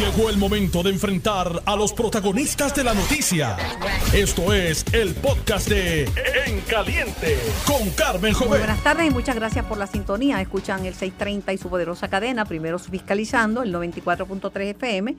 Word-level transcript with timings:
Llegó 0.00 0.30
el 0.30 0.38
momento 0.38 0.82
de 0.82 0.88
enfrentar 0.88 1.62
a 1.66 1.76
los 1.76 1.92
protagonistas 1.92 2.74
de 2.74 2.84
la 2.84 2.94
noticia. 2.94 3.58
Esto 4.14 4.54
es 4.54 4.82
el 4.94 5.14
podcast 5.14 5.68
de 5.68 6.04
En 6.46 6.62
Caliente 6.62 7.36
con 7.66 7.90
Carmen 7.90 8.32
Muy 8.32 8.32
Jovet. 8.32 8.60
buenas 8.60 8.82
tardes 8.82 9.08
y 9.08 9.10
muchas 9.10 9.36
gracias 9.36 9.66
por 9.66 9.76
la 9.76 9.86
sintonía. 9.86 10.40
Escuchan 10.40 10.86
el 10.86 10.94
630 10.94 11.52
y 11.52 11.58
su 11.58 11.68
poderosa 11.68 12.08
cadena, 12.08 12.46
primero 12.46 12.78
fiscalizando 12.78 13.62
el 13.62 13.74
94.3 13.74 14.70
FM 14.70 15.16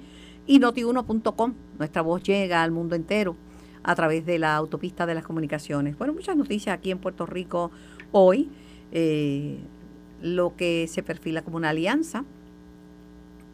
y 0.48 0.57
notiuno.com. 0.57 1.54
Nuestra 1.77 2.02
voz 2.02 2.23
llega 2.23 2.63
al 2.63 2.71
mundo 2.71 2.95
entero 2.95 3.36
a 3.84 3.93
través 3.93 4.25
de 4.25 4.39
la 4.39 4.55
autopista 4.55 5.05
de 5.05 5.13
las 5.13 5.23
comunicaciones. 5.23 5.95
Bueno, 5.95 6.13
muchas 6.13 6.36
noticias 6.36 6.75
aquí 6.75 6.89
en 6.89 6.98
Puerto 6.98 7.27
Rico 7.27 7.70
hoy. 8.11 8.50
Eh, 8.91 9.59
lo 10.21 10.55
que 10.55 10.88
se 10.88 11.04
perfila 11.04 11.43
como 11.43 11.57
una 11.57 11.70
alianza, 11.70 12.25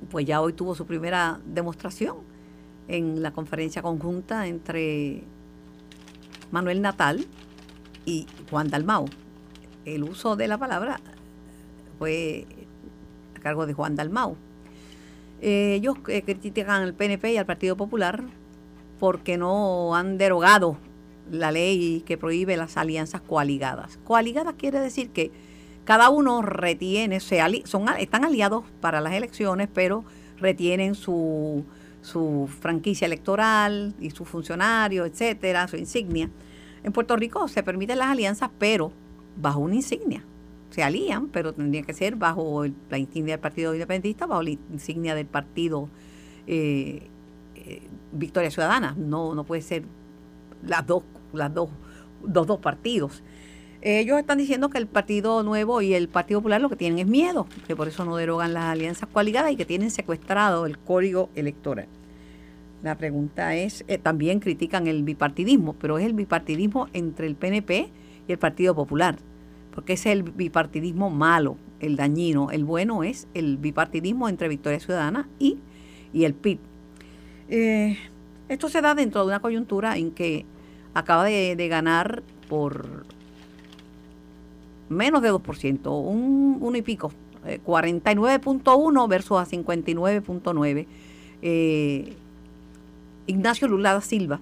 pues 0.10 0.26
ya 0.26 0.42
hoy 0.42 0.54
tuvo 0.54 0.76
su 0.76 0.86
primera 0.86 1.40
demostración 1.46 2.18
en 2.88 3.22
la 3.22 3.32
conferencia 3.32 3.82
conjunta 3.82 4.48
entre 4.48 5.24
Manuel 6.52 6.82
Natal 6.82 7.26
y 8.06 8.26
Juan 8.50 8.70
Dalmau. 8.70 9.06
El 9.86 10.04
uso 10.04 10.36
de 10.36 10.48
la 10.48 10.58
palabra 10.58 11.00
fue 12.00 12.46
a 13.36 13.40
cargo 13.40 13.66
de 13.66 13.74
Juan 13.74 13.96
Dalmau. 13.96 14.36
Eh, 15.42 15.76
ellos 15.76 15.98
eh, 16.08 16.24
critican 16.24 16.82
al 16.82 16.94
PNP 16.94 17.34
y 17.34 17.38
al 17.38 17.46
Partido 17.46 17.76
Popular 17.76 18.24
porque 19.00 19.38
no 19.38 19.96
han 19.96 20.18
derogado 20.18 20.78
la 21.30 21.52
ley 21.52 22.02
que 22.06 22.18
prohíbe 22.18 22.58
las 22.58 22.78
alianzas 22.78 23.22
coaligadas. 23.22 24.00
Coaligadas 24.04 24.56
quiere 24.58 24.80
decir 24.80 25.10
que 25.10 25.32
cada 25.88 26.10
uno 26.10 26.42
retiene, 26.42 27.22
se 27.22 27.40
ali- 27.40 27.64
son, 27.66 27.86
están 27.98 28.26
aliados 28.26 28.66
para 28.82 29.00
las 29.00 29.14
elecciones, 29.14 29.70
pero 29.74 30.04
retienen 30.38 30.96
su, 30.96 31.64
su 32.02 32.50
franquicia 32.60 33.06
electoral 33.06 33.96
y 33.98 34.10
su 34.10 34.26
funcionario, 34.26 35.06
etcétera, 35.06 35.66
su 35.70 35.78
insignia. 35.78 36.30
En 36.84 36.92
Puerto 36.92 37.16
Rico 37.16 37.48
se 37.48 37.64
permiten 37.64 38.00
las 38.00 38.10
alianzas, 38.10 38.50
pero 38.60 38.92
bajo 39.38 39.62
una 39.62 39.76
insignia. 39.76 40.26
Se 40.72 40.84
alían, 40.84 41.30
pero 41.30 41.54
tendría 41.54 41.84
que 41.84 41.94
ser 41.94 42.18
bajo 42.18 42.66
la 42.90 42.98
insignia 42.98 43.36
del 43.36 43.40
Partido 43.40 43.74
Independentista, 43.74 44.26
bajo 44.26 44.44
la 44.44 44.50
insignia 44.50 45.16
del 45.16 45.26
Partido 45.26 45.88
eh, 46.48 47.08
eh, 47.56 47.82
Victoria 48.12 48.52
Ciudadana. 48.52 48.94
No, 48.98 49.34
no 49.36 49.46
puede 49.46 49.62
ser 49.62 49.84
las 50.62 50.86
dos, 50.86 51.04
las 51.32 51.54
dos, 51.54 51.70
los 52.22 52.46
dos 52.46 52.60
partidos. 52.60 53.24
Ellos 53.82 54.18
están 54.18 54.40
diciendo 54.40 54.70
que 54.70 54.80
el 54.80 54.88
Partido 54.88 55.44
Nuevo 55.44 55.82
y 55.82 55.94
el 55.94 56.10
Partido 56.10 56.40
Popular 56.40 56.60
lo 56.60 56.70
que 56.70 56.76
tienen 56.76 57.00
es 57.00 57.08
miedo, 57.08 57.48
que 57.68 57.76
por 57.76 57.88
eso 57.88 58.06
no 58.06 58.16
derogan 58.16 58.54
las 58.54 58.66
alianzas 58.66 59.08
coaligadas 59.08 59.52
y 59.52 59.56
que 59.56 59.66
tienen 59.66 59.92
secuestrado 59.92 60.66
el 60.66 60.80
código 60.80 61.30
electoral. 61.36 61.88
La 62.84 62.96
pregunta 62.96 63.56
es, 63.56 63.84
eh, 63.88 63.98
también 63.98 64.40
critican 64.40 64.88
el 64.88 65.04
bipartidismo, 65.04 65.74
pero 65.74 65.98
es 66.00 66.06
el 66.06 66.14
bipartidismo 66.14 66.88
entre 66.94 67.28
el 67.28 67.36
PNP 67.36 67.90
y 68.28 68.32
el 68.32 68.38
Partido 68.40 68.74
Popular, 68.76 69.18
porque 69.74 69.94
ese 69.94 70.12
es 70.12 70.18
el 70.18 70.24
bipartidismo 70.24 71.10
malo, 71.10 71.58
el 71.80 71.96
dañino. 71.96 72.50
El 72.50 72.66
bueno 72.66 73.04
es 73.04 73.28
el 73.36 73.58
bipartidismo 73.58 74.28
entre 74.28 74.48
Victoria 74.48 74.80
Ciudadana 74.80 75.28
y, 75.38 75.60
y 76.14 76.26
el 76.26 76.34
PIB. 76.34 76.60
Eh, 77.50 77.98
esto 78.50 78.70
se 78.70 78.82
da 78.82 78.96
dentro 78.96 79.22
de 79.22 79.28
una 79.28 79.40
coyuntura 79.40 79.98
en 79.98 80.12
que 80.12 80.46
acaba 80.94 81.26
de, 81.26 81.56
de 81.56 81.68
ganar 81.68 82.24
por 82.48 83.06
menos 84.90 85.22
de 85.22 85.32
2%, 85.32 86.02
un 86.02 86.58
uno 86.62 86.78
y 86.78 86.82
pico, 86.82 87.12
eh, 87.46 87.60
49.1 87.66 89.08
versus 89.08 89.38
a 89.38 89.46
59.9. 89.46 90.88
Eh, 91.42 92.14
Ignacio 93.28 93.68
Lula 93.68 93.94
da 93.94 94.02
Silva, 94.02 94.40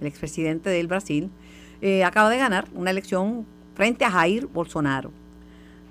el 0.00 0.06
expresidente 0.06 0.70
del 0.70 0.86
Brasil, 0.86 1.30
eh, 1.80 2.04
acaba 2.04 2.30
de 2.30 2.38
ganar 2.38 2.66
una 2.74 2.90
elección 2.90 3.46
frente 3.74 4.04
a 4.04 4.10
Jair 4.10 4.46
Bolsonaro. 4.46 5.10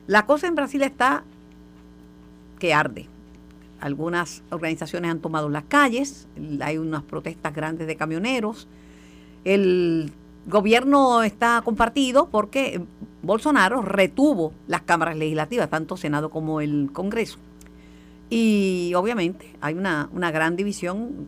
La 0.08 0.26
cosa 0.26 0.48
en 0.48 0.56
Brasil 0.56 0.84
está 0.84 1.24
que 2.60 2.74
arde. 2.74 3.08
Algunas 3.80 4.44
organizaciones 4.50 5.12
han 5.12 5.20
tomado 5.20 5.50
las 5.50 5.64
calles, 5.66 6.28
hay 6.62 6.78
unas 6.78 7.04
protestas 7.04 7.54
grandes 7.54 7.88
de 7.88 7.96
camioneros. 7.96 8.68
El 9.44 10.12
gobierno 10.46 11.24
está 11.24 11.62
compartido 11.64 12.28
porque 12.30 12.82
Bolsonaro 13.22 13.82
retuvo 13.82 14.54
las 14.68 14.82
cámaras 14.82 15.18
legislativas, 15.18 15.70
tanto 15.70 15.98
Senado 15.98 16.30
como 16.30 16.62
el 16.62 16.90
Congreso. 16.92 17.38
Y 18.30 18.94
obviamente 18.96 19.56
hay 19.62 19.76
una, 19.76 20.10
una 20.14 20.32
gran 20.32 20.56
división. 20.56 21.28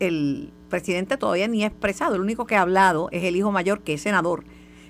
El 0.00 0.50
presidente 0.68 1.16
todavía 1.16 1.46
ni 1.46 1.62
ha 1.64 1.68
expresado, 1.68 2.16
el 2.16 2.20
único 2.20 2.46
que 2.46 2.56
ha 2.56 2.62
hablado 2.62 3.08
es 3.12 3.24
el 3.24 3.36
hijo 3.36 3.52
mayor, 3.52 3.80
que 3.80 3.94
es 3.94 4.02
senador, 4.02 4.44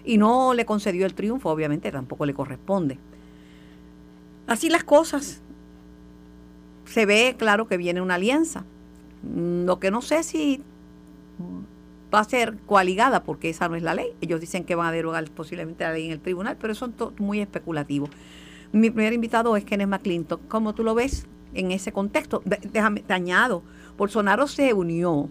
y 0.05 0.17
no 0.17 0.55
le 0.55 0.65
concedió 0.65 1.07
el 1.07 1.15
triunfo, 1.15 1.51
obviamente 1.51 1.91
tampoco 1.93 2.25
le 2.25 2.35
corresponde. 2.35 2.99
Así 4.47 4.69
las 4.69 4.85
cosas. 4.85 5.41
Se 6.87 7.07
ve 7.07 7.35
claro 7.39 7.67
que 7.67 7.77
viene 7.77 8.01
una 8.01 8.15
alianza. 8.15 8.65
Lo 9.35 9.81
que 9.81 9.91
no 9.91 10.03
sé 10.03 10.23
si 10.23 10.63
va 12.15 12.21
a 12.21 12.25
ser 12.25 12.57
coaligada 12.67 13.23
porque 13.25 13.51
esa 13.51 13.69
no 13.69 13.77
es 13.77 13.83
la 13.83 13.95
ley. 13.95 14.09
Ellos 14.21 14.41
dicen 14.41 14.65
que 14.65 14.75
van 14.75 14.87
a 14.87 14.93
derogar 14.93 15.25
posiblemente 15.31 15.85
la 15.85 15.93
ley 15.93 16.07
en 16.07 16.13
el 16.13 16.21
tribunal, 16.21 16.57
pero 16.61 16.73
eso 16.73 16.87
es 16.87 16.97
to- 16.97 17.13
muy 17.19 17.41
especulativo. 17.41 18.09
Mi 18.73 18.91
primer 18.91 19.13
invitado 19.13 19.57
es 19.57 19.65
Kenneth 19.65 19.89
McClinton. 19.89 20.41
¿Cómo 20.49 20.75
tú 20.75 20.83
lo 20.83 20.95
ves 20.95 21.27
en 21.55 21.71
ese 21.71 21.93
contexto? 21.93 22.43
Déjame, 22.45 23.01
te 23.01 23.13
añado, 23.13 23.63
Bolsonaro 23.97 24.47
se 24.49 24.73
unió 24.73 25.29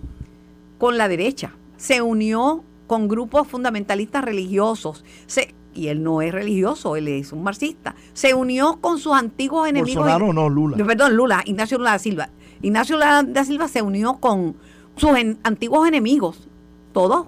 con 0.78 0.98
la 0.98 1.08
derecha, 1.08 1.52
se 1.78 2.02
unió 2.02 2.64
con 2.88 3.08
grupos 3.08 3.48
fundamentalistas 3.48 4.24
religiosos, 4.24 5.04
se- 5.26 5.54
y 5.74 5.88
él 5.88 6.04
no 6.04 6.22
es 6.22 6.32
religioso, 6.32 6.96
él 6.96 7.08
es 7.08 7.32
un 7.34 7.42
marxista, 7.44 7.96
se 8.14 8.34
unió 8.34 8.78
con 8.80 9.00
sus 9.00 9.14
antiguos 9.14 9.68
enemigos. 9.68 10.04
Bolsonaro 10.06 10.32
no, 10.32 10.48
Lula. 10.50 10.78
Perdón, 10.78 11.16
Lula, 11.16 11.42
Ignacio 11.46 11.78
Lula 11.78 11.92
da 11.92 12.00
Silva. 12.00 12.30
Ignacio 12.62 12.96
Lula 12.96 13.24
da 13.24 13.44
Silva 13.44 13.68
se 13.68 13.82
unió 13.82 14.14
con 14.20 14.56
sus 14.96 15.18
en- 15.18 15.40
antiguos 15.44 15.88
enemigos, 15.88 16.48
todos 16.94 17.28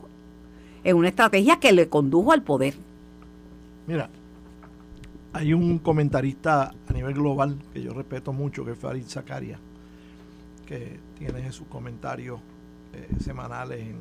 en 0.83 0.95
una 0.95 1.09
estrategia 1.09 1.59
que 1.59 1.73
le 1.73 1.89
condujo 1.89 2.31
al 2.31 2.43
poder. 2.43 2.75
Mira, 3.87 4.09
hay 5.33 5.53
un 5.53 5.79
comentarista 5.79 6.71
a 6.87 6.93
nivel 6.93 7.13
global 7.13 7.57
que 7.73 7.81
yo 7.81 7.93
respeto 7.93 8.31
mucho, 8.31 8.63
que 8.63 8.71
es 8.71 8.77
Farid 8.77 9.05
Zakaria, 9.05 9.59
que 10.65 10.99
tiene 11.17 11.51
sus 11.51 11.67
comentarios 11.67 12.39
eh, 12.93 13.07
semanales 13.19 13.81
en, 13.81 13.97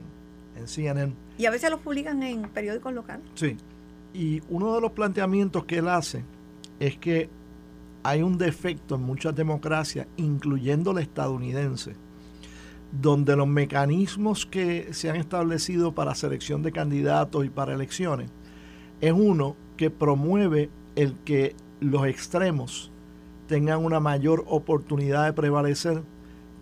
en 0.56 0.68
CNN. 0.68 1.12
Y 1.38 1.46
a 1.46 1.50
veces 1.50 1.70
los 1.70 1.80
publican 1.80 2.22
en 2.22 2.42
periódicos 2.50 2.92
locales. 2.92 3.26
Sí. 3.34 3.56
Y 4.12 4.42
uno 4.48 4.74
de 4.74 4.80
los 4.80 4.92
planteamientos 4.92 5.64
que 5.64 5.78
él 5.78 5.88
hace 5.88 6.22
es 6.78 6.96
que 6.98 7.28
hay 8.04 8.22
un 8.22 8.38
defecto 8.38 8.94
en 8.94 9.02
muchas 9.02 9.34
democracias, 9.34 10.06
incluyendo 10.16 10.92
la 10.92 11.00
estadounidense, 11.00 11.96
donde 12.92 13.36
los 13.36 13.48
mecanismos 13.48 14.46
que 14.46 14.92
se 14.92 15.10
han 15.10 15.16
establecido 15.16 15.94
para 15.94 16.14
selección 16.14 16.62
de 16.62 16.72
candidatos 16.72 17.44
y 17.44 17.50
para 17.50 17.74
elecciones 17.74 18.30
es 19.00 19.12
uno 19.12 19.56
que 19.76 19.90
promueve 19.90 20.70
el 20.96 21.14
que 21.24 21.54
los 21.80 22.06
extremos 22.06 22.90
tengan 23.46 23.84
una 23.84 24.00
mayor 24.00 24.44
oportunidad 24.46 25.26
de 25.26 25.32
prevalecer 25.32 26.02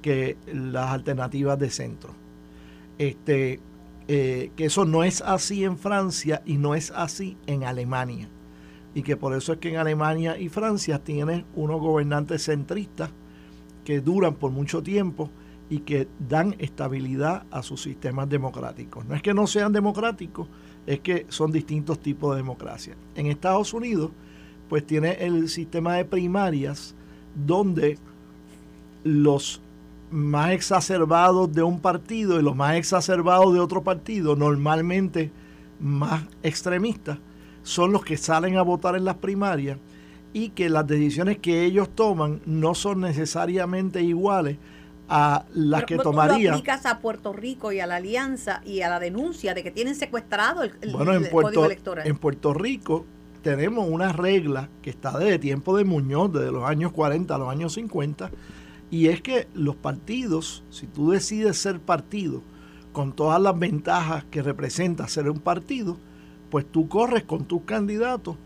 que 0.00 0.37
las 0.53 0.91
alternativas 0.91 1.59
de 1.59 1.71
centro. 1.71 2.15
Este, 2.99 3.61
eh, 4.09 4.50
que 4.56 4.65
eso 4.65 4.84
no 4.84 5.05
es 5.05 5.22
así 5.22 5.65
en 5.65 5.78
Francia 5.78 6.43
y 6.44 6.56
no 6.59 6.75
es 6.75 6.91
así 6.91 7.37
en 7.47 7.65
Alemania. 7.65 8.28
Y 8.94 9.03
que 9.03 9.16
por 9.16 9.34
eso 9.34 9.53
es 9.53 9.59
que 9.59 9.71
en 9.71 9.77
Alemania 9.77 10.38
y 10.38 10.49
Francia 10.49 10.99
tienen 10.99 11.47
unos 11.55 11.81
gobernantes 11.81 12.44
centristas 12.44 13.11
que 13.84 14.00
duran 14.00 14.34
por 14.34 14.50
mucho 14.50 14.82
tiempo 14.82 15.31
y 15.72 15.78
que 15.78 16.06
dan 16.28 16.54
estabilidad 16.58 17.44
a 17.50 17.62
sus 17.62 17.80
sistemas 17.80 18.28
democráticos. 18.28 19.06
No 19.06 19.14
es 19.14 19.22
que 19.22 19.32
no 19.32 19.46
sean 19.46 19.72
democráticos, 19.72 20.46
es 20.86 21.00
que 21.00 21.24
son 21.30 21.50
distintos 21.50 21.98
tipos 21.98 22.32
de 22.32 22.42
democracia. 22.42 22.94
En 23.14 23.24
Estados 23.24 23.72
Unidos, 23.72 24.10
pues 24.69 24.86
tiene 24.86 25.12
el 25.12 25.48
sistema 25.48 25.94
de 25.94 26.04
primarias 26.04 26.94
donde 27.34 27.96
los 29.02 29.62
más 30.10 30.50
exacerbados 30.50 31.50
de 31.54 31.62
un 31.62 31.80
partido 31.80 32.38
y 32.38 32.42
los 32.42 32.54
más 32.54 32.76
exacerbados 32.76 33.54
de 33.54 33.60
otro 33.60 33.82
partido, 33.82 34.36
normalmente 34.36 35.30
más 35.80 36.24
extremistas, 36.42 37.16
son 37.62 37.92
los 37.92 38.04
que 38.04 38.19
salen 38.19 38.58
a 38.58 38.62
votar 38.62 38.94
en 38.94 39.06
las 39.06 39.16
primarias 39.16 39.78
y 40.34 40.50
que 40.50 40.69
las 40.69 40.86
decisiones 40.86 41.38
que 41.38 41.64
ellos 41.64 41.88
toman 41.94 42.42
no 42.44 42.74
son 42.74 43.00
necesariamente 43.00 44.02
iguales 44.02 44.58
a 45.14 45.44
las 45.53 45.82
Pero 45.82 45.87
que 45.87 45.97
¿cómo 45.97 46.03
tú 46.05 46.11
tomaría. 46.11 46.50
lo 46.53 46.56
aplicas 46.56 46.87
a 46.87 47.00
Puerto 47.00 47.35
Rico 47.35 47.70
y 47.70 47.81
a 47.81 47.87
la 47.87 47.97
alianza 47.97 48.62
y 48.64 48.81
a 48.81 48.88
la 48.88 48.99
denuncia 48.99 49.53
de 49.53 49.62
que 49.62 49.70
tienen 49.70 49.94
secuestrado 49.94 50.62
el, 50.62 50.73
el- 50.81 50.93
Bueno, 50.93 51.12
en 51.12 51.25
el 51.26 51.31
código 51.31 51.67
electoral? 51.67 52.06
en 52.06 52.17
Puerto 52.17 52.55
Rico 52.55 53.05
tenemos 53.43 53.87
una 53.88 54.12
regla 54.12 54.70
que 54.81 54.88
está 54.88 55.19
desde 55.19 55.38
tiempo 55.38 55.76
de 55.76 55.85
Muñoz, 55.85 56.32
desde 56.32 56.50
los 56.50 56.64
años 56.64 56.93
40 56.93 57.35
a 57.35 57.38
los 57.38 57.49
años 57.50 57.75
50, 57.75 58.31
Y 58.91 59.09
es 59.09 59.20
que 59.23 59.49
los 59.55 59.75
partidos, 59.76 60.62
si 60.70 60.87
tú 60.87 61.11
decides 61.11 61.56
ser 61.58 61.81
partido, 61.81 62.43
con 62.93 63.12
todas 63.15 63.41
las 63.41 63.58
ventajas 63.58 64.25
que 64.31 64.43
representa 64.43 65.08
ser 65.08 65.29
un 65.31 65.41
partido, 65.41 65.97
pues 66.50 66.65
tú 66.70 66.88
corres 66.88 67.25
con 67.25 67.44
tus 67.47 67.62
candidatos 67.62 68.37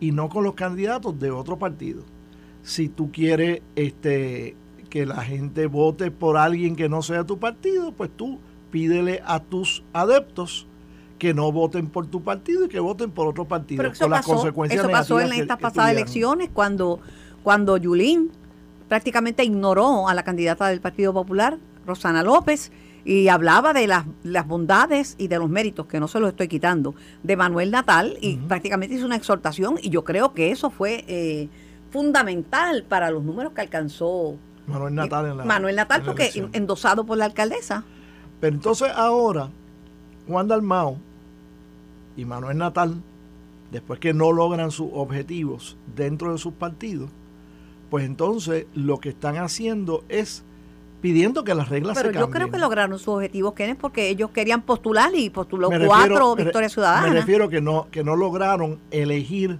y 0.00 0.10
no 0.12 0.28
con 0.28 0.42
los 0.44 0.54
candidatos 0.54 1.18
de 1.20 1.30
otro 1.30 1.56
partido. 1.58 2.02
Si 2.64 2.88
tú 2.88 3.10
quieres 3.12 3.62
este, 3.76 4.56
que 4.92 5.06
la 5.06 5.22
gente 5.22 5.68
vote 5.68 6.10
por 6.10 6.36
alguien 6.36 6.76
que 6.76 6.86
no 6.86 7.00
sea 7.00 7.24
tu 7.24 7.38
partido, 7.38 7.92
pues 7.92 8.10
tú 8.14 8.38
pídele 8.70 9.22
a 9.24 9.40
tus 9.40 9.82
adeptos 9.94 10.66
que 11.18 11.32
no 11.32 11.50
voten 11.50 11.86
por 11.86 12.08
tu 12.08 12.22
partido 12.22 12.66
y 12.66 12.68
que 12.68 12.78
voten 12.78 13.10
por 13.10 13.26
otro 13.26 13.46
partido. 13.46 13.78
Pero 13.78 13.94
eso 13.94 14.10
pasó, 14.10 14.46
eso 14.68 14.90
pasó 14.90 15.18
en 15.18 15.32
estas 15.32 15.58
pasadas 15.58 15.92
elecciones 15.92 16.50
cuando, 16.52 17.00
cuando 17.42 17.78
Yulín 17.78 18.32
prácticamente 18.86 19.42
ignoró 19.42 20.10
a 20.10 20.12
la 20.12 20.24
candidata 20.24 20.68
del 20.68 20.82
Partido 20.82 21.14
Popular, 21.14 21.56
Rosana 21.86 22.22
López, 22.22 22.70
y 23.06 23.28
hablaba 23.28 23.72
de 23.72 23.86
las, 23.86 24.04
las, 24.24 24.46
bondades 24.46 25.14
y 25.16 25.28
de 25.28 25.38
los 25.38 25.48
méritos, 25.48 25.86
que 25.86 26.00
no 26.00 26.06
se 26.06 26.20
los 26.20 26.28
estoy 26.28 26.48
quitando, 26.48 26.94
de 27.22 27.34
Manuel 27.34 27.70
Natal 27.70 28.18
y 28.20 28.36
prácticamente 28.36 28.96
hizo 28.96 29.06
una 29.06 29.16
exhortación 29.16 29.76
y 29.80 29.88
yo 29.88 30.04
creo 30.04 30.34
que 30.34 30.50
eso 30.50 30.68
fue 30.68 31.06
eh, 31.08 31.48
fundamental 31.88 32.84
para 32.86 33.10
los 33.10 33.24
números 33.24 33.54
que 33.54 33.62
alcanzó 33.62 34.36
Manuel 34.66 34.94
Natal, 34.94 35.26
en 35.26 35.36
la, 35.38 35.44
Manuel 35.44 35.76
Natal 35.76 36.02
porque 36.04 36.30
endosado 36.52 37.04
por 37.04 37.18
la 37.18 37.24
alcaldesa. 37.24 37.84
Pero 38.40 38.54
entonces 38.56 38.90
ahora 38.94 39.50
Juan 40.28 40.48
Dalmao 40.48 40.98
y 42.16 42.24
Manuel 42.24 42.58
Natal, 42.58 43.02
después 43.70 43.98
que 43.98 44.14
no 44.14 44.32
logran 44.32 44.70
sus 44.70 44.88
objetivos 44.92 45.76
dentro 45.94 46.32
de 46.32 46.38
sus 46.38 46.52
partidos, 46.54 47.10
pues 47.90 48.04
entonces 48.04 48.66
lo 48.74 48.98
que 48.98 49.10
están 49.10 49.36
haciendo 49.36 50.04
es 50.08 50.44
pidiendo 51.00 51.44
que 51.44 51.54
las 51.54 51.68
reglas 51.68 51.98
se 51.98 52.04
cambien. 52.04 52.14
Pero 52.14 52.26
yo 52.26 52.32
creo 52.32 52.50
que 52.50 52.58
lograron 52.58 52.98
sus 52.98 53.08
objetivos, 53.08 53.54
Kenneth, 53.54 53.78
porque 53.78 54.08
ellos 54.08 54.30
querían 54.30 54.62
postular 54.62 55.10
y 55.14 55.28
postuló 55.30 55.68
cuatro 55.86 56.34
victorias 56.36 56.72
ciudadanas. 56.72 57.10
Me 57.10 57.20
refiero 57.20 57.48
que 57.48 57.60
no, 57.60 57.88
que 57.90 58.04
no 58.04 58.16
lograron 58.16 58.78
elegir 58.90 59.58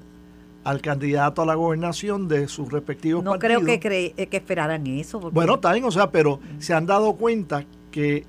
al 0.64 0.80
candidato 0.80 1.42
a 1.42 1.46
la 1.46 1.54
gobernación 1.54 2.28
de 2.28 2.48
sus 2.48 2.70
respectivos 2.70 3.24
no 3.24 3.32
partidos. 3.32 3.62
No 3.62 3.66
creo 3.66 3.80
que, 3.80 4.14
eh, 4.16 4.26
que 4.26 4.36
esperaran 4.36 4.86
eso. 4.86 5.18
Bueno, 5.30 5.58
también, 5.58 5.84
o 5.84 5.90
sea, 5.90 6.10
pero 6.10 6.40
se 6.58 6.74
han 6.74 6.86
dado 6.86 7.14
cuenta 7.14 7.64
que 7.90 8.24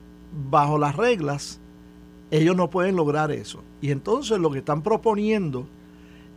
bajo 0.50 0.77
las 0.77 0.95
reglas 0.95 1.59
ellos 2.31 2.56
no 2.56 2.69
pueden 2.69 2.95
lograr 2.95 3.31
eso. 3.31 3.63
Y 3.80 3.91
entonces 3.91 4.39
lo 4.39 4.50
que 4.50 4.59
están 4.59 4.81
proponiendo 4.81 5.68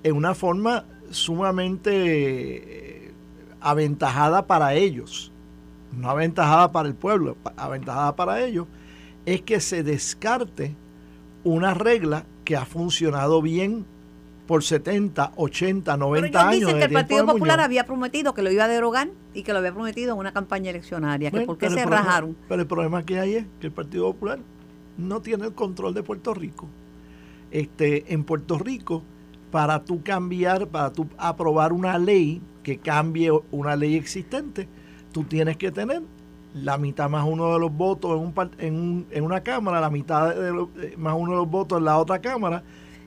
en 0.02 0.14
una 0.14 0.34
forma 0.34 0.84
sumamente 1.10 3.06
eh, 3.06 3.12
aventajada 3.60 4.46
para 4.46 4.74
ellos, 4.74 5.32
no 5.96 6.10
aventajada 6.10 6.70
para 6.70 6.88
el 6.88 6.94
pueblo, 6.94 7.36
aventajada 7.56 8.14
para 8.14 8.44
ellos, 8.44 8.66
es 9.24 9.40
que 9.40 9.60
se 9.60 9.82
descarte 9.82 10.74
una 11.44 11.72
regla 11.72 12.26
que 12.44 12.56
ha 12.56 12.66
funcionado 12.66 13.40
bien 13.40 13.86
por 14.46 14.62
70, 14.62 15.32
80, 15.36 15.96
90 15.96 16.20
Pero 16.20 16.26
ellos 16.26 16.36
años. 16.36 16.60
Dicen 16.60 16.78
que 16.78 16.84
el 16.84 16.92
Partido 16.92 17.26
Popular 17.26 17.60
había 17.60 17.84
prometido 17.84 18.34
que 18.34 18.42
lo 18.42 18.50
iba 18.50 18.64
a 18.64 18.68
derogar 18.68 19.08
y 19.34 19.42
que 19.42 19.52
lo 19.52 19.58
había 19.58 19.72
prometido 19.72 20.12
en 20.12 20.18
una 20.18 20.32
campaña 20.32 20.70
eleccionaria. 20.70 21.30
que 21.30 21.40
¿Por 21.42 21.58
qué 21.58 21.70
se 21.70 21.84
rajaron? 21.84 22.36
Pero 22.48 22.62
el 22.62 22.68
problema 22.68 23.04
que 23.04 23.18
hay 23.18 23.34
es 23.34 23.46
que 23.60 23.66
el 23.66 23.72
Partido 23.72 24.12
Popular 24.12 24.38
no 24.96 25.20
tiene 25.20 25.46
el 25.46 25.52
control 25.52 25.94
de 25.94 26.02
Puerto 26.02 26.32
Rico. 26.32 26.68
Este, 27.50 28.12
en 28.12 28.24
Puerto 28.24 28.58
Rico, 28.58 29.02
para 29.50 29.84
tú 29.84 30.02
cambiar, 30.02 30.68
para 30.68 30.92
tú 30.92 31.08
aprobar 31.18 31.72
una 31.72 31.98
ley 31.98 32.40
que 32.62 32.78
cambie 32.78 33.30
una 33.50 33.76
ley 33.76 33.96
existente, 33.96 34.68
tú 35.12 35.24
tienes 35.24 35.56
que 35.56 35.70
tener 35.70 36.02
la 36.54 36.78
mitad 36.78 37.10
más 37.10 37.24
uno 37.26 37.52
de 37.52 37.60
los 37.60 37.72
votos 37.72 38.12
en, 38.12 38.26
un, 38.26 38.34
en, 38.58 39.06
en 39.10 39.24
una 39.24 39.42
cámara, 39.42 39.80
la 39.80 39.90
mitad 39.90 40.34
de 40.34 40.66
eh, 40.78 40.94
más 40.96 41.14
uno 41.16 41.32
de 41.32 41.36
los 41.38 41.50
votos 41.50 41.78
en 41.78 41.84
la 41.84 41.98
otra 41.98 42.18
cámara 42.20 42.62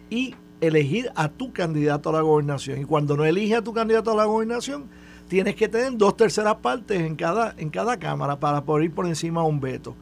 y 0.09 0.35
elegir 0.61 1.11
a 1.15 1.29
tu 1.29 1.51
candidato 1.53 2.09
a 2.09 2.13
la 2.13 2.21
gobernación. 2.21 2.81
Y 2.81 2.85
cuando 2.85 3.15
no 3.15 3.25
eliges 3.25 3.59
a 3.59 3.63
tu 3.63 3.73
candidato 3.73 4.11
a 4.11 4.15
la 4.15 4.25
gobernación, 4.25 4.85
tienes 5.27 5.56
que 5.56 5.67
tener 5.67 5.97
dos 5.97 6.17
terceras 6.17 6.56
partes 6.56 7.00
en 7.01 7.15
cada, 7.15 7.53
en 7.57 7.69
cada 7.69 7.97
cámara 7.97 8.39
para 8.39 8.63
poder 8.63 8.85
ir 8.85 8.91
por 8.91 9.06
encima 9.06 9.41
de 9.41 9.47
un 9.47 9.59
veto. 9.59 9.95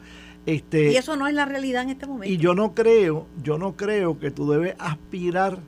Este, 0.45 0.94
y 0.94 0.95
eso 0.95 1.18
no 1.18 1.27
es 1.27 1.33
la 1.33 1.45
realidad 1.45 1.83
en 1.83 1.89
este 1.89 2.07
momento. 2.07 2.33
Y 2.33 2.38
yo 2.38 2.56
no 2.56 2.74
creo, 2.74 3.27
yo 3.44 3.57
no 3.57 3.75
creo 3.75 4.18
que 4.18 4.31
tú 4.31 4.50
debes 4.50 4.75
aspirar 4.80 5.59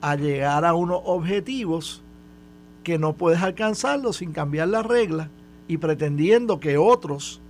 a 0.00 0.14
llegar 0.14 0.64
a 0.64 0.74
unos 0.74 1.00
objetivos 1.04 2.02
que 2.84 2.98
no 2.98 3.14
puedes 3.14 3.42
alcanzarlos 3.42 4.18
sin 4.18 4.32
cambiar 4.32 4.68
las 4.68 4.86
reglas 4.86 5.28
y 5.66 5.78
pretendiendo 5.78 6.60
que 6.60 6.78
otros 6.78 7.40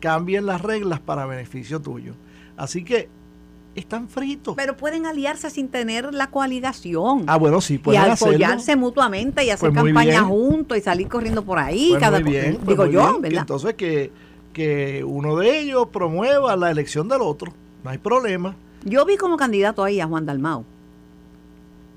cambien 0.00 0.44
las 0.44 0.60
reglas 0.60 0.98
para 0.98 1.26
beneficio 1.26 1.80
tuyo. 1.80 2.14
Así 2.56 2.82
que 2.82 3.08
están 3.74 4.08
fritos. 4.08 4.54
Pero 4.56 4.76
pueden 4.76 5.06
aliarse 5.06 5.50
sin 5.50 5.68
tener 5.68 6.12
la 6.12 6.28
coaligación. 6.28 7.24
Ah, 7.26 7.36
bueno, 7.36 7.60
sí, 7.60 7.78
pueden 7.78 8.02
Y 8.02 8.10
apoyarse 8.10 8.76
mutuamente 8.76 9.44
y 9.44 9.50
hacer 9.50 9.72
pues 9.72 9.84
campaña 9.84 10.22
juntos 10.22 10.76
y 10.78 10.80
salir 10.80 11.08
corriendo 11.08 11.44
por 11.44 11.58
ahí. 11.58 11.90
Pues 11.90 12.00
cada 12.00 12.20
muy 12.20 12.30
bien, 12.30 12.58
digo 12.66 12.76
pues 12.76 12.92
yo, 12.92 13.20
¿verdad? 13.20 13.40
entonces 13.40 13.74
que, 13.74 14.10
que 14.52 15.04
uno 15.04 15.36
de 15.36 15.60
ellos 15.60 15.88
promueva 15.92 16.56
la 16.56 16.70
elección 16.70 17.08
del 17.08 17.22
otro. 17.22 17.52
No 17.84 17.90
hay 17.90 17.98
problema. 17.98 18.54
Yo 18.84 19.04
vi 19.04 19.16
como 19.16 19.36
candidato 19.36 19.84
ahí 19.84 20.00
a 20.00 20.06
Juan 20.06 20.26
Dalmau. 20.26 20.64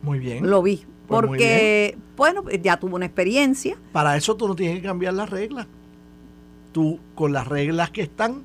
Muy 0.02 0.20
bien. 0.20 0.50
Lo 0.50 0.62
vi. 0.62 0.86
Porque, 1.08 1.98
bueno, 2.18 2.44
ya 2.64 2.78
tuvo 2.78 2.96
una 2.96 3.06
experiencia. 3.06 3.78
Para 3.92 4.18
eso 4.18 4.36
tú 4.36 4.48
no 4.48 4.56
tienes 4.56 4.78
que 4.78 4.88
cambiar 4.88 5.14
las 5.14 5.30
reglas. 5.30 5.68
Tú, 6.72 7.00
con 7.14 7.32
las 7.32 7.48
reglas 7.48 7.92
que 7.92 8.02
están, 8.02 8.44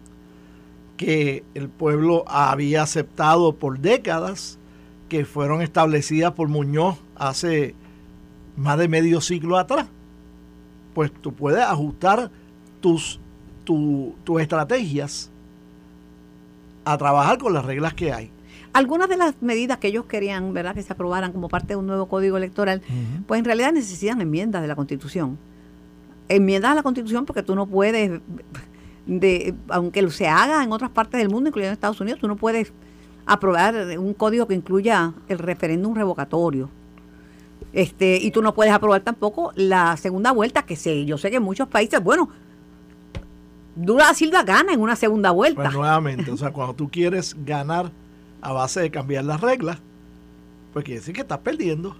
que 1.01 1.45
el 1.55 1.71
pueblo 1.71 2.27
había 2.29 2.83
aceptado 2.83 3.55
por 3.55 3.79
décadas, 3.79 4.59
que 5.09 5.25
fueron 5.25 5.63
establecidas 5.63 6.33
por 6.33 6.49
Muñoz 6.49 6.99
hace 7.17 7.75
más 8.55 8.77
de 8.77 8.87
medio 8.87 9.23
siglo 9.23 9.57
atrás, 9.57 9.87
pues 10.93 11.11
tú 11.11 11.33
puedes 11.33 11.63
ajustar 11.63 12.31
tus, 12.83 13.19
tus 13.65 14.43
estrategias 14.43 15.31
a 16.85 16.99
trabajar 16.99 17.39
con 17.39 17.55
las 17.55 17.65
reglas 17.65 17.95
que 17.95 18.13
hay. 18.13 18.31
Algunas 18.75 19.09
de 19.09 19.17
las 19.17 19.41
medidas 19.41 19.79
que 19.79 19.89
ellos 19.89 20.05
querían, 20.05 20.53
¿verdad?, 20.53 20.75
que 20.75 20.83
se 20.83 20.93
aprobaran 20.93 21.33
como 21.33 21.49
parte 21.49 21.69
de 21.69 21.77
un 21.77 21.87
nuevo 21.87 22.09
código 22.09 22.37
electoral, 22.37 22.83
pues 23.27 23.39
en 23.39 23.47
realidad 23.47 23.73
necesitan 23.73 24.21
enmiendas 24.21 24.61
de 24.61 24.69
la 24.69 24.77
Constitución. 24.77 25.39
Enmiendas 26.29 26.73
a 26.73 26.75
la 26.75 26.83
Constitución 26.83 27.25
porque 27.25 27.43
tú 27.43 27.55
no 27.55 27.67
puedes 27.67 28.21
de, 29.11 29.55
aunque 29.69 30.09
se 30.11 30.29
haga 30.29 30.63
en 30.63 30.71
otras 30.71 30.91
partes 30.91 31.19
del 31.19 31.29
mundo, 31.29 31.49
incluyendo 31.49 31.73
Estados 31.73 32.01
Unidos, 32.01 32.21
tú 32.21 32.29
no 32.29 32.37
puedes 32.37 32.73
aprobar 33.27 33.75
un 33.99 34.15
código 34.15 34.47
que 34.47 34.55
incluya 34.55 35.13
el 35.29 35.39
referéndum 35.39 35.95
revocatorio. 35.95 36.71
Este, 37.73 38.17
y 38.17 38.31
tú 38.31 38.41
no 38.41 38.55
puedes 38.55 38.73
aprobar 38.73 39.01
tampoco 39.01 39.53
la 39.57 39.97
segunda 39.97 40.31
vuelta, 40.31 40.63
que 40.63 40.77
sé, 40.77 41.05
yo 41.05 41.19
sé 41.19 41.31
que 41.31 41.37
en 41.37 41.43
muchos 41.43 41.67
países, 41.69 42.03
bueno, 42.03 42.29
Dura 43.75 44.15
Silva 44.15 44.45
gana 44.45 44.73
en 44.73 44.81
una 44.81 44.95
segunda 44.95 45.33
vuelta. 45.33 45.63
Pues 45.63 45.75
nuevamente, 45.75 46.31
o 46.31 46.37
sea, 46.37 46.53
cuando 46.53 46.75
tú 46.75 46.89
quieres 46.89 47.37
ganar 47.45 47.91
a 48.41 48.53
base 48.53 48.81
de 48.81 48.91
cambiar 48.91 49.25
las 49.25 49.41
reglas, 49.41 49.79
pues 50.73 50.85
quiere 50.85 51.01
decir 51.01 51.15
que 51.15 51.23
estás 51.23 51.39
perdiendo 51.39 51.97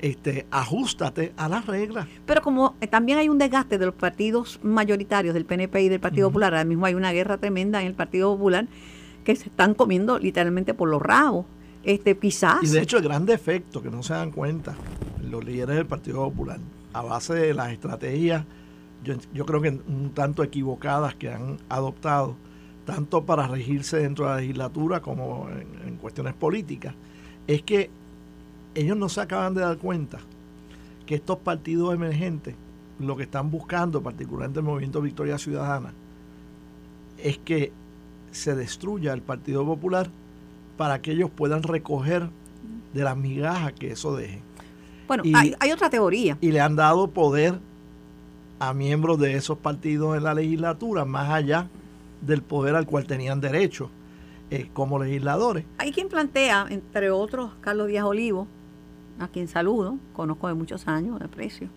este, 0.00 0.46
ajustate 0.50 1.32
a 1.36 1.48
las 1.48 1.66
reglas. 1.66 2.06
Pero 2.26 2.42
como 2.42 2.76
eh, 2.80 2.86
también 2.86 3.18
hay 3.18 3.28
un 3.28 3.38
desgaste 3.38 3.78
de 3.78 3.86
los 3.86 3.94
partidos 3.94 4.60
mayoritarios 4.62 5.34
del 5.34 5.44
PNP 5.44 5.82
y 5.82 5.88
del 5.88 6.00
Partido 6.00 6.28
Popular, 6.28 6.54
ahora 6.54 6.64
mismo 6.64 6.86
hay 6.86 6.94
una 6.94 7.12
guerra 7.12 7.38
tremenda 7.38 7.80
en 7.80 7.88
el 7.88 7.94
Partido 7.94 8.32
Popular 8.32 8.66
que 9.24 9.36
se 9.36 9.48
están 9.48 9.74
comiendo 9.74 10.18
literalmente 10.18 10.74
por 10.74 10.88
los 10.88 11.02
rabos. 11.02 11.46
Este, 11.84 12.16
quizás. 12.18 12.62
Y 12.62 12.68
de 12.68 12.82
hecho, 12.82 12.98
el 12.98 13.04
gran 13.04 13.24
defecto 13.24 13.82
que 13.82 13.90
no 13.90 14.02
se 14.02 14.12
dan 14.12 14.30
cuenta 14.30 14.74
los 15.22 15.44
líderes 15.44 15.76
del 15.76 15.86
Partido 15.86 16.24
Popular, 16.28 16.58
a 16.92 17.02
base 17.02 17.34
de 17.34 17.54
las 17.54 17.72
estrategias, 17.72 18.44
yo, 19.04 19.14
yo 19.32 19.46
creo 19.46 19.62
que 19.62 19.68
un 19.70 20.10
tanto 20.12 20.42
equivocadas 20.42 21.14
que 21.14 21.30
han 21.30 21.58
adoptado, 21.68 22.36
tanto 22.84 23.24
para 23.24 23.46
regirse 23.46 23.98
dentro 23.98 24.26
de 24.26 24.30
la 24.32 24.40
legislatura 24.40 25.00
como 25.00 25.48
en 25.86 25.96
cuestiones 25.96 26.34
políticas, 26.34 26.94
es 27.46 27.62
que 27.62 27.90
ellos 28.78 28.96
no 28.96 29.08
se 29.08 29.20
acaban 29.20 29.54
de 29.54 29.60
dar 29.60 29.76
cuenta 29.78 30.18
que 31.06 31.16
estos 31.16 31.38
partidos 31.38 31.94
emergentes 31.94 32.54
lo 32.98 33.16
que 33.16 33.22
están 33.24 33.50
buscando, 33.50 34.02
particularmente 34.02 34.60
el 34.60 34.64
movimiento 34.64 35.00
Victoria 35.00 35.38
Ciudadana, 35.38 35.92
es 37.18 37.38
que 37.38 37.72
se 38.30 38.54
destruya 38.54 39.12
el 39.12 39.22
Partido 39.22 39.64
Popular 39.64 40.10
para 40.76 41.00
que 41.00 41.12
ellos 41.12 41.30
puedan 41.30 41.62
recoger 41.62 42.28
de 42.92 43.02
las 43.02 43.16
migajas 43.16 43.72
que 43.72 43.92
eso 43.92 44.16
deje. 44.16 44.42
Bueno, 45.06 45.22
hay, 45.34 45.54
hay, 45.58 45.72
otra 45.72 45.88
teoría. 45.90 46.36
Y 46.40 46.50
le 46.50 46.60
han 46.60 46.76
dado 46.76 47.10
poder 47.10 47.58
a 48.58 48.74
miembros 48.74 49.18
de 49.18 49.34
esos 49.34 49.58
partidos 49.58 50.16
en 50.16 50.24
la 50.24 50.34
legislatura, 50.34 51.04
más 51.04 51.30
allá 51.30 51.68
del 52.20 52.42
poder 52.42 52.74
al 52.74 52.86
cual 52.86 53.06
tenían 53.06 53.40
derecho 53.40 53.90
eh, 54.50 54.68
como 54.72 55.02
legisladores. 55.02 55.64
Hay 55.78 55.92
quien 55.92 56.08
plantea, 56.08 56.66
entre 56.68 57.10
otros, 57.10 57.52
Carlos 57.60 57.88
Díaz 57.88 58.04
Olivo, 58.04 58.48
a 59.18 59.28
quien 59.28 59.48
saludo, 59.48 59.96
conozco 60.14 60.48
de 60.48 60.54
muchos 60.54 60.86
años, 60.88 61.18
de 61.18 61.24
aprecio, 61.26 61.68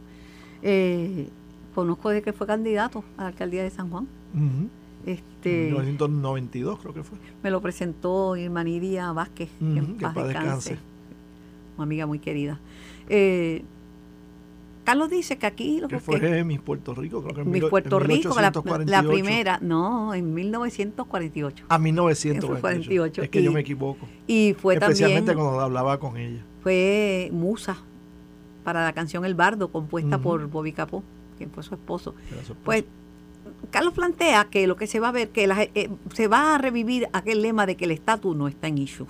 eh, 0.61 1.29
conozco 1.75 2.09
desde 2.09 2.21
que 2.23 2.33
fue 2.33 2.45
candidato 2.47 3.03
a 3.17 3.23
la 3.23 3.27
alcaldía 3.29 3.63
de 3.63 3.69
San 3.69 3.89
Juan. 3.89 4.07
Ujú. 4.33 4.69
Este, 5.05 5.63
1992 5.71 6.79
creo 6.79 6.93
que 6.93 7.03
fue. 7.03 7.17
me 7.41 7.49
lo 7.49 7.59
presentó 7.61 8.35
Irma 8.37 8.63
Nidia 8.63 9.11
Vázquez, 9.13 9.49
que 9.59 9.65
Ujú, 9.65 9.77
en 9.77 9.97
que 9.97 10.03
paz 10.05 10.13
paz 10.13 10.27
descanse. 10.27 10.69
descanse. 10.71 10.77
Una 11.77 11.83
amiga 11.85 12.05
muy 12.05 12.19
querida. 12.19 12.59
Eh, 13.09 13.63
Carlos 14.83 15.09
dice 15.11 15.37
que 15.37 15.45
aquí 15.45 15.79
lo 15.79 15.87
Que 15.87 15.95
que 15.95 16.01
fue 16.01 16.43
Miss 16.43 16.59
Puerto 16.59 16.93
Rico, 16.95 17.21
creo 17.23 17.35
que 17.35 17.41
en 17.41 17.51
mil- 17.51 17.67
Puerto 17.69 18.01
en 18.01 18.07
Rico, 18.07 18.29
la, 18.35 18.41
la 18.41 18.51
1848. 18.51 19.09
primera, 19.09 19.59
no, 19.61 20.13
en 20.13 20.33
1948. 20.33 21.65
A 21.69 21.77
1948. 21.77 22.61
48, 22.61 23.21
Es 23.23 23.29
que 23.29 23.43
yo 23.43 23.51
me 23.51 23.59
equivoco. 23.61 24.07
Y 24.27 24.55
fue 24.59 24.73
Especialmente 24.75 25.31
también, 25.31 25.45
cuando 25.47 25.61
hablaba 25.63 25.99
con 25.99 26.17
ella. 26.17 26.43
Fue 26.61 27.29
musa 27.33 27.77
para 28.63 28.83
la 28.83 28.93
canción 28.93 29.25
El 29.25 29.35
Bardo, 29.35 29.69
compuesta 29.71 30.17
por 30.19 30.47
Bobby 30.47 30.71
Capó, 30.73 31.03
quien 31.37 31.49
fue 31.51 31.63
su 31.63 31.73
esposo. 31.75 32.13
Su. 32.45 32.55
Pues 32.55 32.83
Carlos 33.71 33.93
plantea 33.93 34.45
que 34.45 34.67
lo 34.67 34.75
que 34.75 34.85
se 34.87 34.99
va 34.99 35.09
a 35.09 35.11
ver, 35.11 35.29
que 35.29 35.47
la- 35.47 35.63
eh, 35.63 35.89
se 36.13 36.27
va 36.27 36.55
a 36.55 36.57
revivir 36.57 37.07
aquel 37.13 37.41
lema 37.41 37.65
de 37.65 37.75
que 37.75 37.85
el 37.85 37.91
estatus 37.91 38.35
no 38.35 38.47
está 38.47 38.67
en 38.67 38.77
issue. 38.77 39.07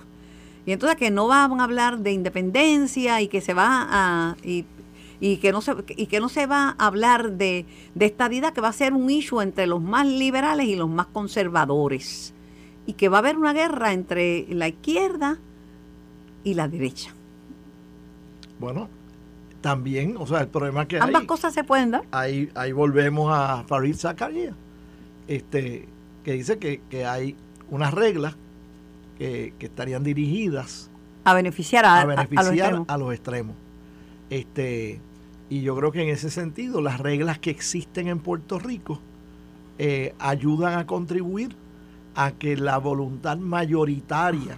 Y 0.64 0.72
entonces 0.72 0.96
que 0.96 1.10
no 1.10 1.26
van 1.26 1.60
a 1.60 1.64
hablar 1.64 1.98
de 1.98 2.12
independencia 2.12 3.20
y 3.20 3.28
que 3.28 3.40
se 3.40 3.52
va 3.54 3.86
a... 3.90 4.36
Y, 4.44 4.64
y 5.20 5.36
que 5.36 5.52
no 5.52 5.60
se 5.60 5.72
y 5.96 6.06
que 6.06 6.18
no 6.18 6.28
se 6.28 6.46
va 6.46 6.74
a 6.78 6.86
hablar 6.86 7.32
de, 7.32 7.64
de 7.94 8.06
estadidad, 8.06 8.52
que 8.52 8.60
va 8.60 8.68
a 8.68 8.72
ser 8.72 8.92
un 8.92 9.08
issue 9.08 9.40
entre 9.40 9.68
los 9.68 9.80
más 9.80 10.04
liberales 10.06 10.66
y 10.66 10.74
los 10.74 10.88
más 10.88 11.06
conservadores. 11.06 12.34
Y 12.86 12.94
que 12.94 13.08
va 13.08 13.18
a 13.18 13.20
haber 13.20 13.36
una 13.36 13.52
guerra 13.52 13.92
entre 13.92 14.46
la 14.50 14.66
izquierda 14.68 15.38
y 16.42 16.54
la 16.54 16.66
derecha. 16.66 17.14
Bueno, 18.62 18.88
también, 19.60 20.14
o 20.18 20.24
sea, 20.26 20.40
el 20.42 20.46
problema 20.48 20.86
que 20.86 20.98
Ambas 21.00 21.22
hay, 21.22 21.26
cosas 21.26 21.52
se 21.52 21.64
pueden 21.64 21.90
dar. 21.90 22.04
ahí, 22.12 22.48
ahí 22.54 22.70
volvemos 22.70 23.28
a 23.34 23.64
Farid 23.66 23.96
Zakaria, 23.96 24.54
este, 25.26 25.88
que 26.22 26.32
dice 26.34 26.58
que, 26.58 26.80
que 26.88 27.04
hay 27.04 27.34
unas 27.70 27.92
reglas 27.92 28.36
que, 29.18 29.52
que 29.58 29.66
estarían 29.66 30.04
dirigidas 30.04 30.90
A 31.24 31.34
beneficiar 31.34 31.84
a, 31.84 31.88
a 31.88 31.94
a- 31.94 32.02
a 32.02 32.04
los 32.06 32.16
beneficiar 32.16 32.52
extremos. 32.52 32.86
a 32.88 32.98
los 32.98 33.12
extremos. 33.12 33.56
Este, 34.30 35.00
y 35.50 35.62
yo 35.62 35.74
creo 35.76 35.90
que 35.90 36.02
en 36.02 36.08
ese 36.10 36.30
sentido 36.30 36.80
las 36.80 37.00
reglas 37.00 37.40
que 37.40 37.50
existen 37.50 38.06
en 38.06 38.20
Puerto 38.20 38.60
Rico 38.60 39.00
eh, 39.78 40.14
ayudan 40.20 40.78
a 40.78 40.86
contribuir 40.86 41.56
a 42.14 42.30
que 42.30 42.56
la 42.56 42.78
voluntad 42.78 43.36
mayoritaria, 43.38 44.56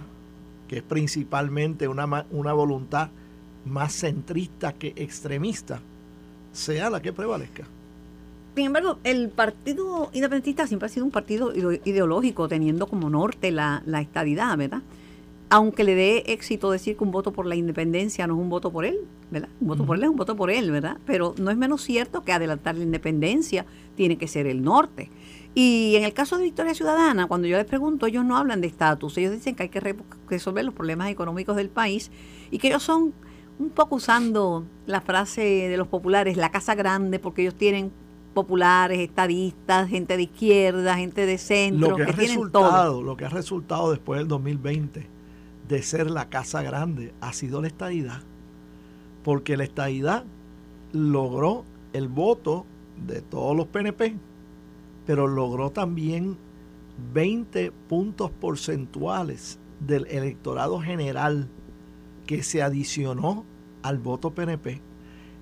que 0.67 0.77
es 0.77 0.83
principalmente 0.83 1.87
una, 1.87 2.25
una 2.29 2.53
voluntad 2.53 3.09
más 3.65 3.93
centrista 3.93 4.73
que 4.73 4.93
extremista, 4.95 5.81
sea 6.51 6.89
la 6.89 7.01
que 7.01 7.11
prevalezca. 7.13 7.65
Sin 8.55 8.67
embargo, 8.67 8.99
el 9.03 9.29
Partido 9.29 10.09
Independentista 10.13 10.65
siempre 10.65 10.85
ha 10.85 10.89
sido 10.89 11.05
un 11.05 11.11
partido 11.11 11.53
ide- 11.53 11.81
ideológico, 11.83 12.47
teniendo 12.47 12.87
como 12.87 13.09
norte 13.09 13.51
la, 13.51 13.83
la 13.85 13.99
estadidad, 13.99 14.57
¿verdad? 14.57 14.81
Aunque 15.49 15.83
le 15.83 15.93
dé 15.93 16.23
éxito 16.27 16.71
decir 16.71 16.95
que 16.97 17.03
un 17.03 17.11
voto 17.11 17.31
por 17.33 17.45
la 17.45 17.55
independencia 17.55 18.25
no 18.27 18.35
es 18.35 18.39
un 18.39 18.49
voto 18.49 18.71
por 18.71 18.85
él, 18.85 18.99
¿verdad? 19.29 19.49
Un 19.59 19.67
voto 19.67 19.85
por 19.85 19.97
él 19.97 20.03
es 20.03 20.09
un 20.09 20.15
voto 20.15 20.35
por 20.35 20.49
él, 20.51 20.71
¿verdad? 20.71 20.97
Pero 21.05 21.35
no 21.37 21.51
es 21.51 21.57
menos 21.57 21.81
cierto 21.83 22.23
que 22.23 22.31
adelantar 22.31 22.75
la 22.77 22.83
independencia 22.83 23.65
tiene 23.95 24.17
que 24.17 24.27
ser 24.27 24.47
el 24.47 24.63
norte. 24.63 25.09
Y 25.53 25.95
en 25.97 26.03
el 26.03 26.13
caso 26.13 26.37
de 26.37 26.45
Victoria 26.45 26.73
Ciudadana, 26.73 27.27
cuando 27.27 27.47
yo 27.47 27.57
les 27.57 27.65
pregunto, 27.65 28.07
ellos 28.07 28.25
no 28.25 28.37
hablan 28.37 28.59
de 28.61 28.67
estatus, 28.67 29.17
ellos 29.17 29.33
dicen 29.33 29.55
que 29.55 29.63
hay 29.63 29.69
que 29.69 29.79
re- 29.79 29.95
resolver 30.29 30.65
los 30.65 30.73
problemas 30.73 31.09
económicos 31.09 31.55
del 31.57 31.69
país 31.69 32.09
y 32.51 32.57
que 32.57 32.67
ellos 32.69 32.83
son 32.83 33.13
un 33.59 33.69
poco 33.69 33.95
usando 33.95 34.65
la 34.85 35.01
frase 35.01 35.41
de 35.41 35.77
los 35.77 35.87
populares, 35.87 36.37
la 36.37 36.49
casa 36.51 36.75
grande, 36.75 37.19
porque 37.19 37.41
ellos 37.41 37.55
tienen 37.55 37.91
populares, 38.33 38.99
estadistas, 38.99 39.89
gente 39.89 40.17
de 40.17 40.23
izquierda, 40.23 40.97
gente 40.97 41.25
de 41.25 41.37
centro, 41.37 41.91
Lo 41.91 41.95
que, 41.95 42.05
que, 42.05 42.11
ha 42.11 42.15
tienen 42.15 42.51
todo. 42.51 42.63
resultado, 42.63 43.01
lo 43.01 43.17
que 43.17 43.25
ha 43.25 43.29
resultado 43.29 43.91
después 43.91 44.19
del 44.19 44.27
2020 44.27 45.07
de 45.67 45.81
ser 45.81 46.11
la 46.11 46.29
casa 46.29 46.61
grande 46.61 47.13
ha 47.21 47.33
sido 47.33 47.61
la 47.61 47.67
estadidad. 47.67 48.21
Porque 49.23 49.57
la 49.57 49.63
estadidad 49.63 50.25
logró 50.91 51.63
el 51.93 52.07
voto 52.07 52.65
de 53.07 53.21
todos 53.21 53.55
los 53.55 53.67
PNP, 53.67 54.15
pero 55.05 55.27
logró 55.27 55.71
también 55.71 56.37
20 57.13 57.71
puntos 57.89 58.31
porcentuales 58.31 59.59
del 59.79 60.05
electorado 60.07 60.79
general 60.81 61.49
que 62.25 62.43
se 62.43 62.61
adicionó 62.61 63.45
al 63.83 63.97
voto 63.99 64.31
PNP. 64.31 64.81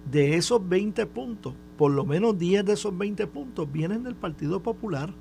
De 0.09 0.35
esos 0.35 0.67
20 0.67 1.05
puntos, 1.05 1.53
por 1.77 1.91
lo 1.91 2.05
menos 2.05 2.37
10 2.37 2.65
de 2.65 2.73
esos 2.73 2.97
20 2.97 3.25
puntos 3.27 3.71
vienen 3.71 4.03
del 4.03 4.15
Partido 4.15 4.61
Popular. 4.61 5.13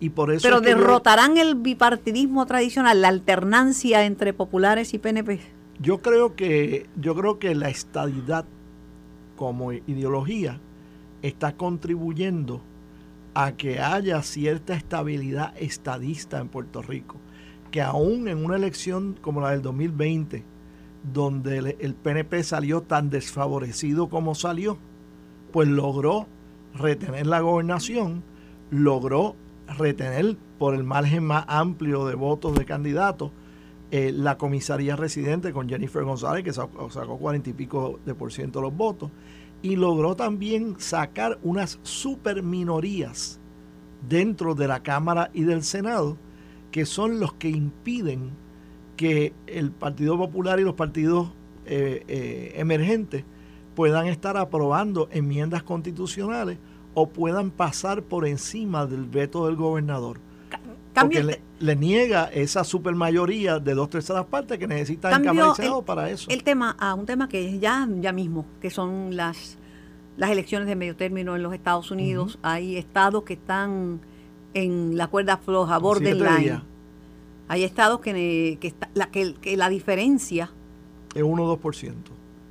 Y 0.00 0.10
por 0.10 0.30
eso 0.32 0.42
Pero 0.42 0.56
yo- 0.62 0.68
derrotarán 0.68 1.38
el 1.38 1.54
bipartidismo 1.56 2.46
tradicional, 2.46 3.00
la 3.02 3.08
alternancia 3.08 4.04
entre 4.04 4.32
populares 4.32 4.94
y 4.94 4.98
PNP. 4.98 5.40
Yo 5.80 5.98
creo 6.02 6.34
que 6.34 6.86
yo 7.00 7.14
creo 7.14 7.38
que 7.38 7.54
la 7.54 7.68
estadidad 7.68 8.44
como 9.36 9.72
ideología 9.72 10.60
está 11.22 11.56
contribuyendo 11.56 12.60
a 13.34 13.52
que 13.52 13.78
haya 13.80 14.22
cierta 14.22 14.74
estabilidad 14.74 15.54
estadista 15.58 16.38
en 16.40 16.48
Puerto 16.48 16.82
Rico, 16.82 17.16
que 17.70 17.80
aún 17.80 18.26
en 18.28 18.44
una 18.44 18.56
elección 18.56 19.16
como 19.20 19.40
la 19.40 19.50
del 19.50 19.62
2020, 19.62 20.42
donde 21.02 21.76
el, 21.78 21.94
PNP 21.94 22.42
salió 22.42 22.82
tan 22.82 23.10
desfavorecido 23.10 24.08
como 24.08 24.34
salió, 24.34 24.78
pues 25.52 25.68
logró 25.68 26.26
retener 26.74 27.26
la 27.26 27.40
gobernación, 27.40 28.22
logró 28.70 29.36
retener 29.78 30.36
por 30.58 30.74
el 30.74 30.84
margen 30.84 31.24
más 31.24 31.44
amplio 31.48 32.06
de 32.06 32.14
votos 32.14 32.56
de 32.58 32.64
candidatos 32.64 33.30
eh, 33.90 34.12
la 34.12 34.36
comisaría 34.36 34.96
residente 34.96 35.52
con 35.52 35.66
Jennifer 35.66 36.04
González, 36.04 36.44
que 36.44 36.52
sacó, 36.52 36.88
40 36.88 37.48
y 37.48 37.52
pico 37.54 37.98
de 38.04 38.14
por 38.14 38.32
ciento 38.32 38.58
de 38.58 38.66
los 38.66 38.76
votos, 38.76 39.10
y 39.62 39.76
logró 39.76 40.14
también 40.14 40.78
sacar 40.78 41.38
unas 41.42 41.78
super 41.82 42.42
minorías 42.42 43.40
dentro 44.06 44.54
de 44.54 44.68
la 44.68 44.82
Cámara 44.82 45.30
y 45.32 45.42
del 45.42 45.62
Senado, 45.62 46.18
que 46.70 46.84
son 46.84 47.18
los 47.18 47.32
que 47.34 47.48
impiden 47.48 48.32
que 48.98 49.32
el 49.46 49.70
Partido 49.70 50.18
Popular 50.18 50.58
y 50.60 50.64
los 50.64 50.74
partidos 50.74 51.28
eh, 51.64 52.02
eh, 52.08 52.52
emergentes 52.56 53.24
puedan 53.74 54.08
estar 54.08 54.36
aprobando 54.36 55.08
enmiendas 55.12 55.62
constitucionales 55.62 56.58
o 56.94 57.08
puedan 57.08 57.50
pasar 57.52 58.02
por 58.02 58.26
encima 58.26 58.86
del 58.86 59.04
veto 59.06 59.46
del 59.46 59.54
gobernador. 59.56 60.18
Porque 60.94 61.22
le, 61.22 61.40
le 61.60 61.76
niega 61.76 62.24
esa 62.24 62.64
supermayoría 62.64 63.60
de 63.60 63.74
dos 63.74 63.88
terceras 63.88 64.24
partes 64.24 64.58
que 64.58 64.66
necesita 64.66 65.10
Cámara 65.10 65.54
y 65.56 65.62
el- 65.78 65.84
para 65.84 66.10
eso. 66.10 66.28
el 66.28 66.42
tema 66.42 66.74
a 66.76 66.94
un 66.94 67.06
tema 67.06 67.28
que 67.28 67.48
es 67.48 67.60
ya, 67.60 67.88
ya 68.00 68.10
mismo, 68.12 68.44
que 68.60 68.68
son 68.70 69.14
las, 69.16 69.58
las 70.16 70.30
elecciones 70.30 70.66
de 70.66 70.74
medio 70.74 70.96
término 70.96 71.36
en 71.36 71.44
los 71.44 71.54
Estados 71.54 71.92
Unidos. 71.92 72.40
Hay 72.42 72.76
estados 72.76 73.22
que 73.22 73.34
están 73.34 74.00
en 74.54 74.96
la 74.96 75.06
cuerda 75.06 75.36
floja, 75.36 75.78
borderline. 75.78 76.62
Hay 77.48 77.64
estados 77.64 78.00
que, 78.00 78.58
que, 78.60 78.68
está- 78.68 78.90
la, 78.94 79.10
que, 79.10 79.34
que 79.34 79.56
la 79.56 79.68
diferencia 79.68 80.50
Es 81.14 81.22
1 81.22 81.42
o 81.42 81.58
2%. 81.58 81.92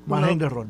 Margen 0.07 0.37
de 0.39 0.45
error. 0.45 0.67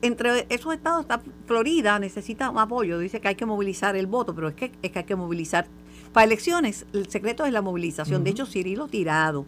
entre 0.00 0.46
esos 0.48 0.74
estados 0.74 1.02
está 1.02 1.22
Florida 1.46 1.98
necesita 1.98 2.50
un 2.50 2.58
apoyo, 2.58 2.98
dice 2.98 3.20
que 3.20 3.28
hay 3.28 3.34
que 3.36 3.46
movilizar 3.46 3.94
el 3.96 4.06
voto, 4.06 4.34
pero 4.34 4.48
es 4.48 4.54
que, 4.54 4.72
es 4.82 4.90
que 4.90 4.98
hay 5.00 5.04
que 5.04 5.14
movilizar. 5.16 5.66
Para 6.12 6.24
elecciones, 6.24 6.86
el 6.92 7.08
secreto 7.08 7.44
es 7.46 7.52
la 7.52 7.62
movilización. 7.62 8.24
De 8.24 8.30
hecho, 8.30 8.44
Cirilo 8.46 8.88
Tirado, 8.88 9.46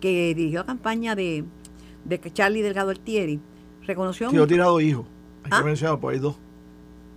que 0.00 0.34
dirigió 0.34 0.60
la 0.60 0.66
campaña 0.66 1.14
de, 1.14 1.44
de 2.04 2.20
Charlie 2.32 2.62
Delgado 2.62 2.90
Altieri, 2.90 3.40
reconoció 3.86 4.28
he 4.42 4.46
tirado 4.46 4.80
hijos. 4.80 5.06
Hay 5.44 5.50
¿Ah? 5.54 5.58
que 5.58 5.64
mencionar, 5.64 6.00
pues 6.00 6.14
hay 6.16 6.20
dos. 6.20 6.36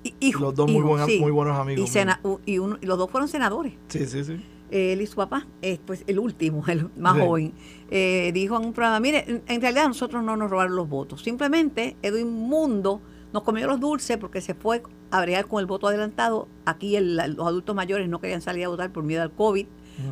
y- 0.03 0.13
hijo- 0.19 0.43
los 0.43 0.55
dos 0.55 0.67
muy, 0.67 0.77
hijo, 0.77 0.87
buena- 0.87 1.05
sí. 1.07 1.19
muy 1.19 1.31
buenos 1.31 1.57
amigos. 1.57 1.83
y, 1.89 1.91
sena- 1.91 2.21
y 2.45 2.57
uno- 2.59 2.77
y 2.79 2.85
los 2.85 2.97
dos 2.97 3.09
fueron 3.09 3.27
senadores. 3.27 3.73
Sí, 3.89 4.05
sí, 4.05 4.23
sí. 4.23 4.39
Él 4.71 5.01
y 5.01 5.07
su 5.07 5.15
papá, 5.15 5.47
eh, 5.61 5.79
pues 5.85 6.03
el 6.07 6.19
último, 6.19 6.63
el 6.67 6.89
más 6.97 7.15
Sí. 7.15 7.21
joven, 7.21 7.53
eh, 7.91 8.31
dijo 8.33 8.57
en 8.57 8.65
un 8.67 8.73
programa, 8.73 8.99
mire, 8.99 9.25
en, 9.27 9.41
en 9.47 9.61
realidad 9.61 9.87
nosotros 9.87 10.23
no 10.23 10.35
nos 10.37 10.49
robaron 10.49 10.75
los 10.75 10.87
votos, 10.87 11.21
simplemente 11.23 11.95
Edwin 12.01 12.31
Mundo 12.31 13.01
nos 13.33 13.43
comió 13.43 13.67
los 13.67 13.79
dulces 13.79 14.17
porque 14.17 14.41
se 14.41 14.53
fue 14.55 14.81
a 15.11 15.21
bregar 15.21 15.47
con 15.47 15.59
el 15.59 15.65
voto 15.65 15.87
adelantado, 15.87 16.47
aquí 16.65 16.95
el- 16.95 17.15
los 17.15 17.47
adultos 17.47 17.75
mayores 17.75 18.07
no 18.09 18.19
querían 18.19 18.41
salir 18.41 18.65
a 18.65 18.69
votar 18.69 18.91
por 18.91 19.03
miedo 19.03 19.21
al 19.23 19.31
COVID, 19.31 19.65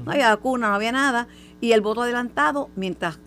no 0.06 0.12
había 0.12 0.30
vacuna, 0.30 0.70
no 0.70 0.76
había 0.76 0.92
nada, 0.92 1.28
y 1.62 1.72
el 1.72 1.82
voto 1.82 2.02
adelantado, 2.02 2.70
mientras 2.76 3.20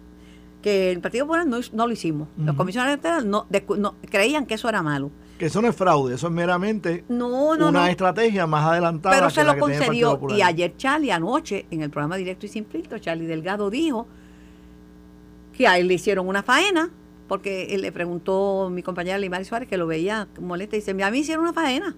que 0.62 0.90
el 0.90 1.00
Partido 1.00 1.24
Popular 1.26 1.46
no, 1.46 1.86
lo 1.86 1.92
hicimos, 1.92 2.28
los 2.36 2.54
comisionados 2.54 2.92
electorales 2.92 3.24
no, 3.24 3.46
no- 3.78 3.94
creían 4.10 4.44
que 4.46 4.54
eso 4.54 4.68
era 4.68 4.82
malo. 4.82 5.10
Que 5.40 5.46
eso 5.46 5.62
no 5.62 5.68
es 5.68 5.74
fraude, 5.74 6.16
eso 6.16 6.26
es 6.26 6.32
meramente 6.34 7.02
No, 7.08 7.56
no, 7.56 7.68
una 7.70 7.80
no. 7.80 7.86
estrategia 7.86 8.46
más 8.46 8.62
adelantada. 8.66 9.14
Pero 9.16 9.28
que 9.28 9.34
se 9.34 9.40
la 9.42 9.46
lo 9.46 9.54
que 9.54 9.60
concedió. 9.60 10.20
Y 10.28 10.42
ayer 10.42 10.76
Charlie, 10.76 11.10
anoche, 11.10 11.64
en 11.70 11.80
el 11.80 11.88
programa 11.88 12.16
Directo 12.16 12.44
y 12.44 12.50
Sin 12.50 12.66
Filtro, 12.66 12.98
Charlie 12.98 13.24
Delgado 13.24 13.70
dijo 13.70 14.06
que 15.56 15.66
a 15.66 15.78
él 15.78 15.88
le 15.88 15.94
hicieron 15.94 16.28
una 16.28 16.42
faena 16.42 16.90
porque 17.26 17.74
él 17.74 17.80
le 17.80 17.90
preguntó 17.90 18.68
mi 18.70 18.82
compañera 18.82 19.16
Limari 19.16 19.46
Suárez, 19.46 19.66
que 19.66 19.78
lo 19.78 19.86
veía 19.86 20.28
molesta, 20.38 20.76
y 20.76 20.80
dice, 20.80 20.90
a 21.02 21.10
mí 21.10 21.20
hicieron 21.20 21.44
una 21.44 21.54
faena. 21.54 21.96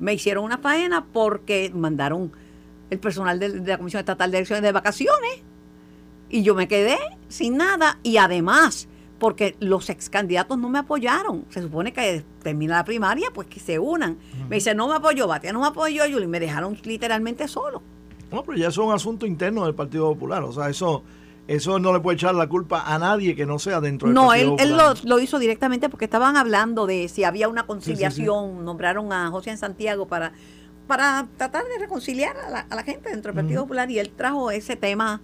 Me 0.00 0.14
hicieron 0.14 0.42
una 0.42 0.58
faena 0.58 1.06
porque 1.12 1.70
mandaron 1.72 2.32
el 2.90 2.98
personal 2.98 3.38
de, 3.38 3.50
de 3.60 3.68
la 3.68 3.78
Comisión 3.78 4.00
Estatal 4.00 4.32
de 4.32 4.38
Elecciones 4.38 4.64
de 4.64 4.72
vacaciones 4.72 5.44
y 6.28 6.42
yo 6.42 6.56
me 6.56 6.66
quedé 6.66 6.98
sin 7.28 7.56
nada 7.56 8.00
y 8.02 8.16
además 8.16 8.88
porque 9.20 9.54
los 9.60 9.88
ex 9.90 10.10
candidatos 10.10 10.58
no 10.58 10.68
me 10.68 10.80
apoyaron. 10.80 11.44
Se 11.50 11.62
supone 11.62 11.92
que 11.92 12.24
termina 12.42 12.78
la 12.78 12.84
primaria, 12.84 13.28
pues 13.32 13.46
que 13.46 13.60
se 13.60 13.78
unan. 13.78 14.18
Me 14.48 14.56
dice, 14.56 14.74
no 14.74 14.88
me 14.88 14.94
apoyó, 14.94 15.28
Batia 15.28 15.52
no 15.52 15.60
me 15.60 15.68
apoyó, 15.68 16.06
y 16.06 16.26
me 16.26 16.40
dejaron 16.40 16.76
literalmente 16.82 17.46
solo. 17.46 17.82
No, 18.32 18.42
pero 18.42 18.58
ya 18.58 18.68
eso 18.68 18.82
es 18.82 18.88
un 18.88 18.94
asunto 18.94 19.26
interno 19.26 19.66
del 19.66 19.74
Partido 19.74 20.12
Popular. 20.12 20.42
O 20.42 20.52
sea, 20.52 20.68
eso 20.70 21.04
eso 21.46 21.78
no 21.78 21.92
le 21.92 22.00
puede 22.00 22.14
echar 22.14 22.34
la 22.34 22.48
culpa 22.48 22.84
a 22.86 22.98
nadie 22.98 23.34
que 23.34 23.44
no 23.44 23.58
sea 23.58 23.80
dentro 23.80 24.08
del 24.08 24.14
no, 24.14 24.28
Partido 24.28 24.50
Popular. 24.52 24.76
No, 24.76 24.92
él 24.92 24.98
lo, 25.04 25.18
hizo 25.18 25.38
directamente 25.38 25.88
porque 25.88 26.06
estaban 26.06 26.36
hablando 26.36 26.86
de 26.86 27.08
si 27.08 27.24
había 27.24 27.48
una 27.48 27.66
conciliación. 27.66 28.64
Nombraron 28.64 29.12
a 29.12 29.30
José 29.30 29.50
en 29.50 29.58
Santiago 29.58 30.06
para, 30.06 30.32
para 30.86 31.26
tratar 31.36 31.64
de 31.64 31.78
reconciliar 31.78 32.36
a 32.36 32.74
la, 32.74 32.82
gente 32.84 33.10
dentro 33.10 33.32
del 33.32 33.42
Partido 33.42 33.62
Popular 33.62 33.90
y 33.90 33.98
él 33.98 34.10
trajo 34.10 34.50
ese 34.50 34.76
tema, 34.76 35.20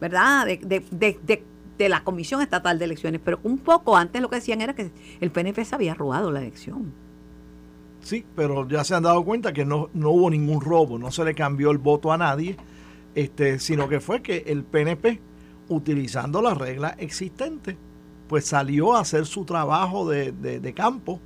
¿verdad? 0.00 0.46
de, 0.46 0.58
de, 0.58 0.84
de 0.90 1.18
de 1.22 1.44
la 1.88 2.04
Comisión 2.04 2.40
Estatal 2.40 2.78
de 2.78 2.84
Elecciones, 2.84 3.20
pero 3.24 3.40
un 3.42 3.58
poco 3.58 3.96
antes 3.96 4.20
lo 4.20 4.28
que 4.28 4.36
decían 4.36 4.60
era 4.60 4.74
que 4.74 4.90
el 5.20 5.30
PNP 5.30 5.64
se 5.64 5.74
había 5.74 5.94
robado 5.94 6.30
la 6.30 6.40
elección. 6.40 6.92
Sí, 8.00 8.24
pero 8.34 8.66
ya 8.68 8.84
se 8.84 8.94
han 8.94 9.02
dado 9.02 9.24
cuenta 9.24 9.52
que 9.52 9.64
no, 9.64 9.90
no 9.92 10.10
hubo 10.10 10.30
ningún 10.30 10.60
robo, 10.60 10.98
no 10.98 11.10
se 11.10 11.24
le 11.24 11.34
cambió 11.34 11.70
el 11.70 11.78
voto 11.78 12.12
a 12.12 12.18
nadie, 12.18 12.56
este, 13.14 13.58
sino 13.58 13.88
que 13.88 14.00
fue 14.00 14.22
que 14.22 14.44
el 14.46 14.64
PNP, 14.64 15.20
utilizando 15.68 16.40
las 16.40 16.56
reglas 16.56 16.94
existentes, 16.98 17.76
pues 18.28 18.46
salió 18.46 18.94
a 18.94 19.00
hacer 19.00 19.26
su 19.26 19.44
trabajo 19.44 20.08
de, 20.08 20.32
de 20.32 20.72
campo 20.72 21.20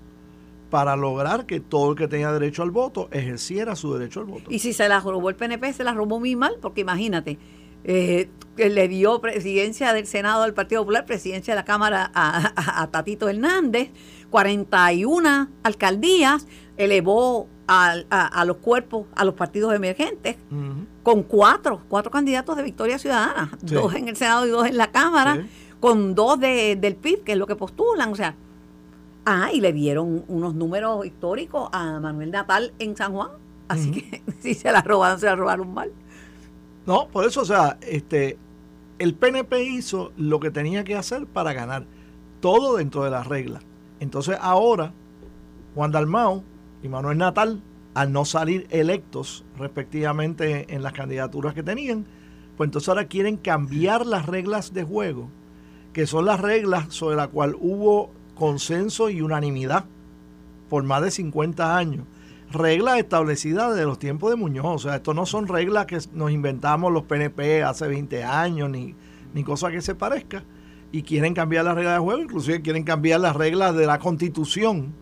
para 0.74 0.96
lograr 0.96 1.46
que 1.46 1.60
todo 1.60 1.92
el 1.92 1.96
que 1.96 2.08
tenía 2.08 2.32
derecho 2.32 2.64
al 2.64 2.72
voto 2.72 3.08
ejerciera 3.12 3.76
su 3.76 3.94
derecho 3.94 4.18
al 4.18 4.26
voto. 4.26 4.50
Y 4.50 4.58
si 4.58 4.72
se 4.72 4.88
la 4.88 4.98
robó 4.98 5.28
el 5.28 5.36
PNP, 5.36 5.72
se 5.72 5.84
la 5.84 5.92
robó 5.92 6.18
muy 6.18 6.34
mal, 6.34 6.56
porque 6.60 6.80
imagínate, 6.80 7.38
eh, 7.84 8.28
le 8.56 8.88
dio 8.88 9.20
presidencia 9.20 9.92
del 9.92 10.06
Senado 10.06 10.42
al 10.42 10.54
Partido 10.54 10.82
Popular, 10.82 11.04
presidencia 11.06 11.54
de 11.54 11.56
la 11.56 11.64
Cámara 11.64 12.10
a, 12.14 12.88
Tatito 12.90 13.28
Hernández, 13.28 13.90
41 14.30 15.48
alcaldías, 15.62 16.46
elevó 16.76 17.48
a, 17.66 18.44
los 18.46 18.56
cuerpos, 18.58 19.06
a 19.14 19.24
los 19.24 19.34
partidos 19.34 19.74
emergentes, 19.74 20.36
con 21.02 21.22
cuatro, 21.22 21.82
cuatro 21.88 22.10
candidatos 22.10 22.56
de 22.56 22.62
Victoria 22.62 22.98
Ciudadana, 22.98 23.50
dos 23.62 23.94
en 23.94 24.08
el 24.08 24.16
Senado 24.16 24.46
y 24.46 24.50
dos 24.50 24.66
en 24.66 24.76
la 24.76 24.90
Cámara, 24.90 25.46
con 25.80 26.14
dos 26.14 26.38
de, 26.38 26.76
del 26.76 26.96
PIB, 26.96 27.24
que 27.24 27.32
es 27.32 27.38
lo 27.38 27.46
que 27.46 27.56
postulan, 27.56 28.12
o 28.12 28.16
sea, 28.16 28.36
ah, 29.24 29.50
y 29.52 29.60
le 29.60 29.72
dieron 29.72 30.24
unos 30.28 30.54
números 30.54 31.04
históricos 31.04 31.68
a 31.72 32.00
Manuel 32.00 32.30
Natal 32.30 32.72
en 32.78 32.96
San 32.96 33.12
Juan, 33.12 33.30
así 33.68 33.90
que 33.90 34.22
si 34.40 34.54
se 34.54 34.70
la 34.70 34.80
robaron, 34.80 35.18
se 35.18 35.26
la 35.26 35.36
robaron 35.36 35.74
mal. 35.74 35.90
No, 36.86 37.08
por 37.08 37.24
eso, 37.24 37.40
o 37.40 37.44
sea, 37.44 37.78
este, 37.80 38.36
el 38.98 39.14
PNP 39.14 39.62
hizo 39.64 40.12
lo 40.16 40.38
que 40.38 40.50
tenía 40.50 40.84
que 40.84 40.96
hacer 40.96 41.26
para 41.26 41.52
ganar, 41.52 41.86
todo 42.40 42.76
dentro 42.76 43.04
de 43.04 43.10
las 43.10 43.26
reglas. 43.26 43.62
Entonces 44.00 44.36
ahora, 44.40 44.92
Juan 45.74 45.92
Dalmao 45.92 46.44
y 46.82 46.88
Manuel 46.88 47.18
Natal, 47.18 47.62
al 47.94 48.12
no 48.12 48.24
salir 48.24 48.66
electos 48.70 49.44
respectivamente 49.58 50.66
en 50.74 50.82
las 50.82 50.92
candidaturas 50.92 51.54
que 51.54 51.62
tenían, 51.62 52.06
pues 52.56 52.68
entonces 52.68 52.88
ahora 52.88 53.06
quieren 53.06 53.36
cambiar 53.36 54.04
las 54.04 54.26
reglas 54.26 54.74
de 54.74 54.84
juego, 54.84 55.28
que 55.92 56.06
son 56.06 56.26
las 56.26 56.40
reglas 56.40 56.92
sobre 56.92 57.16
las 57.16 57.28
cuales 57.28 57.56
hubo 57.60 58.10
consenso 58.34 59.08
y 59.10 59.22
unanimidad 59.22 59.86
por 60.68 60.82
más 60.82 61.02
de 61.02 61.10
50 61.10 61.76
años 61.76 62.04
reglas 62.54 62.98
establecidas 62.98 63.76
de 63.76 63.84
los 63.84 63.98
tiempos 63.98 64.30
de 64.30 64.36
Muñoz. 64.36 64.66
O 64.66 64.78
sea, 64.78 64.96
esto 64.96 65.14
no 65.14 65.26
son 65.26 65.46
reglas 65.46 65.86
que 65.86 65.98
nos 66.12 66.30
inventamos 66.30 66.92
los 66.92 67.04
PNP 67.04 67.62
hace 67.62 67.86
20 67.86 68.24
años, 68.24 68.70
ni, 68.70 68.94
ni 69.34 69.44
cosa 69.44 69.70
que 69.70 69.80
se 69.80 69.94
parezca. 69.94 70.44
Y 70.92 71.02
quieren 71.02 71.34
cambiar 71.34 71.64
las 71.64 71.74
reglas 71.74 71.94
de 71.94 72.00
juego, 72.00 72.22
inclusive 72.22 72.62
quieren 72.62 72.84
cambiar 72.84 73.20
las 73.20 73.34
reglas 73.34 73.74
de 73.74 73.86
la 73.86 73.98
constitución, 73.98 74.94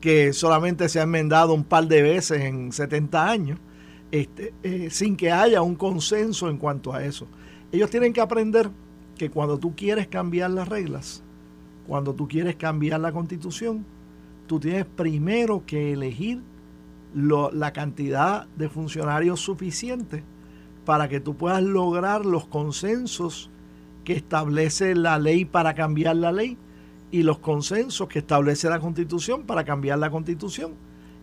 que 0.00 0.32
solamente 0.32 0.88
se 0.88 0.98
ha 0.98 1.02
enmendado 1.02 1.52
un 1.52 1.64
par 1.64 1.86
de 1.86 2.02
veces 2.02 2.40
en 2.40 2.72
70 2.72 3.28
años, 3.28 3.58
este, 4.10 4.54
eh, 4.62 4.88
sin 4.90 5.16
que 5.16 5.30
haya 5.30 5.60
un 5.62 5.76
consenso 5.76 6.48
en 6.48 6.56
cuanto 6.56 6.94
a 6.94 7.04
eso. 7.04 7.26
Ellos 7.70 7.90
tienen 7.90 8.12
que 8.12 8.20
aprender 8.20 8.70
que 9.16 9.30
cuando 9.30 9.58
tú 9.58 9.76
quieres 9.76 10.08
cambiar 10.08 10.50
las 10.50 10.66
reglas, 10.68 11.22
cuando 11.86 12.14
tú 12.14 12.26
quieres 12.26 12.56
cambiar 12.56 13.00
la 13.00 13.12
constitución, 13.12 13.84
tú 14.46 14.58
tienes 14.58 14.86
primero 14.86 15.64
que 15.66 15.92
elegir 15.92 16.40
la 17.14 17.72
cantidad 17.72 18.46
de 18.56 18.68
funcionarios 18.68 19.40
suficiente 19.40 20.22
para 20.84 21.08
que 21.08 21.20
tú 21.20 21.36
puedas 21.36 21.62
lograr 21.62 22.24
los 22.24 22.46
consensos 22.46 23.50
que 24.04 24.14
establece 24.14 24.94
la 24.94 25.18
ley 25.18 25.44
para 25.44 25.74
cambiar 25.74 26.16
la 26.16 26.32
ley 26.32 26.56
y 27.10 27.22
los 27.22 27.38
consensos 27.38 28.08
que 28.08 28.20
establece 28.20 28.68
la 28.68 28.80
constitución 28.80 29.42
para 29.42 29.64
cambiar 29.64 29.98
la 29.98 30.10
constitución. 30.10 30.72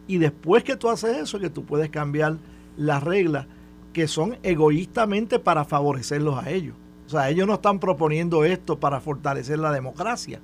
Y 0.08 0.18
después 0.18 0.64
que 0.64 0.76
tú 0.76 0.90
haces 0.90 1.18
eso, 1.18 1.40
que 1.40 1.50
tú 1.50 1.66
puedes 1.66 1.90
cambiar 1.90 2.38
las 2.78 3.04
reglas 3.04 3.48
que 3.94 4.08
son 4.08 4.38
egoístamente 4.44 5.40
para 5.40 5.66
favorecerlos 5.66 6.44
a 6.44 6.50
ellos. 6.50 6.76
O 7.08 7.10
sea, 7.10 7.30
ellos 7.30 7.48
no 7.48 7.56
están 7.56 7.80
proponiendo 7.80 8.44
esto 8.44 8.80
para 8.80 9.00
fortalecer 9.00 9.60
la 9.60 9.72
democracia 9.72 10.42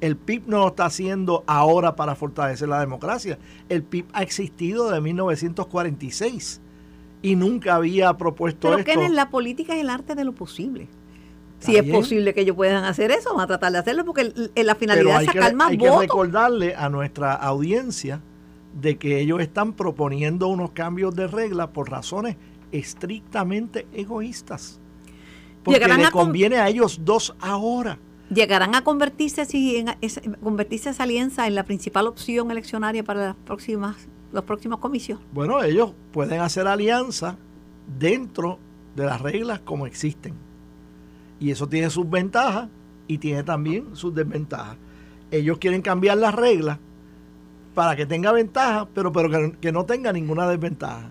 el 0.00 0.16
PIB 0.16 0.42
no 0.46 0.58
lo 0.58 0.68
está 0.68 0.86
haciendo 0.86 1.44
ahora 1.46 1.96
para 1.96 2.14
fortalecer 2.14 2.68
la 2.68 2.80
democracia. 2.80 3.38
El 3.68 3.82
PIB 3.82 4.06
ha 4.12 4.22
existido 4.22 4.90
de 4.90 5.00
1946 5.00 6.60
y 7.22 7.36
nunca 7.36 7.76
había 7.76 8.16
propuesto 8.16 8.68
Pero 8.68 8.78
esto. 8.78 8.86
Pero 8.86 9.00
que 9.00 9.06
en 9.06 9.14
la 9.14 9.30
política 9.30 9.74
es 9.74 9.80
el 9.80 9.90
arte 9.90 10.14
de 10.14 10.24
lo 10.24 10.34
posible. 10.34 10.88
Si 11.58 11.76
es 11.76 11.84
posible 11.84 12.34
que 12.34 12.42
ellos 12.42 12.54
puedan 12.54 12.84
hacer 12.84 13.10
eso, 13.10 13.34
van 13.34 13.44
a 13.44 13.46
tratar 13.46 13.72
de 13.72 13.78
hacerlo 13.78 14.04
porque 14.04 14.30
la 14.54 14.74
finalidad 14.74 15.22
es 15.22 15.26
sacar 15.26 15.54
más 15.54 15.70
hay 15.70 15.72
Hay 15.72 15.78
que 15.78 15.98
recordarle 15.98 16.74
a 16.76 16.90
nuestra 16.90 17.32
audiencia 17.32 18.20
de 18.78 18.98
que 18.98 19.20
ellos 19.20 19.40
están 19.40 19.72
proponiendo 19.72 20.48
unos 20.48 20.72
cambios 20.72 21.16
de 21.16 21.26
reglas 21.26 21.68
por 21.68 21.90
razones 21.90 22.36
estrictamente 22.72 23.86
egoístas. 23.94 24.80
Porque 25.62 25.88
le 25.88 26.10
conviene 26.10 26.58
a 26.58 26.68
ellos 26.68 27.00
dos 27.02 27.34
ahora 27.40 27.98
¿Llegarán 28.30 28.74
a 28.74 28.82
convertirse 28.82 29.42
así 29.42 29.76
en, 29.76 30.34
convertirse 30.42 30.90
esa 30.90 31.04
alianza 31.04 31.46
en 31.46 31.54
la 31.54 31.64
principal 31.64 32.08
opción 32.08 32.50
eleccionaria 32.50 33.04
para 33.04 33.26
las 33.26 33.36
próximas, 33.36 34.08
los 34.32 34.42
próximos 34.44 34.80
comicios? 34.80 35.20
Bueno, 35.32 35.62
ellos 35.62 35.92
pueden 36.12 36.40
hacer 36.40 36.66
alianza 36.66 37.36
dentro 37.98 38.58
de 38.96 39.04
las 39.04 39.20
reglas 39.20 39.60
como 39.60 39.86
existen. 39.86 40.34
Y 41.38 41.50
eso 41.50 41.68
tiene 41.68 41.88
sus 41.90 42.08
ventajas 42.08 42.68
y 43.06 43.18
tiene 43.18 43.44
también 43.44 43.94
sus 43.94 44.12
desventajas. 44.12 44.76
Ellos 45.30 45.58
quieren 45.58 45.82
cambiar 45.82 46.16
las 46.18 46.34
reglas 46.34 46.78
para 47.74 47.94
que 47.94 48.06
tenga 48.06 48.32
ventaja, 48.32 48.88
pero, 48.92 49.12
pero 49.12 49.52
que 49.60 49.70
no 49.70 49.84
tenga 49.84 50.12
ninguna 50.12 50.48
desventaja. 50.48 51.10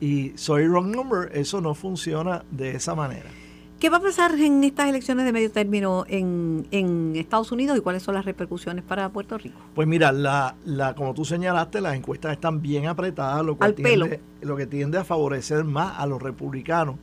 Y 0.00 0.32
soy 0.36 0.66
wrong 0.66 0.94
number, 0.94 1.30
eso 1.36 1.60
no 1.60 1.74
funciona 1.74 2.44
de 2.50 2.76
esa 2.76 2.94
manera. 2.94 3.30
¿Qué 3.78 3.90
va 3.90 3.98
a 3.98 4.00
pasar 4.00 4.38
en 4.38 4.64
estas 4.64 4.88
elecciones 4.88 5.26
de 5.26 5.32
medio 5.32 5.50
término 5.50 6.04
en, 6.08 7.12
Estados 7.16 7.52
Unidos 7.52 7.76
y 7.76 7.80
cuáles 7.80 8.02
son 8.02 8.14
las 8.14 8.24
repercusiones 8.24 8.84
para 8.84 9.08
Puerto 9.10 9.36
Rico? 9.36 9.58
Pues 9.74 9.86
mira, 9.86 10.12
la, 10.12 10.56
la, 10.64 10.94
como 10.94 11.12
tú 11.12 11.24
señalaste, 11.24 11.80
las 11.80 11.94
encuestas 11.94 12.32
están 12.32 12.62
bien 12.62 12.86
apretadas, 12.86 13.44
lo, 13.44 13.56
cual 13.56 13.74
tiende, 13.74 14.20
lo 14.40 14.56
que 14.56 14.66
tiende 14.66 14.98
a 14.98 15.04
favorecer 15.04 15.64
más 15.64 15.98
a 15.98 16.06
los 16.06 16.22
republicanos 16.22 16.96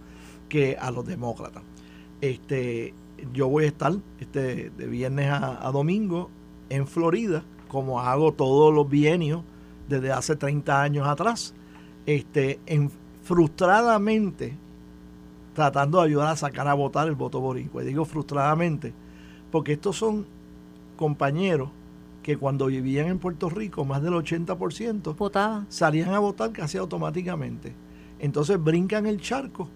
que 0.50 0.78
a 0.80 0.92
los 0.92 1.06
demócratas. 1.06 1.64
Este, 2.20 2.94
yo 3.34 3.48
voy 3.48 3.66
a 3.66 3.68
estar 3.68 3.94
este, 4.20 4.72
de 4.72 4.88
viernes 4.88 5.30
a, 5.30 5.68
a 5.68 5.72
domingo 5.72 6.30
en 6.70 6.88
Florida, 6.88 7.44
como 7.68 8.00
hago 8.00 8.34
todos 8.34 8.74
los 8.74 8.90
bienios 8.90 9.44
desde 9.88 10.12
hace 10.12 10.36
30 10.36 10.82
años 10.82 11.08
atrás. 11.08 11.54
Este, 12.06 12.60
en, 12.66 12.92
frustradamente 13.22 14.58
tratando 15.54 16.00
de 16.00 16.06
ayudar 16.06 16.30
a 16.30 16.36
sacar 16.36 16.68
a 16.68 16.74
votar 16.74 17.08
el 17.08 17.16
voto 17.16 17.40
boricua. 17.40 17.84
Y 17.84 17.88
digo 17.88 18.06
frustradamente, 18.06 18.94
porque 19.52 19.74
estos 19.74 19.98
son 19.98 20.26
compañeros 20.96 21.70
que 22.24 22.38
cuando 22.38 22.68
vivían 22.68 23.08
en 23.08 23.20
Puerto 23.20 23.50
Rico, 23.50 23.84
más 23.84 24.04
del 24.04 24.14
80% 24.14 25.16
Votaba. 25.16 25.66
salían 25.70 26.14
a 26.14 26.20
votar 26.20 26.52
casi 26.52 26.78
automáticamente. 26.78 27.74
Entonces 28.20 28.64
brincan 28.64 29.08
el 29.08 29.20
charco 29.20 29.68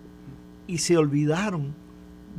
y 0.67 0.77
se 0.77 0.97
olvidaron 0.97 1.73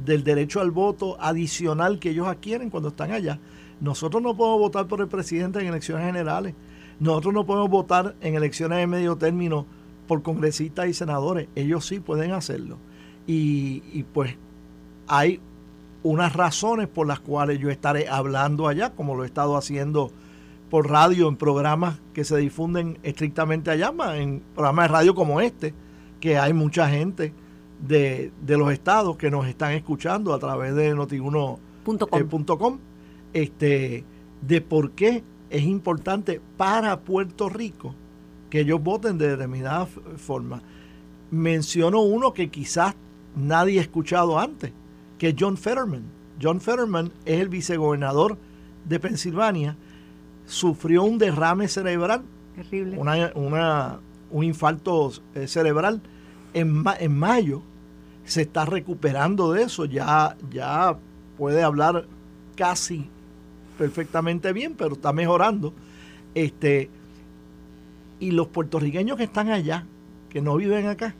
del 0.04 0.22
derecho 0.22 0.60
al 0.60 0.70
voto 0.70 1.16
adicional 1.20 1.98
que 1.98 2.10
ellos 2.10 2.28
adquieren 2.28 2.70
cuando 2.70 2.90
están 2.90 3.10
allá. 3.10 3.40
Nosotros 3.80 4.22
no 4.22 4.36
podemos 4.36 4.60
votar 4.60 4.86
por 4.86 5.00
el 5.00 5.08
presidente 5.08 5.60
en 5.60 5.66
elecciones 5.66 6.06
generales. 6.06 6.54
Nosotros 7.00 7.34
no 7.34 7.44
podemos 7.44 7.68
votar 7.68 8.14
en 8.20 8.34
elecciones 8.36 8.78
de 8.78 8.86
medio 8.86 9.16
término 9.16 9.66
por 10.06 10.22
congresistas 10.22 10.86
y 10.86 10.94
senadores. 10.94 11.48
Ellos 11.56 11.84
sí 11.84 11.98
pueden 11.98 12.32
hacerlo 12.32 12.78
y, 13.26 14.04
pues 14.12 14.36
hay 15.08 15.40
unas 16.02 16.34
razones 16.34 16.88
por 16.88 17.06
las 17.06 17.20
cuales 17.20 17.58
yo 17.58 17.70
estaré 17.70 18.08
hablando 18.08 18.68
allá, 18.68 18.90
como 18.90 19.14
lo 19.14 19.24
he 19.24 19.26
estado 19.26 19.56
haciendo 19.56 20.10
por 20.70 20.88
radio 20.88 21.28
en 21.28 21.36
programas 21.36 22.00
que 22.12 22.24
se 22.24 22.36
difunden 22.36 22.98
estrictamente 23.02 23.70
allá, 23.70 23.92
en 24.14 24.42
programas 24.54 24.84
de 24.84 24.88
radio 24.88 25.14
como 25.14 25.40
este, 25.40 25.74
que 26.20 26.38
hay 26.38 26.52
mucha 26.52 26.88
gente 26.88 27.32
de, 27.80 28.32
los 28.46 28.72
estados 28.72 29.16
que 29.16 29.30
nos 29.30 29.46
están 29.46 29.72
escuchando 29.72 30.32
a 30.32 30.38
través 30.38 30.74
de 30.74 30.94
notiuno.com, 30.94 32.78
eh, 33.32 33.42
este, 33.42 34.04
de 34.40 34.60
por 34.60 34.92
qué 34.92 35.22
es 35.50 35.62
importante 35.62 36.40
para 36.56 37.00
Puerto 37.00 37.48
Rico 37.48 37.94
que 38.50 38.60
ellos 38.60 38.82
voten 38.82 39.18
de 39.18 39.28
determinada 39.28 39.86
forma. 39.86 40.62
Menciono 41.30 42.00
uno 42.02 42.32
que 42.32 42.48
quizás 42.48 42.94
nadie 43.36 43.78
ha 43.78 43.82
escuchado 43.82 44.38
antes, 44.40 44.72
que 45.18 45.28
es 45.28 45.34
John 45.38 45.56
Fetterman. 45.56 46.02
John 46.42 46.60
Fetterman 46.60 47.12
es 47.24 47.40
el 47.40 47.48
vicegobernador 47.48 48.36
de 48.84 48.98
Pensilvania, 48.98 49.76
sufrió 50.46 51.04
un 51.04 51.18
derrame 51.18 51.68
cerebral, 51.68 52.22
Una, 52.96 54.00
un 54.30 54.44
infarto 54.44 55.12
eh, 55.34 55.46
cerebral. 55.46 56.00
En, 56.54 56.82
en 56.98 57.18
mayo, 57.18 57.62
se 58.24 58.42
está 58.42 58.64
recuperando 58.64 59.52
de 59.52 59.64
eso, 59.64 59.84
ya, 59.84 60.36
ya 60.50 60.96
puede 61.36 61.62
hablar 61.62 62.06
casi 62.56 63.08
perfectamente 63.76 64.52
bien, 64.52 64.74
pero 64.74 64.94
está 64.94 65.12
mejorando. 65.12 65.74
Este, 66.34 66.88
y 68.20 68.30
los 68.30 68.48
puertorriqueños 68.48 69.18
que 69.18 69.24
están 69.24 69.50
allá, 69.50 69.84
que 70.30 70.40
no 70.40 70.56
viven 70.56 70.86
acá, 70.86 71.14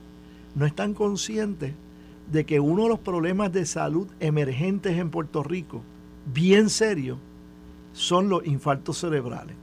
no 0.55 0.65
están 0.65 0.95
conscientes 0.95 1.75
de 2.31 2.45
que 2.45 2.61
uno 2.61 2.85
de 2.85 2.89
los 2.89 2.99
problemas 2.99 3.53
de 3.53 3.67
salud 3.67 4.09
emergentes 4.21 4.99
en 4.99 5.11
Puerto 5.11 5.43
Rico, 5.43 5.83
bien 6.33 6.71
serios, 6.71 7.19
son 7.93 8.29
los 8.29 8.47
infartos 8.47 8.99
cerebrales. 8.99 9.57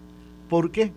¿Por 0.50 0.72
qué? 0.72 0.92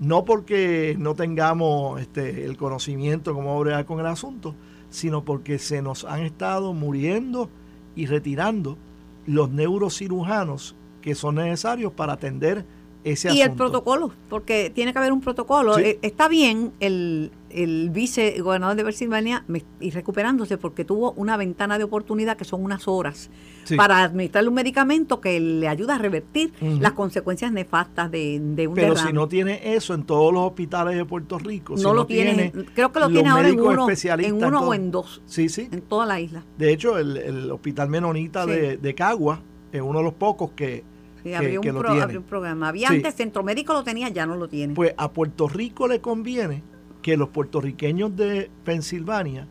No 0.00 0.24
porque 0.24 0.96
no 0.98 1.14
tengamos 1.14 2.00
este, 2.00 2.44
el 2.44 2.56
conocimiento 2.56 3.34
cómo 3.34 3.56
obrar 3.56 3.84
con 3.84 4.00
el 4.00 4.06
asunto, 4.06 4.54
sino 4.90 5.24
porque 5.24 5.58
se 5.58 5.82
nos 5.82 6.04
han 6.04 6.20
estado 6.20 6.72
muriendo 6.72 7.50
y 7.94 8.06
retirando 8.06 8.78
los 9.26 9.50
neurocirujanos 9.50 10.74
que 11.02 11.14
son 11.14 11.36
necesarios 11.36 11.92
para 11.92 12.14
atender 12.14 12.64
ese 13.04 13.32
y 13.32 13.40
el 13.42 13.52
protocolo, 13.52 14.12
porque 14.28 14.70
tiene 14.74 14.92
que 14.92 14.98
haber 14.98 15.12
un 15.12 15.20
protocolo. 15.20 15.78
Eh, 15.78 15.98
está 16.02 16.28
bien 16.28 16.72
el, 16.80 17.30
el 17.50 17.90
vicegobernador 17.90 18.76
de 18.76 18.84
Pensilvania 18.84 19.44
y 19.80 19.90
recuperándose 19.90 20.58
porque 20.58 20.84
tuvo 20.84 21.12
una 21.12 21.36
ventana 21.36 21.78
de 21.78 21.84
oportunidad 21.84 22.36
que 22.36 22.44
son 22.44 22.64
unas 22.64 22.88
horas 22.88 23.30
para 23.76 24.02
administrarle 24.02 24.48
un 24.48 24.54
medicamento 24.54 25.20
que 25.20 25.38
le 25.40 25.68
ayuda 25.68 25.96
a 25.96 25.98
revertir 25.98 26.52
las 26.60 26.92
consecuencias 26.92 27.52
nefastas 27.52 28.10
de, 28.10 28.40
de 28.40 28.66
un 28.66 28.74
Pero 28.74 28.96
si 28.96 29.12
no 29.12 29.28
tiene 29.28 29.74
eso 29.74 29.94
en 29.94 30.04
todos 30.04 30.32
los 30.32 30.42
hospitales 30.42 30.96
de 30.96 31.04
Puerto 31.04 31.38
Rico, 31.38 31.74
no 31.76 31.92
lo 31.92 32.06
tiene, 32.06 32.52
creo 32.74 32.92
que 32.92 33.00
lo 33.00 33.08
tiene 33.08 33.28
ahora 33.28 33.48
en 33.48 33.60
uno, 33.60 33.86
en 33.90 34.44
uno 34.44 34.60
o 34.60 34.74
en 34.74 34.90
dos, 34.90 35.22
sí, 35.26 35.48
sí. 35.48 35.68
en 35.70 35.82
toda 35.82 36.06
la 36.06 36.20
isla. 36.20 36.44
De 36.56 36.72
hecho, 36.72 36.98
el, 36.98 37.16
el 37.16 37.50
Hospital 37.50 37.88
Menonita 37.88 38.46
de, 38.46 38.78
de 38.78 38.94
Cagua 38.94 39.42
es 39.70 39.82
uno 39.82 39.98
de 39.98 40.04
los 40.04 40.14
pocos 40.14 40.52
que 40.52 40.82
Sí, 41.28 41.34
abrió, 41.34 41.60
un 41.60 42.24
programa. 42.24 42.68
Había 42.68 42.88
antes 42.88 43.14
Centro 43.14 43.42
Médico 43.42 43.72
lo 43.72 43.84
tenía, 43.84 44.08
ya 44.08 44.26
no 44.26 44.36
lo 44.36 44.48
tiene. 44.48 44.74
Pues 44.74 44.94
a 44.96 45.12
Puerto 45.12 45.48
Rico 45.48 45.88
le 45.88 46.00
conviene 46.00 46.62
que 47.02 47.16
los 47.16 47.28
puertorriqueños 47.28 48.16
de 48.16 48.50
Pensilvania 48.64 49.46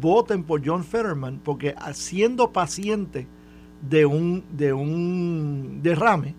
voten 0.00 0.44
por 0.44 0.66
John 0.66 0.84
Fetterman, 0.84 1.40
porque 1.42 1.74
siendo 1.92 2.52
paciente 2.52 3.26
de 3.88 4.06
un, 4.06 4.44
de 4.50 4.72
un 4.72 5.80
derrame, 5.82 6.34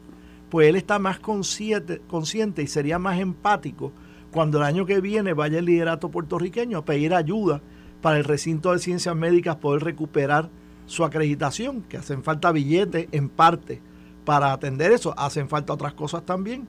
pues 0.49 0.67
él 0.67 0.75
está 0.75 0.99
más 0.99 1.19
consciente, 1.19 2.01
consciente 2.07 2.63
y 2.63 2.67
sería 2.67 2.97
más 2.97 3.19
empático 3.19 3.91
cuando 4.31 4.57
el 4.57 4.63
año 4.63 4.85
que 4.85 5.01
viene 5.01 5.33
vaya 5.33 5.59
el 5.59 5.65
liderato 5.65 6.09
puertorriqueño 6.09 6.79
a 6.79 6.85
pedir 6.85 7.13
ayuda 7.13 7.61
para 8.01 8.17
el 8.17 8.23
recinto 8.23 8.71
de 8.71 8.79
ciencias 8.79 9.15
médicas 9.15 9.57
poder 9.57 9.83
recuperar 9.83 10.49
su 10.85 11.03
acreditación, 11.03 11.81
que 11.83 11.97
hacen 11.97 12.23
falta 12.23 12.51
billetes 12.51 13.07
en 13.11 13.29
parte 13.29 13.81
para 14.25 14.51
atender 14.51 14.91
eso. 14.91 15.13
Hacen 15.17 15.47
falta 15.47 15.73
otras 15.73 15.93
cosas 15.93 16.25
también. 16.25 16.67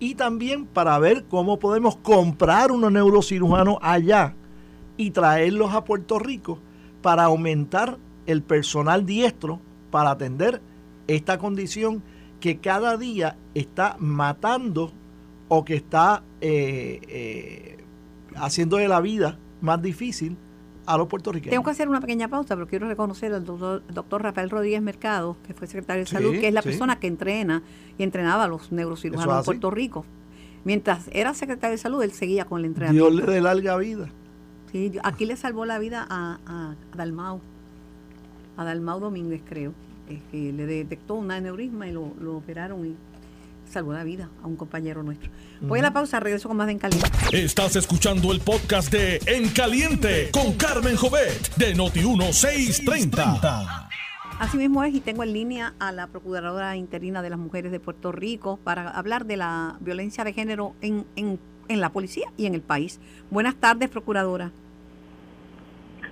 Y 0.00 0.16
también 0.16 0.66
para 0.66 0.98
ver 0.98 1.24
cómo 1.24 1.58
podemos 1.58 1.96
comprar 1.96 2.72
unos 2.72 2.90
neurocirujanos 2.90 3.78
allá 3.80 4.34
y 4.96 5.10
traerlos 5.10 5.72
a 5.72 5.84
Puerto 5.84 6.18
Rico 6.18 6.58
para 7.02 7.24
aumentar 7.24 7.98
el 8.26 8.42
personal 8.42 9.06
diestro 9.06 9.60
para 9.90 10.10
atender 10.10 10.60
esta 11.06 11.38
condición 11.38 12.02
que 12.40 12.58
cada 12.58 12.96
día 12.96 13.36
está 13.54 13.96
matando 13.98 14.92
o 15.48 15.64
que 15.64 15.76
está 15.76 16.22
eh, 16.40 17.00
eh, 17.08 17.84
haciendo 18.34 18.78
de 18.78 18.88
la 18.88 19.00
vida 19.00 19.38
más 19.60 19.80
difícil 19.80 20.36
a 20.86 20.98
los 20.98 21.08
puertorriqueños. 21.08 21.50
Tengo 21.50 21.64
que 21.64 21.70
hacer 21.70 21.88
una 21.88 22.00
pequeña 22.00 22.28
pausa, 22.28 22.54
pero 22.54 22.66
quiero 22.66 22.88
reconocer 22.88 23.32
al 23.32 23.44
doctor, 23.44 24.22
Rafael 24.22 24.50
Rodríguez 24.50 24.82
Mercado, 24.82 25.36
que 25.46 25.54
fue 25.54 25.66
secretario 25.66 26.04
de 26.04 26.10
Salud, 26.10 26.32
que 26.32 26.48
es 26.48 26.54
la 26.54 26.62
persona 26.62 26.98
que 26.98 27.06
entrena 27.06 27.62
y 27.98 28.02
entrenaba 28.02 28.44
a 28.44 28.48
los 28.48 28.72
neurocirujanos 28.72 29.38
en 29.38 29.44
Puerto 29.44 29.70
Rico. 29.70 30.04
Mientras 30.64 31.08
era 31.12 31.34
secretario 31.34 31.72
de 31.72 31.78
Salud, 31.78 32.02
él 32.02 32.12
seguía 32.12 32.46
con 32.46 32.60
el 32.60 32.66
entrenamiento. 32.66 33.10
Dios 33.10 33.26
le 33.26 33.32
dé 33.32 33.40
larga 33.40 33.76
vida. 33.76 34.08
Sí, 34.72 34.92
aquí 35.02 35.26
le 35.26 35.36
salvó 35.36 35.66
la 35.66 35.78
vida 35.78 36.06
a, 36.08 36.38
a, 36.46 36.74
Dalmau, 36.96 37.40
a 38.56 38.64
Dalmau 38.64 38.98
Domínguez, 38.98 39.42
creo, 39.48 39.72
que 40.30 40.52
le 40.52 40.66
detectó 40.66 41.14
un 41.14 41.30
aneurisma 41.30 41.86
y 41.86 41.92
lo, 41.92 42.12
lo 42.18 42.36
operaron 42.36 42.84
y 42.86 42.96
salvó 43.74 43.92
la 43.92 44.04
vida 44.04 44.30
a 44.42 44.46
un 44.46 44.56
compañero 44.56 45.02
nuestro. 45.02 45.30
Voy 45.60 45.80
a 45.80 45.82
la 45.82 45.92
pausa, 45.92 46.20
regreso 46.20 46.48
con 46.48 46.56
más 46.56 46.66
de 46.66 46.74
En 46.74 46.78
Caliente. 46.78 47.10
Estás 47.32 47.74
escuchando 47.74 48.32
el 48.32 48.40
podcast 48.40 48.90
de 48.92 49.20
En 49.26 49.48
Caliente 49.48 50.30
con 50.32 50.52
Carmen 50.54 50.96
Jovet 50.96 51.54
de 51.56 51.74
Noti1630. 51.74 53.88
Así 54.38 54.56
mismo 54.56 54.84
es, 54.84 54.94
y 54.94 55.00
tengo 55.00 55.24
en 55.24 55.32
línea 55.32 55.74
a 55.80 55.90
la 55.90 56.06
Procuradora 56.06 56.76
Interina 56.76 57.20
de 57.20 57.30
las 57.30 57.38
Mujeres 57.38 57.72
de 57.72 57.80
Puerto 57.80 58.12
Rico 58.12 58.60
para 58.62 58.90
hablar 58.90 59.26
de 59.26 59.36
la 59.36 59.76
violencia 59.80 60.22
de 60.22 60.32
género 60.32 60.74
en, 60.80 61.04
en, 61.16 61.40
en 61.66 61.80
la 61.80 61.90
policía 61.90 62.28
y 62.36 62.46
en 62.46 62.54
el 62.54 62.62
país. 62.62 63.00
Buenas 63.30 63.56
tardes, 63.56 63.90
Procuradora. 63.90 64.52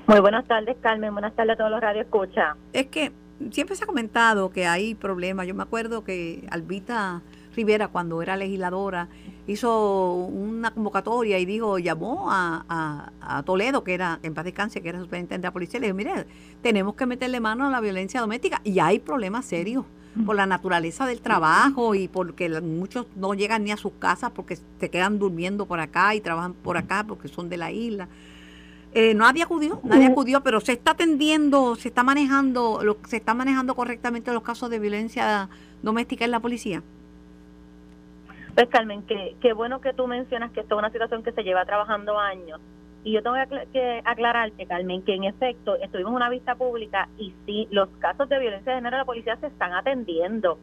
Muy 0.08 0.18
buenas 0.18 0.46
tardes, 0.48 0.76
Carmen. 0.80 1.12
Buenas 1.12 1.34
tardes 1.36 1.54
a 1.54 1.58
todos 1.58 1.70
los 1.70 1.80
radio 1.80 2.02
escucha. 2.02 2.56
Es 2.72 2.88
que 2.88 3.12
siempre 3.50 3.76
se 3.76 3.84
ha 3.84 3.86
comentado 3.86 4.50
que 4.50 4.66
hay 4.66 4.94
problemas. 4.94 5.46
Yo 5.46 5.54
me 5.54 5.62
acuerdo 5.62 6.04
que 6.04 6.46
Albita 6.50 7.22
Rivera, 7.54 7.88
cuando 7.88 8.22
era 8.22 8.36
legisladora, 8.36 9.08
hizo 9.46 10.14
una 10.14 10.70
convocatoria 10.70 11.38
y 11.38 11.44
dijo, 11.44 11.78
llamó 11.78 12.30
a, 12.30 13.12
a, 13.20 13.42
Toledo, 13.42 13.84
que 13.84 13.94
era, 13.94 14.20
en 14.22 14.34
paz 14.34 14.44
descanse, 14.44 14.80
que 14.80 14.88
era 14.88 15.00
superintendente 15.00 15.42
de 15.42 15.48
la 15.48 15.52
policía, 15.52 15.78
y 15.78 15.80
le 15.80 15.86
dijo, 15.88 15.96
mire, 15.96 16.26
tenemos 16.62 16.94
que 16.94 17.06
meterle 17.06 17.40
mano 17.40 17.66
a 17.66 17.70
la 17.70 17.80
violencia 17.80 18.20
doméstica 18.20 18.60
y 18.64 18.78
hay 18.78 18.98
problemas 18.98 19.44
serios 19.44 19.84
por 20.26 20.36
la 20.36 20.46
naturaleza 20.46 21.06
del 21.06 21.20
trabajo 21.20 21.94
y 21.94 22.06
porque 22.06 22.48
muchos 22.60 23.06
no 23.16 23.32
llegan 23.32 23.64
ni 23.64 23.70
a 23.70 23.78
sus 23.78 23.92
casas 23.98 24.30
porque 24.30 24.58
se 24.78 24.90
quedan 24.90 25.18
durmiendo 25.18 25.64
por 25.64 25.80
acá 25.80 26.14
y 26.14 26.20
trabajan 26.20 26.52
por 26.52 26.76
acá 26.76 27.04
porque 27.06 27.28
son 27.28 27.48
de 27.48 27.56
la 27.56 27.72
isla. 27.72 28.08
Eh, 28.94 29.14
nadie 29.14 29.42
acudió, 29.42 29.80
nadie 29.84 30.06
acudió, 30.06 30.42
pero 30.42 30.60
se 30.60 30.72
está 30.72 30.90
atendiendo, 30.90 31.76
se 31.76 31.88
está 31.88 32.02
manejando, 32.02 32.80
lo, 32.82 32.98
se 33.08 33.16
está 33.16 33.32
manejando 33.32 33.74
correctamente 33.74 34.30
los 34.34 34.42
casos 34.42 34.68
de 34.68 34.78
violencia 34.78 35.48
doméstica 35.82 36.26
en 36.26 36.30
la 36.30 36.40
policía. 36.40 36.82
Pues 38.54 38.68
Carmen, 38.68 39.02
qué, 39.06 39.52
bueno 39.54 39.80
que 39.80 39.94
tú 39.94 40.06
mencionas 40.06 40.52
que 40.52 40.60
esto 40.60 40.74
es 40.74 40.78
una 40.78 40.90
situación 40.90 41.22
que 41.22 41.32
se 41.32 41.42
lleva 41.42 41.64
trabajando 41.64 42.18
años. 42.18 42.60
Y 43.04 43.12
yo 43.12 43.22
tengo 43.22 43.36
que 43.72 44.02
aclararte, 44.04 44.66
Carmen, 44.66 45.02
que 45.02 45.14
en 45.14 45.24
efecto 45.24 45.76
estuvimos 45.76 46.10
en 46.10 46.16
una 46.16 46.28
vista 46.28 46.54
pública 46.54 47.08
y 47.18 47.34
sí, 47.46 47.66
los 47.70 47.88
casos 47.98 48.28
de 48.28 48.38
violencia 48.38 48.72
de 48.72 48.78
género 48.78 48.96
de 48.96 49.00
la 49.00 49.06
policía 49.06 49.36
se 49.36 49.46
están 49.46 49.72
atendiendo. 49.72 50.58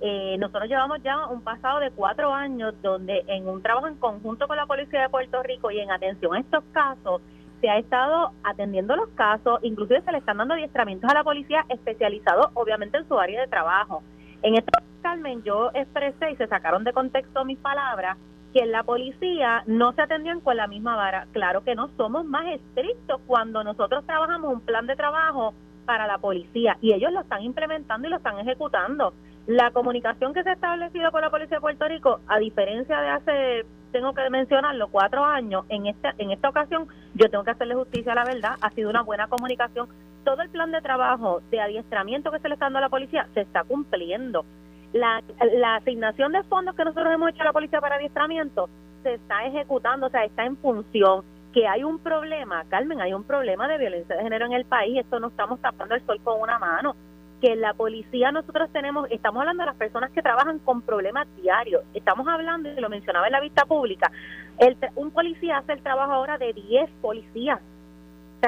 Eh, 0.00 0.36
nosotros 0.38 0.68
llevamos 0.68 1.02
ya 1.02 1.26
un 1.26 1.42
pasado 1.42 1.80
de 1.80 1.90
cuatro 1.90 2.32
años 2.32 2.74
donde 2.82 3.24
en 3.26 3.48
un 3.48 3.62
trabajo 3.62 3.86
en 3.86 3.96
conjunto 3.96 4.46
con 4.46 4.56
la 4.56 4.66
Policía 4.66 5.02
de 5.02 5.08
Puerto 5.08 5.42
Rico 5.42 5.70
y 5.70 5.80
en 5.80 5.90
atención 5.90 6.34
a 6.34 6.40
estos 6.40 6.62
casos, 6.72 7.20
se 7.60 7.68
ha 7.68 7.78
estado 7.78 8.30
atendiendo 8.44 8.94
los 8.94 9.08
casos, 9.10 9.58
inclusive 9.62 10.02
se 10.02 10.12
le 10.12 10.18
están 10.18 10.36
dando 10.36 10.54
adiestramientos 10.54 11.10
a 11.10 11.14
la 11.14 11.24
policía 11.24 11.64
especializados 11.68 12.50
obviamente 12.54 12.98
en 12.98 13.08
su 13.08 13.18
área 13.18 13.40
de 13.40 13.48
trabajo. 13.48 14.02
En 14.42 14.54
este 14.54 14.70
Carmen, 15.02 15.42
yo 15.42 15.70
expresé 15.74 16.32
y 16.32 16.36
se 16.36 16.46
sacaron 16.48 16.84
de 16.84 16.92
contexto 16.92 17.44
mis 17.44 17.58
palabras 17.58 18.16
que 18.52 18.60
en 18.60 18.72
la 18.72 18.82
policía 18.82 19.62
no 19.66 19.92
se 19.92 20.02
atendían 20.02 20.40
con 20.40 20.56
la 20.56 20.66
misma 20.66 20.96
vara. 20.96 21.26
Claro 21.32 21.62
que 21.62 21.74
no, 21.74 21.88
somos 21.96 22.24
más 22.24 22.46
estrictos 22.46 23.20
cuando 23.26 23.62
nosotros 23.62 24.04
trabajamos 24.06 24.52
un 24.52 24.60
plan 24.60 24.86
de 24.86 24.96
trabajo 24.96 25.54
para 25.84 26.06
la 26.06 26.18
policía 26.18 26.76
y 26.80 26.92
ellos 26.92 27.12
lo 27.12 27.20
están 27.20 27.42
implementando 27.42 28.06
y 28.06 28.10
lo 28.10 28.16
están 28.16 28.38
ejecutando. 28.38 29.12
La 29.46 29.70
comunicación 29.70 30.34
que 30.34 30.42
se 30.42 30.50
ha 30.50 30.54
establecido 30.54 31.10
con 31.10 31.22
la 31.22 31.30
Policía 31.30 31.56
de 31.56 31.60
Puerto 31.62 31.88
Rico, 31.88 32.20
a 32.26 32.38
diferencia 32.38 33.00
de 33.00 33.08
hace 33.08 33.66
tengo 33.92 34.12
que 34.12 34.28
mencionarlo, 34.28 34.88
cuatro 34.88 35.24
años, 35.24 35.64
en 35.70 35.86
esta, 35.86 36.14
en 36.18 36.30
esta 36.30 36.50
ocasión 36.50 36.88
yo 37.18 37.28
tengo 37.28 37.44
que 37.44 37.50
hacerle 37.50 37.74
justicia 37.74 38.12
a 38.12 38.14
la 38.14 38.24
verdad, 38.24 38.54
ha 38.60 38.70
sido 38.70 38.88
una 38.88 39.02
buena 39.02 39.26
comunicación. 39.26 39.88
Todo 40.24 40.40
el 40.42 40.50
plan 40.50 40.70
de 40.70 40.80
trabajo 40.80 41.42
de 41.50 41.60
adiestramiento 41.60 42.30
que 42.30 42.38
se 42.38 42.48
le 42.48 42.54
está 42.54 42.66
dando 42.66 42.78
a 42.78 42.82
la 42.82 42.88
policía 42.88 43.26
se 43.34 43.40
está 43.40 43.64
cumpliendo. 43.64 44.44
La, 44.92 45.22
la 45.54 45.76
asignación 45.76 46.32
de 46.32 46.42
fondos 46.44 46.74
que 46.74 46.84
nosotros 46.84 47.12
hemos 47.12 47.30
hecho 47.30 47.42
a 47.42 47.46
la 47.46 47.52
policía 47.52 47.80
para 47.80 47.96
adiestramiento 47.96 48.70
se 49.02 49.14
está 49.14 49.44
ejecutando, 49.44 50.06
o 50.06 50.10
sea, 50.10 50.24
está 50.24 50.44
en 50.44 50.56
función. 50.56 51.24
Que 51.52 51.66
hay 51.66 51.82
un 51.82 51.98
problema, 51.98 52.64
Carmen, 52.68 53.00
hay 53.00 53.12
un 53.12 53.24
problema 53.24 53.66
de 53.68 53.78
violencia 53.78 54.16
de 54.16 54.22
género 54.22 54.46
en 54.46 54.52
el 54.52 54.64
país, 54.64 54.98
esto 54.98 55.18
no 55.18 55.28
estamos 55.28 55.60
tapando 55.60 55.94
el 55.94 56.06
sol 56.06 56.20
con 56.22 56.40
una 56.40 56.58
mano 56.58 56.94
que 57.40 57.56
la 57.56 57.74
policía 57.74 58.32
nosotros 58.32 58.70
tenemos, 58.72 59.08
estamos 59.10 59.40
hablando 59.40 59.62
de 59.62 59.66
las 59.66 59.76
personas 59.76 60.10
que 60.10 60.22
trabajan 60.22 60.58
con 60.60 60.82
problemas 60.82 61.26
diarios, 61.40 61.82
estamos 61.94 62.26
hablando, 62.26 62.68
y 62.68 62.80
lo 62.80 62.88
mencionaba 62.88 63.26
en 63.26 63.32
la 63.32 63.40
vista 63.40 63.64
pública, 63.64 64.10
el, 64.58 64.76
un 64.96 65.10
policía 65.10 65.58
hace 65.58 65.72
el 65.72 65.82
trabajo 65.82 66.12
ahora 66.12 66.38
de 66.38 66.52
10 66.52 66.90
policías. 67.00 67.60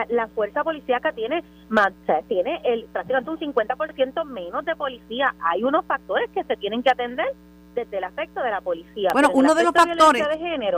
La 0.09 0.29
fuerza 0.29 0.63
policíaca 0.63 1.11
tiene 1.13 1.43
tiene 2.29 2.61
el, 2.65 2.85
prácticamente 2.85 3.31
un 3.31 3.39
50% 3.55 4.25
menos 4.25 4.65
de 4.65 4.77
policía. 4.77 5.35
Hay 5.41 5.65
unos 5.65 5.85
factores 5.85 6.31
que 6.31 6.45
se 6.45 6.57
tienen 6.57 6.83
que 6.85 6.91
atender 6.91 7.27
desde 7.75 7.99
el 7.99 8.05
aspecto 8.05 8.43
de 8.43 8.51
la 8.51 8.61
policía. 8.61 9.11
Bueno, 9.13 9.31
uno 9.35 9.55
de 9.55 9.65
los 9.65 9.73
factores, 9.73 10.25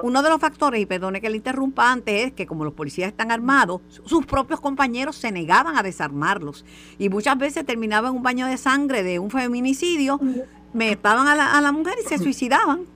uno 0.02 0.22
de 0.22 0.28
los 0.28 0.40
factores, 0.40 0.80
y 0.80 0.86
perdone 0.86 1.20
que 1.20 1.30
le 1.30 1.36
interrumpa 1.36 1.90
antes, 1.90 2.26
es 2.26 2.32
que 2.32 2.46
como 2.46 2.64
los 2.64 2.74
policías 2.74 3.08
están 3.08 3.30
armados, 3.30 3.80
sus 3.88 4.26
propios 4.26 4.60
compañeros 4.60 5.16
se 5.16 5.32
negaban 5.32 5.76
a 5.76 5.82
desarmarlos 5.82 6.64
y 6.98 7.08
muchas 7.08 7.38
veces 7.38 7.64
terminaban 7.64 8.14
un 8.14 8.22
baño 8.22 8.46
de 8.46 8.56
sangre 8.56 9.02
de 9.02 9.18
un 9.18 9.30
feminicidio, 9.30 10.20
metaban 10.72 11.28
a 11.28 11.34
la, 11.34 11.56
a 11.56 11.60
la 11.60 11.72
mujer 11.72 11.94
y 12.00 12.08
se 12.08 12.18
suicidaban. 12.18 12.86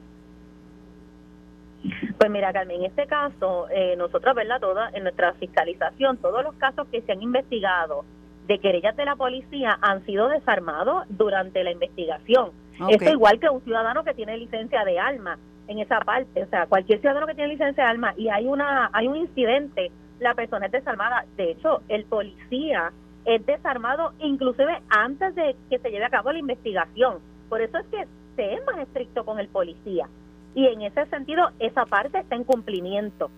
Pues 2.19 2.31
mira, 2.31 2.53
Carmen, 2.53 2.81
en 2.81 2.87
este 2.87 3.07
caso, 3.07 3.69
eh, 3.71 3.95
nosotros, 3.97 4.35
¿verdad? 4.35 4.61
Toda, 4.61 4.91
en 4.95 5.03
nuestra 5.03 5.35
fiscalización, 5.35 6.17
todos 6.17 6.43
los 6.43 6.55
casos 6.55 6.89
que 6.89 7.03
se 7.03 7.13
han 7.13 7.23
investigado 7.23 8.05
de 8.47 8.59
querellas 8.59 8.97
de 8.97 9.05
la 9.05 9.17
policía 9.17 9.79
han 9.81 10.05
sido 10.07 10.29
desarmados 10.29 11.05
durante 11.09 11.63
la 11.65 11.73
investigación 11.73 12.51
esto 12.89 13.11
igual 13.11 13.39
que 13.41 13.49
un 13.49 13.63
ciudadano 13.63 14.05
que 14.05 14.15
tiene 14.15 14.37
licencia 14.37 14.85
de 14.85 14.99
arma 14.99 15.39
en 15.69 15.79
esa 15.81 15.99
parte, 16.01 16.43
o 16.43 16.47
sea, 16.47 16.67
cualquier 16.67 17.01
ciudadano 17.01 17.27
que 17.27 17.35
tiene 17.35 17.55
licencia 17.55 17.85
de 17.85 17.91
arma 17.91 18.15
y 18.17 18.29
hay 18.29 18.47
una 18.47 18.91
hay 18.93 19.09
un 19.09 19.17
incidente, 19.17 19.91
la 20.21 20.35
persona 20.35 20.67
es 20.67 20.73
desarmada. 20.73 21.25
De 21.37 21.51
hecho, 21.51 21.83
el 21.89 22.05
policía 22.05 22.93
es 23.25 23.45
desarmado 23.45 24.13
inclusive 24.21 24.81
antes 24.89 25.35
de 25.35 25.57
que 25.69 25.79
se 25.79 25.91
lleve 25.91 26.05
a 26.05 26.11
cabo 26.11 26.33
la 26.33 26.39
investigación. 26.39 27.19
Por 27.49 27.61
eso 27.61 27.79
es 27.79 27.87
que 27.87 28.07
se 28.37 28.55
es 28.55 28.65
más 28.65 28.79
estricto 28.79 29.25
con 29.25 29.39
el 29.39 29.49
policía. 29.49 30.09
Y 30.55 30.67
en 30.67 30.83
ese 30.83 31.05
sentido, 31.07 31.51
esa 31.59 31.85
parte 31.85 32.19
está 32.19 32.35
en 32.35 32.45
cumplimiento. 32.45 33.31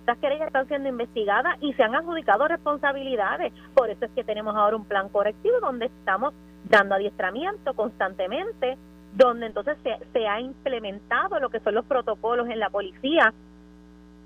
Estas 0.00 0.18
querellas 0.18 0.48
están 0.48 0.66
siendo 0.68 0.88
investigadas 0.88 1.56
y 1.60 1.72
se 1.74 1.82
han 1.82 1.94
adjudicado 1.94 2.48
responsabilidades. 2.48 3.52
Por 3.74 3.90
eso 3.90 4.04
es 4.04 4.10
que 4.10 4.24
tenemos 4.24 4.54
ahora 4.54 4.76
un 4.76 4.84
plan 4.84 5.08
correctivo 5.08 5.60
donde 5.60 5.86
estamos 5.86 6.34
dando 6.64 6.94
adiestramiento 6.94 7.74
constantemente, 7.74 8.76
donde 9.16 9.46
entonces 9.46 9.76
se, 10.12 10.26
ha 10.26 10.40
implementado 10.40 11.38
lo 11.38 11.50
que 11.50 11.60
son 11.60 11.74
los 11.74 11.84
protocolos 11.84 12.48
en 12.48 12.58
la 12.58 12.70
policía. 12.70 13.32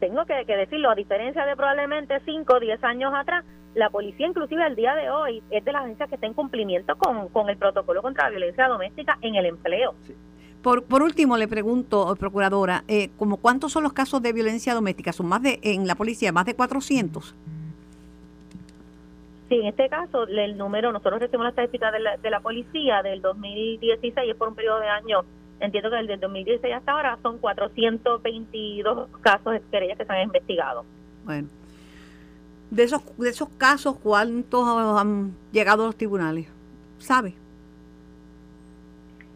Tengo 0.01 0.24
que, 0.24 0.44
decirlo, 0.44 0.90
a 0.90 0.94
diferencia 0.94 1.44
de 1.44 1.57
probablemente 1.57 2.20
5 2.24 2.55
o 2.55 2.61
10 2.61 2.83
años 2.85 3.12
atrás, 3.14 3.44
la 3.74 3.90
policía 3.90 4.27
inclusive 4.27 4.62
al 4.62 4.77
día 4.77 4.94
de 4.94 5.11
hoy 5.11 5.42
es 5.51 5.64
de 5.64 5.72
las 5.72 5.83
agencias 5.83 6.09
que 6.09 6.14
está 6.14 6.27
en 6.27 6.35
cumplimiento 6.35 6.96
con, 6.96 7.48
el 7.48 7.57
protocolo 7.59 8.01
contra 8.01 8.24
la 8.24 8.31
violencia 8.31 8.66
doméstica 8.66 9.18
en 9.20 9.35
el 9.35 9.46
empleo. 9.46 9.94
Por, 10.62 10.85
por 10.85 11.03
último, 11.03 11.37
le 11.37 11.46
pregunto, 11.46 12.16
procuradora, 12.16 12.83
eh, 12.88 13.11
¿como 13.16 13.37
¿cuántos 13.37 13.72
son 13.72 13.83
los 13.83 13.92
casos 13.92 14.22
de 14.22 14.33
violencia 14.33 14.74
doméstica? 14.74 15.12
¿Son 15.12 15.27
más 15.27 15.42
de, 15.42 15.61
en 15.62 15.87
la 15.87 15.94
policía, 15.94 16.33
más 16.33 16.46
de 16.46 16.55
400? 16.55 17.35
Sí, 19.49 19.57
en 19.57 19.67
este 19.67 19.89
caso, 19.89 20.25
el 20.25 20.59
número, 20.59 20.93
nosotros 20.93 21.21
recibimos 21.21 21.45
la 21.45 21.51
estadística 21.51 21.91
de 21.91 22.01
la, 22.01 22.17
de 22.19 22.31
la 22.31 22.41
policía 22.41 23.03
del 23.03 23.23
2016, 23.23 24.31
es 24.31 24.37
por 24.37 24.49
un 24.49 24.55
periodo 24.55 24.81
de 24.81 24.89
años, 24.89 25.25
entiendo 25.61 25.91
que 25.91 25.97
desde 25.97 26.15
el 26.15 26.21
2016 26.21 26.75
hasta 26.75 26.93
ahora 26.93 27.19
son 27.23 27.39
422 27.39 29.09
casos 29.23 29.55
de 29.55 29.63
querellas 29.71 29.97
que 29.97 30.05
se 30.05 30.13
han 30.13 30.23
investigado. 30.23 30.85
Bueno, 31.25 31.49
de 32.71 32.83
esos, 32.83 33.03
de 33.17 33.31
esos 33.31 33.49
casos, 33.51 33.97
¿cuántos 34.03 34.67
han 34.67 35.33
llegado 35.51 35.85
a 35.85 35.87
los 35.87 35.97
tribunales? 35.97 36.47
¿Sabe? 36.99 37.35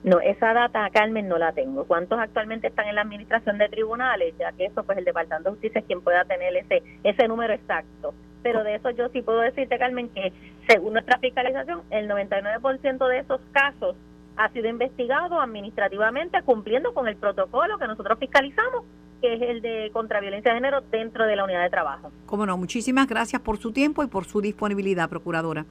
No, 0.04 0.20
esa 0.20 0.52
data, 0.52 0.88
Carmen, 0.90 1.28
no 1.28 1.38
la 1.38 1.52
tengo. 1.52 1.84
¿Cuántos 1.84 2.18
actualmente 2.18 2.66
están 2.66 2.88
en 2.88 2.96
la 2.96 3.02
administración 3.02 3.58
de 3.58 3.68
tribunales? 3.68 4.34
Ya 4.38 4.52
que 4.52 4.66
eso, 4.66 4.82
pues 4.82 4.98
el 4.98 5.04
Departamento 5.04 5.50
de 5.50 5.54
Justicia 5.54 5.80
es 5.80 5.86
quien 5.86 6.00
pueda 6.00 6.24
tener 6.24 6.56
ese, 6.56 6.82
ese 7.04 7.28
número 7.28 7.52
exacto 7.52 8.12
pero 8.42 8.64
de 8.64 8.74
eso 8.74 8.90
yo 8.90 9.08
sí 9.10 9.22
puedo 9.22 9.40
decirte, 9.40 9.78
Carmen, 9.78 10.08
que 10.08 10.32
según 10.68 10.94
nuestra 10.94 11.18
fiscalización, 11.18 11.82
el 11.90 12.08
99% 12.08 13.08
de 13.08 13.18
esos 13.18 13.40
casos 13.52 13.96
ha 14.36 14.48
sido 14.50 14.68
investigado 14.68 15.40
administrativamente 15.40 16.42
cumpliendo 16.42 16.92
con 16.94 17.06
el 17.06 17.16
protocolo 17.16 17.78
que 17.78 17.86
nosotros 17.86 18.18
fiscalizamos, 18.18 18.84
que 19.20 19.34
es 19.34 19.42
el 19.42 19.62
de 19.62 19.90
contraviolencia 19.92 20.52
de 20.52 20.58
género 20.58 20.80
dentro 20.90 21.26
de 21.26 21.36
la 21.36 21.44
unidad 21.44 21.62
de 21.62 21.70
trabajo. 21.70 22.10
Cómo 22.26 22.46
no, 22.46 22.56
muchísimas 22.56 23.06
gracias 23.06 23.40
por 23.42 23.58
su 23.58 23.72
tiempo 23.72 24.02
y 24.02 24.06
por 24.08 24.24
su 24.24 24.40
disponibilidad, 24.40 25.08
Procuradora. 25.08 25.64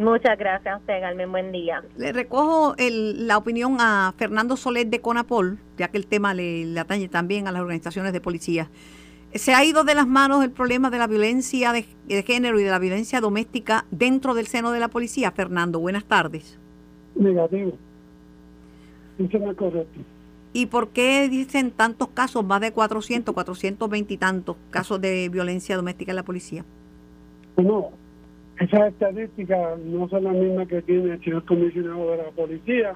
Muchas 0.00 0.38
gracias 0.38 0.74
a 0.74 0.78
usted, 0.78 0.98
Carmen. 0.98 1.30
Buen 1.30 1.52
día. 1.52 1.84
Le 1.98 2.10
recojo 2.14 2.74
la 2.78 3.36
opinión 3.36 3.76
a 3.80 4.14
Fernando 4.16 4.56
Soler 4.56 4.86
de 4.86 5.02
Conapol, 5.02 5.58
ya 5.76 5.88
que 5.88 5.98
el 5.98 6.06
tema 6.06 6.32
le, 6.32 6.64
le 6.64 6.80
atañe 6.80 7.08
también 7.08 7.46
a 7.46 7.52
las 7.52 7.60
organizaciones 7.60 8.14
de 8.14 8.20
policía. 8.22 8.70
¿Se 9.34 9.52
ha 9.52 9.62
ido 9.62 9.84
de 9.84 9.94
las 9.94 10.06
manos 10.06 10.42
el 10.42 10.52
problema 10.52 10.88
de 10.88 10.96
la 10.96 11.06
violencia 11.06 11.72
de, 11.74 11.84
género 12.22 12.58
y 12.58 12.64
de 12.64 12.70
la 12.70 12.78
violencia 12.78 13.20
doméstica 13.20 13.84
dentro 13.90 14.32
del 14.32 14.46
seno 14.46 14.70
de 14.70 14.80
la 14.80 14.88
policía? 14.88 15.32
Fernando, 15.32 15.78
buenas 15.80 16.06
tardes. 16.06 16.58
Negativo. 17.14 17.72
Eso 19.18 19.38
no 19.38 19.50
es 19.50 19.56
correcto. 19.58 20.00
¿Y 20.54 20.64
por 20.64 20.88
qué 20.88 21.28
dicen 21.28 21.72
tantos 21.72 22.08
casos, 22.08 22.42
más 22.42 22.62
de 22.62 22.72
400, 22.72 23.34
420 23.34 24.14
y 24.14 24.16
tantos 24.16 24.56
casos 24.70 24.98
de 24.98 25.28
violencia 25.28 25.76
doméstica 25.76 26.12
en 26.12 26.16
la 26.16 26.24
policía? 26.24 26.64
No, 27.58 27.90
esas 28.60 28.92
estadísticas 28.92 29.78
no 29.78 30.06
son 30.10 30.24
las 30.24 30.34
mismas 30.34 30.68
que 30.68 30.82
tiene 30.82 31.14
el 31.14 31.24
señor 31.24 31.46
comisionado 31.46 32.10
de 32.10 32.16
la 32.18 32.30
policía, 32.30 32.94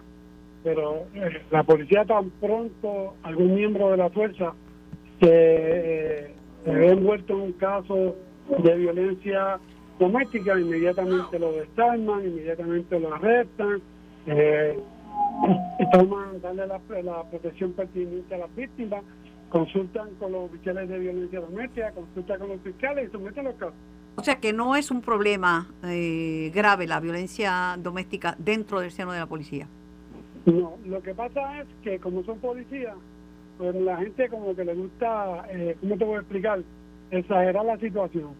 pero 0.62 1.06
eh, 1.14 1.42
la 1.50 1.62
policía 1.62 2.04
tan 2.04 2.28
pronto, 2.32 3.14
algún 3.22 3.54
miembro 3.54 3.90
de 3.90 3.96
la 3.96 4.10
fuerza 4.10 4.52
que 5.18 5.26
eh, 5.30 6.34
se 6.64 6.70
ve 6.70 6.90
envuelto 6.90 7.32
en 7.32 7.40
un 7.40 7.52
caso 7.52 8.14
de 8.58 8.76
violencia 8.76 9.58
doméstica, 9.98 10.60
inmediatamente 10.60 11.38
lo 11.38 11.52
desarman, 11.52 12.26
inmediatamente 12.26 13.00
lo 13.00 13.14
arrestan, 13.14 13.80
eh, 14.26 14.78
toman, 15.92 16.42
darle 16.42 16.66
la, 16.66 17.22
protección 17.30 17.72
pertinente 17.72 18.34
a 18.34 18.38
las 18.38 18.54
víctimas, 18.54 19.02
consultan 19.48 20.10
con 20.18 20.32
los 20.32 20.50
oficiales 20.50 20.90
de 20.90 20.98
violencia 20.98 21.40
doméstica, 21.40 21.90
consultan 21.92 22.38
con 22.38 22.48
los 22.50 22.60
fiscales 22.60 23.08
y 23.08 23.12
someten 23.12 23.44
los 23.44 23.54
casos. 23.54 23.74
O 24.16 24.22
sea 24.22 24.36
que 24.36 24.52
no 24.52 24.76
es 24.76 24.90
un 24.90 25.00
problema 25.00 25.68
eh, 25.84 26.50
grave 26.54 26.86
la 26.86 27.00
violencia 27.00 27.76
doméstica 27.78 28.36
dentro 28.38 28.80
del 28.80 28.90
seno 28.90 29.12
de 29.12 29.18
la 29.18 29.26
policía. 29.26 29.66
No, 30.46 30.76
lo 30.86 31.02
que 31.02 31.14
pasa 31.14 31.60
es 31.60 31.66
que 31.82 31.98
como 31.98 32.22
son 32.24 32.38
policías, 32.38 32.94
pues 33.58 33.74
la 33.74 33.96
gente 33.96 34.28
como 34.28 34.54
que 34.54 34.64
le 34.64 34.74
gusta, 34.74 35.46
eh, 35.50 35.76
¿cómo 35.80 35.96
te 35.96 36.04
voy 36.04 36.16
a 36.16 36.20
explicar? 36.20 36.62
Exagerar 37.10 37.64
la 37.64 37.78
situación. 37.78 38.30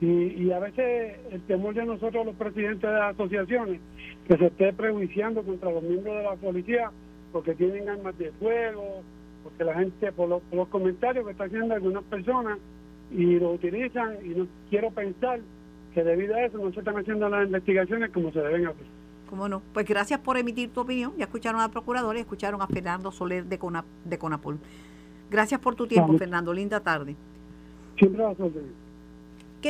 Y, 0.00 0.06
y 0.06 0.52
a 0.52 0.58
veces 0.58 1.16
el 1.30 1.40
temor 1.42 1.74
de 1.74 1.86
nosotros 1.86 2.26
los 2.26 2.34
presidentes 2.34 2.82
de 2.82 2.96
las 2.96 3.14
asociaciones, 3.14 3.80
que 4.26 4.36
se 4.36 4.46
esté 4.46 4.72
prejuiciando 4.72 5.42
contra 5.42 5.70
los 5.70 5.82
miembros 5.82 6.16
de 6.16 6.22
la 6.22 6.34
policía 6.36 6.90
porque 7.32 7.54
tienen 7.54 7.88
armas 7.88 8.16
de 8.18 8.30
fuego, 8.32 9.02
porque 9.42 9.64
la 9.64 9.74
gente, 9.74 10.12
por 10.12 10.28
los, 10.28 10.42
por 10.42 10.58
los 10.58 10.68
comentarios 10.68 11.24
que 11.24 11.32
está 11.32 11.44
haciendo 11.44 11.74
algunas 11.74 12.04
personas, 12.04 12.58
y 13.10 13.38
lo 13.38 13.52
utilizan, 13.52 14.16
y 14.24 14.30
no 14.30 14.46
quiero 14.70 14.90
pensar 14.90 15.40
que 15.92 16.02
debido 16.02 16.34
a 16.34 16.44
eso 16.44 16.58
no 16.58 16.72
se 16.72 16.80
están 16.80 16.96
haciendo 16.96 17.28
las 17.28 17.46
investigaciones 17.46 18.10
como 18.10 18.32
se 18.32 18.40
deben 18.40 18.66
hacer. 18.66 18.86
¿Cómo 19.30 19.48
no? 19.48 19.62
Pues 19.72 19.86
gracias 19.86 20.20
por 20.20 20.36
emitir 20.36 20.70
tu 20.70 20.80
opinión. 20.80 21.12
Ya 21.16 21.24
escucharon 21.24 21.60
al 21.60 21.70
procurador 21.70 22.16
y 22.16 22.20
escucharon 22.20 22.60
a 22.62 22.66
Fernando 22.66 23.10
Soler 23.10 23.44
de, 23.46 23.58
Cona, 23.58 23.84
de 24.04 24.18
Conapol. 24.18 24.58
Gracias 25.30 25.60
por 25.60 25.74
tu 25.74 25.86
tiempo, 25.86 26.16
Fernando. 26.18 26.52
Linda 26.52 26.80
tarde. 26.80 27.16
Siempre 27.96 28.22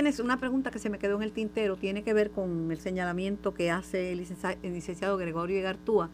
es 0.07 0.19
Una 0.19 0.39
pregunta 0.39 0.71
que 0.71 0.79
se 0.79 0.91
me 0.91 0.99
quedó 0.99 1.17
en 1.17 1.23
el 1.23 1.33
tintero 1.33 1.77
tiene 1.77 2.03
que 2.03 2.13
ver 2.13 2.31
con 2.31 2.71
el 2.71 2.79
señalamiento 2.79 3.55
que 3.55 3.71
hace 3.71 4.13
el 4.13 4.19
licenciado, 4.63 5.17
Gregorio 5.17 5.63
Gartúa, 5.63 6.11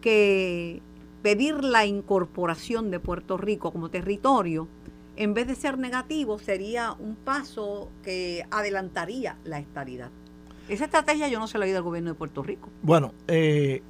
que 0.00 0.82
pedir 1.22 1.62
la 1.62 1.86
incorporación 1.86 2.90
de 2.90 2.98
Puerto 2.98 3.36
Rico 3.36 3.70
como 3.70 3.90
territorio, 3.90 4.66
en 5.22 5.34
vez 5.34 5.46
de 5.46 5.54
ser 5.54 5.78
negativo, 5.78 6.38
sería 6.38 6.92
un 6.98 7.14
paso 7.14 7.90
que 8.02 8.44
adelantaría 8.50 9.36
la 9.44 9.58
estabilidad. 9.58 10.10
Esa 10.68 10.86
estrategia 10.86 11.28
yo 11.28 11.38
no 11.38 11.46
se 11.46 11.58
la 11.58 11.64
he 11.64 11.68
oído 11.68 11.78
al 11.78 11.84
gobierno 11.84 12.10
de 12.10 12.14
Puerto 12.14 12.42
Rico. 12.42 12.68
Bueno, 12.82 13.12
eh, 13.28 13.82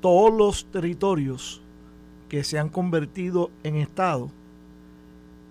todos 0.00 0.32
los 0.32 0.66
territorios 0.70 1.62
que 2.28 2.44
se 2.44 2.58
han 2.58 2.68
convertido 2.68 3.50
en 3.64 3.76
Estado 3.76 4.30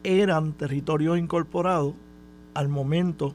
eran 0.04 0.54
territorios 0.54 1.18
incorporados 1.18 1.94
al 2.54 2.70
momento 2.70 3.34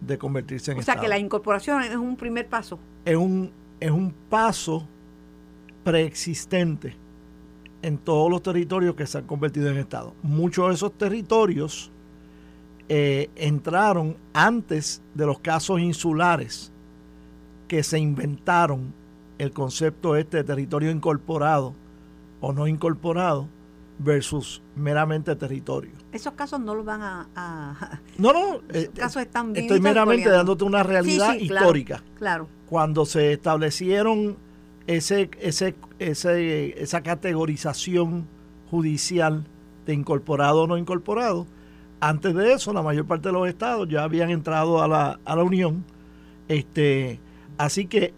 de 0.00 0.18
convertirse 0.18 0.72
en 0.72 0.78
Estado. 0.78 0.98
O 0.98 1.00
sea 1.00 1.02
que 1.02 1.08
la 1.08 1.18
incorporación 1.18 1.82
es 1.82 1.96
un 1.96 2.16
primer 2.16 2.48
paso. 2.48 2.78
Es 3.04 3.16
un, 3.16 3.50
es 3.80 3.90
un 3.90 4.12
paso 4.28 4.86
preexistente 5.82 6.96
en 7.84 7.98
todos 7.98 8.30
los 8.30 8.42
territorios 8.42 8.94
que 8.94 9.06
se 9.06 9.18
han 9.18 9.26
convertido 9.26 9.68
en 9.68 9.76
Estado. 9.76 10.14
Muchos 10.22 10.68
de 10.68 10.74
esos 10.74 10.92
territorios 10.96 11.90
eh, 12.88 13.28
entraron 13.36 14.16
antes 14.32 15.02
de 15.14 15.26
los 15.26 15.38
casos 15.40 15.80
insulares 15.80 16.72
que 17.68 17.82
se 17.82 17.98
inventaron 17.98 18.94
el 19.36 19.52
concepto 19.52 20.16
este 20.16 20.38
de 20.38 20.44
territorio 20.44 20.90
incorporado 20.90 21.74
o 22.40 22.54
no 22.54 22.66
incorporado 22.66 23.48
versus 23.98 24.62
meramente 24.76 25.36
territorio. 25.36 25.92
Esos 26.10 26.32
casos 26.32 26.60
no 26.60 26.74
los 26.74 26.86
van 26.86 27.02
a... 27.02 28.00
no, 28.18 28.32
no, 28.32 28.54
esos 28.70 28.84
eh, 28.84 28.90
casos 28.94 29.22
están 29.22 29.54
estoy 29.54 29.80
meramente 29.80 30.30
dándote 30.30 30.64
una 30.64 30.82
realidad 30.82 31.34
histórica. 31.34 32.02
Claro, 32.18 32.48
Cuando 32.66 33.04
se 33.04 33.34
establecieron 33.34 34.38
ese, 34.86 35.30
ese, 35.40 35.74
ese, 35.98 36.82
esa 36.82 37.02
categorización 37.02 38.26
judicial 38.70 39.44
de 39.86 39.94
incorporado 39.94 40.62
o 40.62 40.66
no 40.66 40.78
incorporado, 40.78 41.46
antes 42.00 42.34
de 42.34 42.52
eso 42.52 42.72
la 42.72 42.82
mayor 42.82 43.06
parte 43.06 43.28
de 43.28 43.32
los 43.32 43.48
estados 43.48 43.88
ya 43.88 44.02
habían 44.02 44.30
entrado 44.30 44.82
a 44.82 44.88
la, 44.88 45.20
a 45.24 45.36
la 45.36 45.42
Unión. 45.42 45.84
Este, 46.48 47.18
así 47.56 47.86
que 47.86 48.12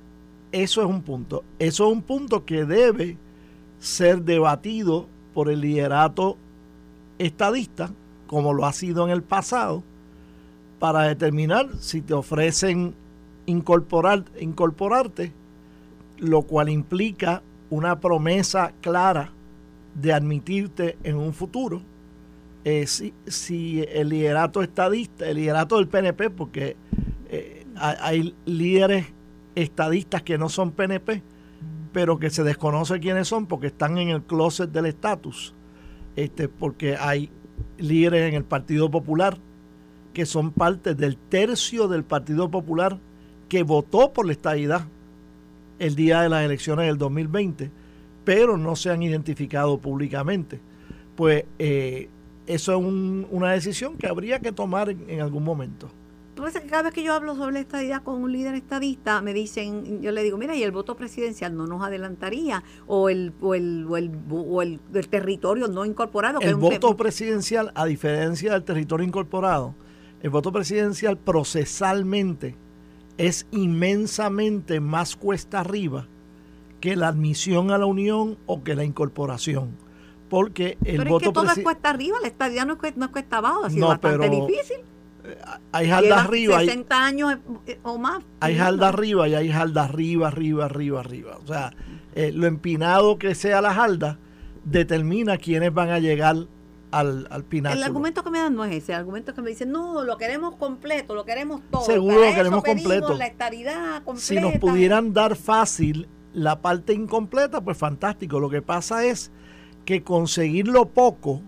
eso 0.52 0.80
es 0.80 0.88
un 0.88 1.02
punto. 1.02 1.44
Eso 1.58 1.86
es 1.86 1.92
un 1.92 2.02
punto 2.02 2.44
que 2.44 2.64
debe 2.64 3.16
ser 3.78 4.22
debatido 4.22 5.06
por 5.34 5.50
el 5.50 5.60
liderato 5.60 6.36
estadista, 7.18 7.90
como 8.26 8.54
lo 8.54 8.66
ha 8.66 8.72
sido 8.72 9.04
en 9.04 9.10
el 9.10 9.22
pasado, 9.22 9.82
para 10.78 11.02
determinar 11.02 11.68
si 11.78 12.00
te 12.00 12.14
ofrecen 12.14 12.94
incorporar, 13.46 14.24
incorporarte, 14.40 15.32
lo 16.18 16.42
cual 16.42 16.68
implica 16.68 17.42
una 17.70 18.00
promesa 18.00 18.72
clara 18.80 19.32
de 19.94 20.12
admitirte 20.12 20.98
en 21.02 21.16
un 21.16 21.32
futuro. 21.32 21.82
Eh, 22.64 22.86
si, 22.86 23.14
si, 23.26 23.84
el 23.88 24.08
liderato 24.08 24.62
estadista, 24.62 25.28
el 25.28 25.36
liderato 25.36 25.76
del 25.76 25.88
PNP, 25.88 26.30
porque 26.30 26.76
eh, 27.28 27.64
hay 27.76 28.34
líderes 28.44 29.06
estadistas 29.54 30.22
que 30.22 30.38
no 30.38 30.48
son 30.48 30.72
PNP, 30.72 31.22
pero 31.92 32.18
que 32.18 32.30
se 32.30 32.42
desconoce 32.42 33.00
quiénes 33.00 33.28
son 33.28 33.46
porque 33.46 33.68
están 33.68 33.98
en 33.98 34.08
el 34.10 34.22
closet 34.22 34.70
del 34.70 34.86
estatus. 34.86 35.54
Este, 36.16 36.48
porque 36.48 36.96
hay 36.96 37.30
líderes 37.78 38.28
en 38.28 38.34
el 38.34 38.44
Partido 38.44 38.90
Popular 38.90 39.38
que 40.12 40.24
son 40.24 40.50
parte 40.50 40.94
del 40.94 41.18
tercio 41.18 41.88
del 41.88 42.02
Partido 42.02 42.50
Popular 42.50 42.98
que 43.50 43.62
votó 43.62 44.12
por 44.12 44.26
la 44.26 44.32
estadidad 44.32 44.86
el 45.78 45.94
día 45.94 46.22
de 46.22 46.28
las 46.28 46.44
elecciones 46.44 46.86
del 46.86 46.98
2020, 46.98 47.70
pero 48.24 48.56
no 48.56 48.76
se 48.76 48.90
han 48.90 49.02
identificado 49.02 49.78
públicamente. 49.78 50.60
Pues 51.14 51.44
eh, 51.58 52.08
eso 52.46 52.72
es 52.72 52.78
una 53.30 53.52
decisión 53.52 53.96
que 53.96 54.06
habría 54.06 54.40
que 54.40 54.52
tomar 54.52 54.90
en 54.90 55.20
algún 55.20 55.44
momento 55.44 55.90
que 56.52 56.66
cada 56.66 56.82
vez 56.82 56.94
que 56.94 57.02
yo 57.02 57.14
hablo 57.14 57.34
sobre 57.34 57.54
la 57.54 57.60
estadidad 57.60 58.02
con 58.02 58.22
un 58.22 58.32
líder 58.32 58.54
estadista, 58.54 59.20
me 59.22 59.32
dicen, 59.32 60.02
yo 60.02 60.12
le 60.12 60.22
digo, 60.22 60.36
mira, 60.36 60.54
y 60.54 60.62
el 60.62 60.70
voto 60.70 60.96
presidencial 60.96 61.56
no 61.56 61.66
nos 61.66 61.82
adelantaría, 61.82 62.62
o 62.86 63.08
el, 63.08 63.32
o 63.40 63.54
el, 63.54 63.86
o 63.88 64.62
el, 64.62 64.80
territorio 65.08 65.68
no 65.68 65.84
incorporado. 65.84 66.40
el 66.40 66.56
voto 66.56 66.96
presidencial, 66.96 67.72
a 67.74 67.86
diferencia 67.86 68.52
del 68.52 68.64
territorio 68.64 69.06
incorporado, 69.06 69.74
el 70.22 70.30
voto 70.30 70.52
presidencial 70.52 71.16
procesalmente 71.16 72.56
es 73.18 73.46
inmensamente 73.50 74.80
más 74.80 75.16
cuesta 75.16 75.60
arriba 75.60 76.06
que 76.80 76.96
la 76.96 77.08
admisión 77.08 77.70
a 77.70 77.78
la 77.78 77.86
Unión 77.86 78.38
o 78.46 78.62
que 78.62 78.74
la 78.74 78.84
incorporación. 78.84 79.76
Porque 80.28 80.76
el 80.84 80.98
pero 80.98 81.10
voto 81.10 81.24
es 81.24 81.28
que 81.28 81.34
todo 81.34 81.50
es 81.50 81.58
cuesta 81.62 81.90
arriba, 81.90 82.18
la 82.20 82.28
estadidad 82.28 82.66
no 82.66 82.74
es 82.74 82.78
cuesta, 82.78 82.98
no 82.98 83.06
es 83.06 83.12
cuesta 83.12 83.38
abajo, 83.38 83.64
ha 83.64 83.70
sido 83.70 83.88
bastante 83.88 84.28
difícil 84.28 84.78
hay 85.72 85.88
jalda 85.88 86.22
arriba. 86.22 86.60
60 86.60 87.04
años 87.04 87.38
o 87.82 87.98
más. 87.98 88.22
Hay 88.40 88.56
jalda 88.56 88.88
arriba 88.88 89.28
y 89.28 89.34
hay 89.34 89.50
jalda 89.50 89.84
arriba, 89.84 90.28
arriba, 90.28 90.64
arriba, 90.66 91.00
arriba. 91.00 91.38
O 91.42 91.46
sea, 91.46 91.72
eh, 92.14 92.32
lo 92.32 92.46
empinado 92.46 93.18
que 93.18 93.34
sea 93.34 93.60
la 93.60 93.74
jalda 93.74 94.18
determina 94.64 95.38
quiénes 95.38 95.72
van 95.72 95.90
a 95.90 95.98
llegar 95.98 96.36
al, 96.98 97.26
al 97.30 97.44
pináculo. 97.44 97.80
El 97.80 97.84
argumento 97.86 98.24
que 98.24 98.30
me 98.30 98.38
dan 98.38 98.54
no 98.54 98.64
es 98.64 98.74
ese. 98.74 98.92
El 98.92 98.98
argumento 98.98 99.34
que 99.34 99.42
me 99.42 99.50
dicen, 99.50 99.70
no, 99.70 100.02
lo 100.02 100.16
queremos 100.16 100.56
completo, 100.56 101.14
lo 101.14 101.24
queremos 101.24 101.60
todo. 101.70 101.82
Seguro 101.82 102.24
lo 102.24 102.34
queremos 102.34 102.64
completo. 102.64 103.14
La 103.14 103.26
estaridad 103.26 104.02
completa. 104.02 104.20
Si 104.20 104.40
nos 104.40 104.54
pudieran 104.58 105.12
dar 105.12 105.36
fácil 105.36 106.08
la 106.32 106.60
parte 106.60 106.92
incompleta, 106.92 107.60
pues 107.60 107.76
fantástico. 107.76 108.40
Lo 108.40 108.50
que 108.50 108.62
pasa 108.62 109.04
es 109.04 109.30
que 109.84 110.02
conseguirlo 110.02 110.86
poco 110.86 111.42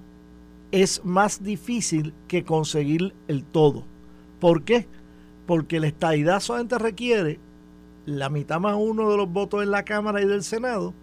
es 0.71 1.05
más 1.05 1.43
difícil 1.43 2.15
que 2.27 2.45
conseguir 2.45 3.15
el 3.27 3.45
todo. 3.45 3.85
¿Por 4.41 4.65
qué? 4.65 4.87
Porque 5.47 5.79
el 5.79 5.85
estadidad 5.85 6.41
solamente 6.41 6.79
requiere 6.79 7.41
la 8.05 8.29
mitad 8.29 8.61
más 8.61 8.77
uno 8.79 9.11
de 9.11 9.17
los 9.17 9.31
votos 9.31 9.63
en 9.63 9.71
la 9.71 9.85
Cámara 9.85 10.23
y 10.23 10.27
del 10.27 10.43
Senado 10.43 10.95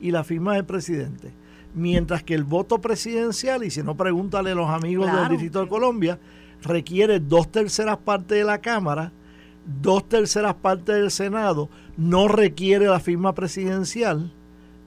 y 0.00 0.10
la 0.10 0.24
firma 0.24 0.54
del 0.54 0.64
presidente. 0.64 1.32
Mientras 1.74 2.22
que 2.24 2.34
el 2.34 2.44
voto 2.44 2.80
presidencial, 2.80 3.64
y 3.64 3.70
si 3.70 3.82
no 3.82 3.96
pregúntale 3.96 4.50
a 4.50 4.54
los 4.54 4.68
amigos 4.68 5.12
del 5.12 5.28
Distrito 5.28 5.60
de 5.60 5.68
Colombia, 5.68 6.18
requiere 6.62 7.20
dos 7.20 7.50
terceras 7.50 7.98
partes 7.98 8.38
de 8.38 8.44
la 8.44 8.60
Cámara, 8.60 9.12
dos 9.80 10.08
terceras 10.08 10.54
partes 10.54 10.96
del 10.96 11.10
Senado, 11.10 11.68
no 11.96 12.28
requiere 12.28 12.86
la 12.86 13.00
firma 13.00 13.34
presidencial, 13.34 14.32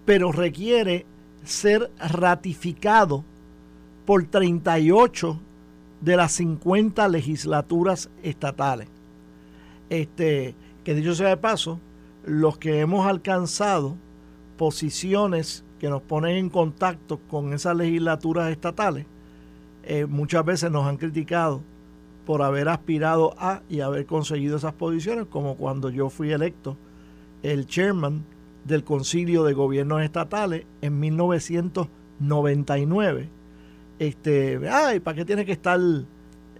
pero 0.05 0.31
requiere 0.31 1.05
ser 1.43 1.91
ratificado 1.99 3.23
por 4.05 4.25
38 4.25 5.39
de 6.01 6.17
las 6.17 6.33
50 6.33 7.07
legislaturas 7.07 8.09
estatales. 8.23 8.89
Este, 9.89 10.55
que 10.83 10.95
dicho 10.95 11.15
sea 11.15 11.29
de 11.29 11.37
paso, 11.37 11.79
los 12.25 12.57
que 12.57 12.79
hemos 12.79 13.07
alcanzado 13.07 13.95
posiciones 14.57 15.63
que 15.83 15.89
nos 15.89 16.01
ponen 16.01 16.37
en 16.37 16.49
contacto 16.49 17.19
con 17.29 17.51
esas 17.51 17.75
legislaturas 17.75 18.49
estatales, 18.49 19.05
eh, 19.83 20.05
muchas 20.05 20.45
veces 20.45 20.71
nos 20.71 20.87
han 20.87 20.95
criticado 20.95 21.61
por 22.25 22.41
haber 22.41 22.69
aspirado 22.69 23.35
a 23.37 23.63
y 23.67 23.81
haber 23.81 24.05
conseguido 24.05 24.55
esas 24.55 24.71
posiciones, 24.71 25.25
como 25.25 25.57
cuando 25.57 25.89
yo 25.89 26.09
fui 26.09 26.31
electo 26.31 26.77
el 27.41 27.67
chairman 27.67 28.23
del 28.63 28.85
Concilio 28.85 29.43
de 29.43 29.51
Gobiernos 29.51 30.01
Estatales 30.01 30.65
en 30.81 31.01
1999 31.01 33.27
este, 33.99 34.61
ay, 34.69 35.01
¿para 35.01 35.17
qué 35.17 35.25
tienes 35.25 35.45
que 35.45 35.51
estar 35.51 35.81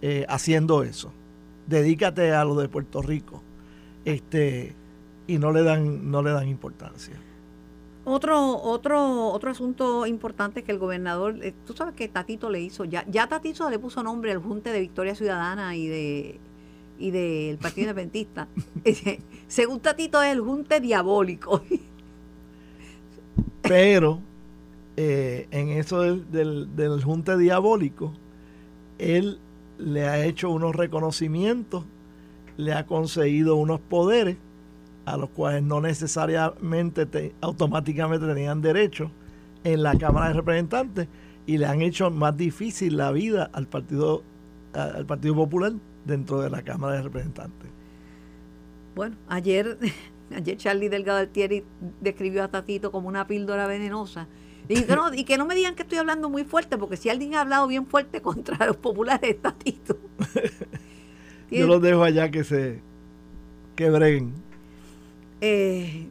eh, 0.02 0.26
haciendo 0.28 0.82
eso? 0.82 1.14
Dedícate 1.66 2.32
a 2.32 2.44
lo 2.44 2.56
de 2.56 2.68
Puerto 2.68 3.00
Rico. 3.00 3.42
Este, 4.04 4.76
y 5.26 5.38
no 5.38 5.50
le 5.50 5.62
dan, 5.62 6.10
no 6.10 6.22
le 6.22 6.30
dan 6.30 6.46
importancia. 6.46 7.18
Otro, 8.06 8.60
otro, 8.62 9.28
otro 9.28 9.50
asunto 9.50 10.06
importante 10.06 10.62
que 10.62 10.72
el 10.72 10.78
gobernador, 10.78 11.38
eh, 11.42 11.54
tú 11.66 11.72
sabes 11.72 11.94
que 11.94 12.06
Tatito 12.08 12.50
le 12.50 12.60
hizo, 12.60 12.84
ya, 12.84 13.04
ya 13.08 13.28
Tatito 13.28 13.70
le 13.70 13.78
puso 13.78 14.02
nombre 14.02 14.30
al 14.30 14.38
Junte 14.38 14.70
de 14.70 14.80
Victoria 14.80 15.14
Ciudadana 15.14 15.74
y 15.76 15.86
de 15.86 16.40
y 16.96 17.10
del 17.10 17.58
Partido 17.58 17.88
Independentista. 17.88 18.46
Según 19.48 19.80
Tatito 19.80 20.22
es 20.22 20.32
el 20.32 20.40
Junte 20.40 20.80
diabólico. 20.80 21.62
Pero 23.62 24.20
eh, 24.96 25.48
en 25.50 25.70
eso 25.70 26.02
del, 26.02 26.76
del, 26.76 27.02
junte 27.02 27.36
diabólico, 27.36 28.12
él 28.98 29.38
le 29.78 30.06
ha 30.06 30.24
hecho 30.24 30.50
unos 30.50 30.76
reconocimientos, 30.76 31.84
le 32.56 32.74
ha 32.74 32.86
conseguido 32.86 33.56
unos 33.56 33.80
poderes 33.80 34.36
a 35.06 35.16
los 35.16 35.30
cuales 35.30 35.62
no 35.62 35.80
necesariamente 35.80 37.34
automáticamente 37.40 38.26
tenían 38.26 38.62
derecho 38.62 39.10
en 39.64 39.82
la 39.82 39.96
Cámara 39.96 40.28
de 40.28 40.34
Representantes 40.34 41.08
y 41.46 41.58
le 41.58 41.66
han 41.66 41.82
hecho 41.82 42.10
más 42.10 42.36
difícil 42.36 42.96
la 42.96 43.12
vida 43.12 43.50
al 43.52 43.66
Partido 43.66 44.22
al 44.72 45.06
Partido 45.06 45.34
Popular 45.36 45.72
dentro 46.04 46.40
de 46.40 46.50
la 46.50 46.62
Cámara 46.62 46.96
de 46.96 47.02
Representantes. 47.02 47.70
Bueno, 48.94 49.16
ayer 49.28 49.78
ayer 50.34 50.56
Charlie 50.56 50.88
Delgado 50.88 51.18
Altieri 51.18 51.64
describió 52.00 52.42
a 52.44 52.48
Tatito 52.48 52.90
como 52.90 53.08
una 53.08 53.26
píldora 53.26 53.66
venenosa 53.66 54.26
y 54.68 54.82
que, 54.82 54.96
no, 54.96 55.12
y 55.12 55.24
que 55.24 55.36
no 55.36 55.44
me 55.44 55.54
digan 55.54 55.74
que 55.74 55.82
estoy 55.82 55.98
hablando 55.98 56.30
muy 56.30 56.44
fuerte, 56.44 56.78
porque 56.78 56.96
si 56.96 57.10
alguien 57.10 57.34
ha 57.34 57.42
hablado 57.42 57.66
bien 57.66 57.86
fuerte 57.86 58.22
contra 58.22 58.66
los 58.66 58.76
populares 58.76 59.30
estatitos. 59.30 59.96
Yo 61.50 61.66
los 61.66 61.82
dejo 61.82 62.02
allá 62.02 62.30
que 62.30 62.42
se 62.42 62.80
que 63.76 63.90
Eh, 65.46 66.08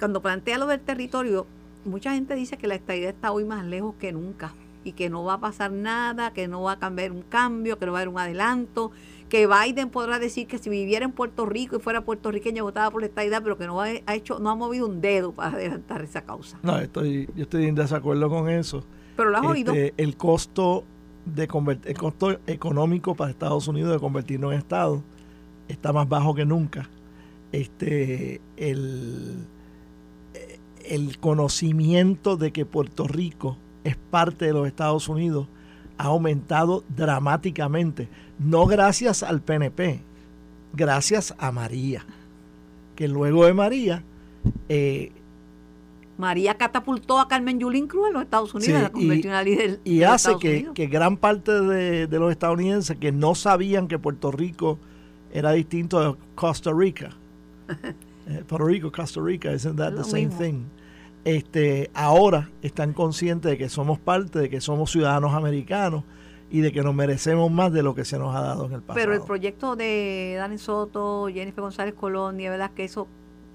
cuando 0.00 0.20
plantea 0.20 0.58
lo 0.58 0.66
del 0.66 0.80
territorio, 0.80 1.46
mucha 1.84 2.12
gente 2.14 2.34
dice 2.34 2.56
que 2.56 2.66
la 2.66 2.74
estadía 2.74 3.08
está 3.08 3.30
hoy 3.30 3.44
más 3.44 3.64
lejos 3.64 3.94
que 4.00 4.10
nunca 4.10 4.52
y 4.82 4.92
que 4.92 5.08
no 5.10 5.22
va 5.22 5.34
a 5.34 5.40
pasar 5.40 5.70
nada, 5.70 6.32
que 6.32 6.48
no 6.48 6.62
va 6.62 6.72
a 6.72 6.78
cambiar 6.80 7.12
un 7.12 7.22
cambio, 7.22 7.78
que 7.78 7.86
no 7.86 7.92
va 7.92 7.98
a 7.98 8.02
haber 8.02 8.12
un 8.12 8.18
adelanto, 8.18 8.90
que 9.28 9.46
Biden 9.46 9.90
podrá 9.90 10.18
decir 10.18 10.48
que 10.48 10.58
si 10.58 10.70
viviera 10.70 11.04
en 11.04 11.12
Puerto 11.12 11.46
Rico 11.46 11.76
y 11.76 11.78
fuera 11.78 12.00
puertorriqueño 12.00 12.64
votaba 12.64 12.90
por 12.90 13.02
la 13.02 13.06
estadidad, 13.06 13.44
pero 13.44 13.56
que 13.56 13.68
no 13.68 13.80
ha, 13.80 13.92
hecho, 13.92 14.40
no 14.40 14.50
ha 14.50 14.56
movido 14.56 14.86
un 14.86 15.00
dedo 15.00 15.30
para 15.30 15.54
adelantar 15.54 16.02
esa 16.02 16.22
causa. 16.22 16.58
No, 16.64 16.78
estoy, 16.78 17.28
yo 17.36 17.44
estoy 17.44 17.66
en 17.66 17.76
desacuerdo 17.76 18.28
con 18.28 18.48
eso. 18.48 18.84
Pero 19.16 19.30
lo 19.30 19.38
has 19.38 19.46
oído. 19.46 19.72
Este, 19.72 20.02
el 20.02 20.16
costo 20.16 20.82
de 21.26 21.44
el 21.84 21.96
costo 21.96 22.40
económico 22.48 23.14
para 23.14 23.30
Estados 23.30 23.68
Unidos 23.68 23.92
de 23.92 24.00
convertirnos 24.00 24.52
en 24.52 24.58
Estado 24.58 25.04
está 25.68 25.92
más 25.92 26.08
bajo 26.08 26.34
que 26.34 26.44
nunca. 26.44 26.88
Este, 27.52 28.40
el, 28.56 29.46
el 30.84 31.18
conocimiento 31.18 32.36
de 32.36 32.52
que 32.52 32.66
Puerto 32.66 33.06
Rico 33.06 33.56
es 33.84 33.96
parte 33.96 34.46
de 34.46 34.52
los 34.52 34.66
Estados 34.66 35.08
Unidos 35.08 35.46
ha 35.98 36.04
aumentado 36.04 36.84
dramáticamente, 36.88 38.08
no 38.38 38.66
gracias 38.66 39.22
al 39.22 39.40
PNP, 39.40 40.00
gracias 40.72 41.34
a 41.38 41.52
María, 41.52 42.04
que 42.96 43.08
luego 43.08 43.44
de 43.44 43.54
María... 43.54 44.04
Eh, 44.68 45.12
María 46.16 46.56
catapultó 46.56 47.20
a 47.20 47.28
Carmen 47.28 47.60
Yulín 47.60 47.86
Cruz 47.86 48.08
en 48.08 48.14
los 48.14 48.22
Estados 48.22 48.52
Unidos, 48.52 48.82
la 48.82 48.90
convirtió 48.90 49.30
y, 49.30 49.34
en 49.34 49.44
líder. 49.44 49.80
Y 49.84 50.02
hace 50.02 50.36
que, 50.40 50.68
que, 50.74 50.86
gran 50.88 51.16
parte 51.16 51.52
de, 51.52 52.08
los 52.18 52.32
estadounidenses 52.32 52.96
que 52.96 53.12
no 53.12 53.36
sabían 53.36 53.86
que 53.86 54.00
Puerto 54.00 54.32
Rico 54.32 54.78
era 55.32 55.52
distinto 55.52 56.00
de 56.00 56.18
Costa 56.34 56.72
Rica, 56.72 57.10
Puerto 58.46 58.66
Rico, 58.66 58.92
Costa 58.92 59.20
Rica, 59.20 59.52
isn't 59.52 59.76
that 59.76 59.94
the 59.94 60.04
same 60.04 60.28
thing? 60.28 60.66
este, 61.24 61.90
ahora 61.94 62.50
están 62.62 62.92
conscientes 62.92 63.50
de 63.50 63.58
que 63.58 63.68
somos 63.68 63.98
parte, 63.98 64.38
de 64.38 64.48
que 64.48 64.60
somos 64.60 64.90
ciudadanos 64.90 65.34
americanos 65.34 66.04
y 66.50 66.60
de 66.60 66.72
que 66.72 66.82
nos 66.82 66.94
merecemos 66.94 67.50
más 67.50 67.72
de 67.72 67.82
lo 67.82 67.94
que 67.94 68.06
se 68.06 68.18
nos 68.18 68.34
ha 68.34 68.40
dado 68.40 68.66
en 68.66 68.72
el 68.72 68.80
pasado. 68.80 69.04
Pero 69.04 69.12
el 69.12 69.20
proyecto 69.20 69.76
de 69.76 70.36
Dani 70.38 70.56
Soto, 70.56 71.28
Jennifer 71.28 71.60
González 71.60 71.94
Colón, 71.94 72.38
¿verdad 72.38 72.70
que 72.70 72.84
eso 72.84 73.06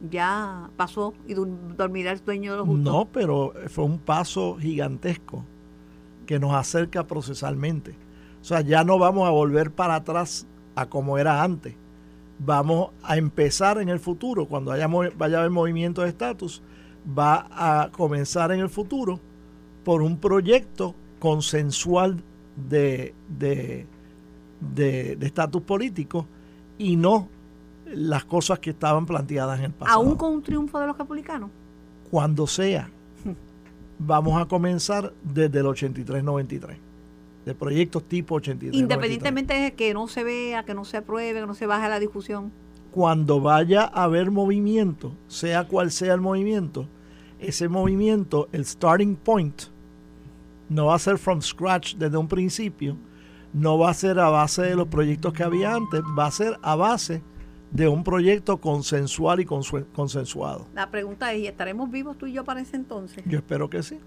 ya 0.09 0.69
pasó 0.77 1.13
y 1.27 1.33
dormirá 1.33 2.11
el 2.11 2.23
dueño 2.23 2.51
de 2.51 2.57
los 2.59 2.67
justos? 2.67 2.93
No, 2.93 3.05
pero 3.11 3.53
fue 3.69 3.85
un 3.85 3.97
paso 3.97 4.57
gigantesco 4.59 5.43
que 6.27 6.39
nos 6.39 6.53
acerca 6.53 7.07
procesalmente. 7.07 7.95
O 8.41 8.43
sea, 8.43 8.61
ya 8.61 8.83
no 8.83 8.99
vamos 8.99 9.27
a 9.27 9.31
volver 9.31 9.71
para 9.71 9.95
atrás 9.95 10.45
a 10.75 10.85
como 10.87 11.17
era 11.17 11.41
antes. 11.41 11.75
Vamos 12.45 12.91
a 13.03 13.17
empezar 13.17 13.77
en 13.77 13.89
el 13.89 13.99
futuro, 13.99 14.45
cuando 14.45 14.71
haya, 14.71 14.87
vaya 14.87 15.37
a 15.37 15.39
haber 15.41 15.51
movimiento 15.51 16.01
de 16.01 16.09
estatus, 16.09 16.61
va 17.07 17.47
a 17.51 17.89
comenzar 17.91 18.51
en 18.51 18.59
el 18.59 18.69
futuro 18.69 19.19
por 19.83 20.01
un 20.01 20.17
proyecto 20.17 20.95
consensual 21.19 22.21
de 22.55 23.13
estatus 25.21 25.61
de, 25.61 25.65
político 25.65 26.25
y 26.77 26.95
no 26.95 27.27
las 27.85 28.25
cosas 28.25 28.59
que 28.59 28.71
estaban 28.71 29.05
planteadas 29.05 29.59
en 29.59 29.65
el 29.65 29.71
pasado. 29.71 29.97
¿Aún 29.97 30.15
con 30.15 30.33
un 30.33 30.41
triunfo 30.41 30.79
de 30.79 30.87
los 30.87 30.97
republicanos? 30.97 31.49
Cuando 32.09 32.47
sea. 32.47 32.89
Vamos 33.99 34.41
a 34.41 34.45
comenzar 34.47 35.13
desde 35.23 35.59
el 35.59 35.65
83-93. 35.65 36.77
De 37.45 37.53
proyectos 37.53 38.03
tipo 38.03 38.35
83. 38.35 38.79
Independientemente 38.79 39.53
de 39.53 39.73
que 39.73 39.93
no 39.93 40.07
se 40.07 40.23
vea, 40.23 40.63
que 40.63 40.73
no 40.73 40.85
se 40.85 40.97
apruebe, 40.97 41.41
que 41.41 41.45
no 41.45 41.55
se 41.55 41.67
baje 41.67 41.89
la 41.89 41.99
discusión 41.99 42.51
cuando 42.93 43.41
vaya 43.41 43.81
a 43.91 44.03
haber 44.03 44.29
movimiento, 44.29 45.13
sea 45.27 45.67
cual 45.67 45.89
sea 45.89 46.13
el 46.13 46.21
movimiento, 46.21 46.87
ese 47.39 47.67
movimiento, 47.67 48.49
el 48.51 48.65
starting 48.65 49.15
point, 49.15 49.63
no 50.69 50.85
va 50.85 50.95
a 50.95 50.99
ser 50.99 51.17
from 51.17 51.41
scratch 51.41 51.95
desde 51.95 52.17
un 52.17 52.27
principio, 52.27 52.95
no 53.51 53.79
va 53.79 53.89
a 53.89 53.93
ser 53.95 54.19
a 54.19 54.29
base 54.29 54.61
de 54.61 54.75
los 54.75 54.87
proyectos 54.89 55.33
que 55.33 55.41
había 55.41 55.73
antes, 55.73 56.01
va 56.17 56.27
a 56.27 56.31
ser 56.31 56.59
a 56.61 56.75
base 56.75 57.23
de 57.71 57.87
un 57.87 58.03
proyecto 58.03 58.57
consensual 58.57 59.39
y 59.39 59.45
consensuado. 59.45 60.67
La 60.75 60.91
pregunta 60.91 61.33
es, 61.33 61.41
¿y 61.41 61.47
estaremos 61.47 61.89
vivos 61.89 62.15
tú 62.19 62.27
y 62.27 62.33
yo 62.33 62.43
para 62.43 62.61
ese 62.61 62.75
entonces? 62.75 63.23
Yo 63.25 63.39
espero 63.39 63.71
que 63.71 63.81
sí. 63.81 63.97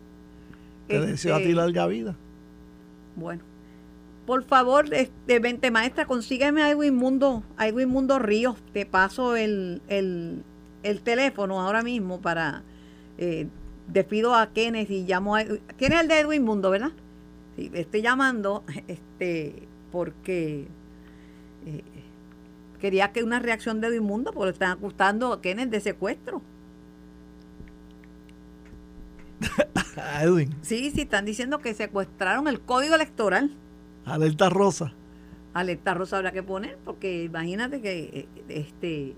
Te 0.86 1.00
deseo 1.00 1.34
a 1.34 1.38
ti 1.38 1.46
este, 1.46 1.56
larga 1.56 1.88
vida. 1.88 2.16
Bueno, 3.16 3.42
por 4.26 4.44
favor, 4.44 4.92
este, 4.92 5.38
vente 5.38 5.70
maestra, 5.70 6.06
consígueme 6.06 6.62
a 6.62 6.70
Edwin 6.70 6.94
Mundo, 6.94 7.42
a 7.56 7.68
Edwin 7.68 7.88
Mundo 7.88 8.18
Ríos. 8.18 8.56
Te 8.72 8.84
paso 8.84 9.36
el, 9.36 9.80
teléfono 11.04 11.60
ahora 11.60 11.82
mismo 11.82 12.20
para. 12.20 12.62
Eh, 13.18 13.46
despido 13.88 14.34
a 14.34 14.48
Kenneth 14.52 14.90
y 14.90 15.04
llamo 15.04 15.36
a. 15.36 15.44
¿Quién 15.44 15.92
es 15.92 16.00
el 16.00 16.08
de 16.08 16.20
Edwin 16.20 16.44
Mundo, 16.44 16.70
verdad? 16.70 16.90
Sí, 17.56 17.70
estoy 17.72 18.02
llamando 18.02 18.64
este 18.88 19.66
porque 19.90 20.66
eh, 21.64 21.82
quería 22.80 23.12
que 23.12 23.22
una 23.22 23.38
reacción 23.38 23.80
de 23.80 23.88
Edwin 23.88 24.02
Mundo, 24.02 24.32
porque 24.32 24.50
están 24.50 24.72
acusando 24.72 25.32
a 25.32 25.40
Kenneth 25.40 25.70
de 25.70 25.80
secuestro. 25.80 26.42
Edwin. 30.22 30.54
Sí, 30.62 30.90
sí, 30.90 31.02
están 31.02 31.24
diciendo 31.24 31.58
que 31.58 31.74
secuestraron 31.74 32.48
el 32.48 32.60
código 32.60 32.94
electoral. 32.94 33.50
Alerta 34.04 34.48
rosa. 34.48 34.92
Alerta 35.54 35.94
rosa 35.94 36.18
habrá 36.18 36.32
que 36.32 36.42
poner, 36.42 36.78
porque 36.84 37.24
imagínate 37.24 37.80
que 37.80 37.98
eh, 38.12 38.28
este 38.48 39.14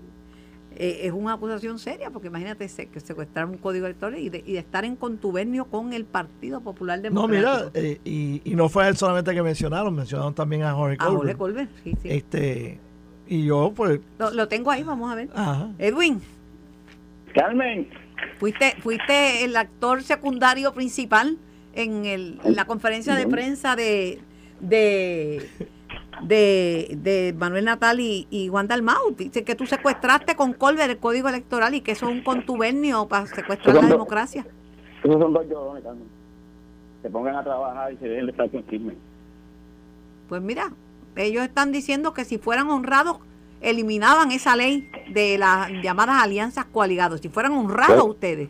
eh, 0.75 1.01
es 1.03 1.11
una 1.11 1.33
acusación 1.33 1.79
seria, 1.79 2.09
porque 2.11 2.27
imagínate 2.27 2.67
que 2.67 2.99
secuestrar 2.99 3.45
un 3.45 3.57
código 3.57 3.85
electoral 3.85 4.19
y 4.19 4.29
de, 4.29 4.43
estar 4.57 4.85
en 4.85 4.95
contubernio 4.95 5.65
con 5.65 5.93
el 5.93 6.05
Partido 6.05 6.61
Popular 6.61 7.01
Democrático. 7.01 7.47
No, 7.47 7.61
mira, 7.61 7.71
eh, 7.73 7.99
y, 8.05 8.55
no 8.55 8.69
fue 8.69 8.87
él 8.87 8.95
solamente 8.95 9.33
que 9.33 9.41
mencionaron, 9.41 9.95
mencionaron 9.95 10.33
también 10.33 10.63
a 10.63 10.73
Jorge 10.73 10.97
Colbert. 10.97 11.15
A 11.15 11.17
Jorge 11.17 11.35
Colbert, 11.35 11.69
sí, 11.83 11.97
sí. 12.01 12.09
Este, 12.09 12.79
y 13.27 13.45
yo, 13.45 13.73
pues. 13.75 13.99
Lo, 14.17 14.47
tengo 14.47 14.71
ahí, 14.71 14.83
vamos 14.83 15.11
a 15.11 15.15
ver. 15.15 15.29
Edwin. 15.77 16.21
Carmen. 17.33 17.87
Fuiste, 18.37 18.75
fuiste 18.81 19.43
el 19.43 19.55
actor 19.55 20.03
secundario 20.03 20.73
principal 20.73 21.37
en, 21.73 22.05
el, 22.05 22.39
en 22.43 22.55
la 22.55 22.65
conferencia 22.65 23.15
de 23.15 23.27
prensa 23.27 23.75
de, 23.75 24.19
de, 24.59 25.49
de, 26.21 27.35
Manuel 27.37 27.65
Natal 27.65 27.99
y, 27.99 28.27
y 28.29 28.47
Juan 28.47 28.67
Dalmau. 28.67 29.15
Dice 29.15 29.43
que 29.43 29.55
tú 29.55 29.65
secuestraste 29.65 30.35
con 30.35 30.53
Colbert 30.53 30.89
el 30.89 30.97
código 30.97 31.29
electoral 31.29 31.75
y 31.75 31.81
que 31.81 31.91
eso 31.91 32.07
es 32.07 32.15
un 32.15 32.23
contubernio 32.23 33.07
para 33.07 33.27
secuestrar 33.27 33.75
la 33.75 33.87
democracia. 33.87 34.45
Esos 35.03 35.19
son 35.19 35.33
dos 35.33 35.47
llorones, 35.47 35.83
Carmen. 35.83 36.07
Se 37.01 37.09
pongan 37.09 37.35
a 37.35 37.43
trabajar 37.43 37.93
y 37.93 37.97
se 37.97 38.07
dejen 38.07 38.25
de 38.25 38.31
estar 38.31 38.49
con 38.49 38.63
Pues 40.27 40.41
mira, 40.41 40.71
ellos 41.15 41.43
están 41.43 41.71
diciendo 41.71 42.13
que 42.13 42.25
si 42.25 42.37
fueran 42.37 42.69
honrados, 42.69 43.19
eliminaban 43.61 44.31
esa 44.31 44.55
ley 44.55 44.89
de 45.11 45.37
las 45.37 45.69
llamadas 45.83 46.23
alianzas 46.23 46.65
coaligadas. 46.65 47.21
Si 47.21 47.29
fueran 47.29 47.53
honrados 47.53 48.01
pues, 48.01 48.13
ustedes. 48.13 48.49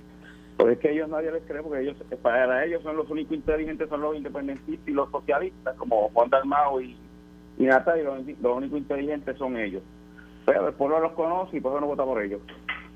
Pues 0.58 0.74
es 0.74 0.80
que 0.80 0.92
ellos 0.92 1.08
nadie 1.10 1.32
les 1.32 1.44
cree 1.44 1.64
porque 1.64 1.82
ellos 1.82 1.96
para 2.22 2.66
ellos 2.66 2.84
son 2.84 2.98
los 2.98 3.10
únicos 3.10 3.34
inteligentes, 3.34 3.88
son 3.88 4.02
los 4.02 4.16
independentistas 4.16 4.88
y 4.88 4.92
los 4.92 5.10
socialistas, 5.10 5.76
como 5.78 6.10
Juan 6.10 6.30
Dalmao 6.30 6.82
y, 6.82 6.98
y 7.58 7.64
Natal, 7.64 8.00
y 8.00 8.04
los, 8.42 8.58
únicos 8.58 8.78
inteligentes 8.78 9.38
son 9.38 9.58
ellos. 9.58 9.82
Pero 10.46 10.68
el 10.68 10.74
pueblo 10.74 11.00
los 11.00 11.14
conoce 11.14 11.58
y 11.58 11.62
por 11.62 11.72
eso 11.72 11.82
no 11.82 11.88
vota 11.88 12.04
por 12.04 12.22
ellos. 12.22 12.42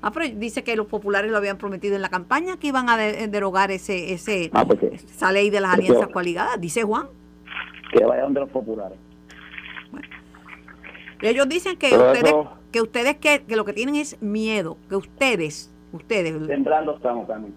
Ah, 0.02 0.10
pero 0.12 0.28
dice 0.36 0.62
que 0.62 0.76
los 0.76 0.86
populares 0.86 1.30
lo 1.30 1.38
habían 1.38 1.56
prometido 1.56 1.96
en 1.96 2.02
la 2.02 2.10
campaña 2.10 2.58
que 2.58 2.66
iban 2.66 2.90
a 2.90 2.98
derogar 2.98 3.70
ese, 3.70 4.12
ese 4.12 4.50
ah, 4.52 4.66
pues 4.66 4.82
esa 4.82 5.32
ley 5.32 5.48
de 5.48 5.60
las 5.60 5.72
alianzas 5.72 6.08
coaligadas, 6.08 6.60
dice 6.60 6.82
Juan. 6.82 7.06
Que 7.90 8.04
vayan 8.04 8.34
de 8.34 8.40
los 8.40 8.50
populares. 8.50 8.98
Ellos 11.30 11.48
dicen 11.48 11.76
que 11.76 11.96
ustedes, 11.96 12.34
que 12.72 12.80
ustedes 12.82 13.16
que, 13.16 13.44
que 13.44 13.56
lo 13.56 13.64
que 13.64 13.72
tienen 13.72 13.96
es 13.96 14.20
miedo, 14.22 14.76
que 14.88 14.96
ustedes 14.96 15.70
Ustedes. 15.94 16.46
Temblando 16.48 16.96
estamos, 16.96 17.28
Carmen. 17.28 17.54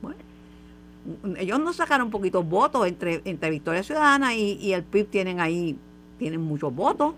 bueno, 0.00 0.16
ellos 1.36 1.60
nos 1.60 1.76
sacaron 1.76 2.08
poquitos 2.08 2.48
votos 2.48 2.86
entre, 2.86 3.20
entre 3.26 3.50
Victoria 3.50 3.82
Ciudadana 3.82 4.34
y, 4.34 4.52
y 4.52 4.72
el 4.72 4.82
PIB 4.82 5.08
tienen 5.08 5.40
ahí, 5.40 5.76
tienen 6.18 6.40
muchos 6.40 6.74
votos. 6.74 7.14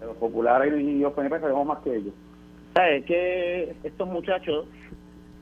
Los 0.00 0.16
populares 0.16 0.72
y 0.80 1.00
los 1.00 1.12
PNP 1.12 1.40
sabemos 1.40 1.66
más 1.66 1.80
que 1.80 1.94
ellos. 1.94 2.14
¿Sabes? 2.72 3.04
Que 3.04 3.76
estos 3.84 4.08
muchachos 4.08 4.64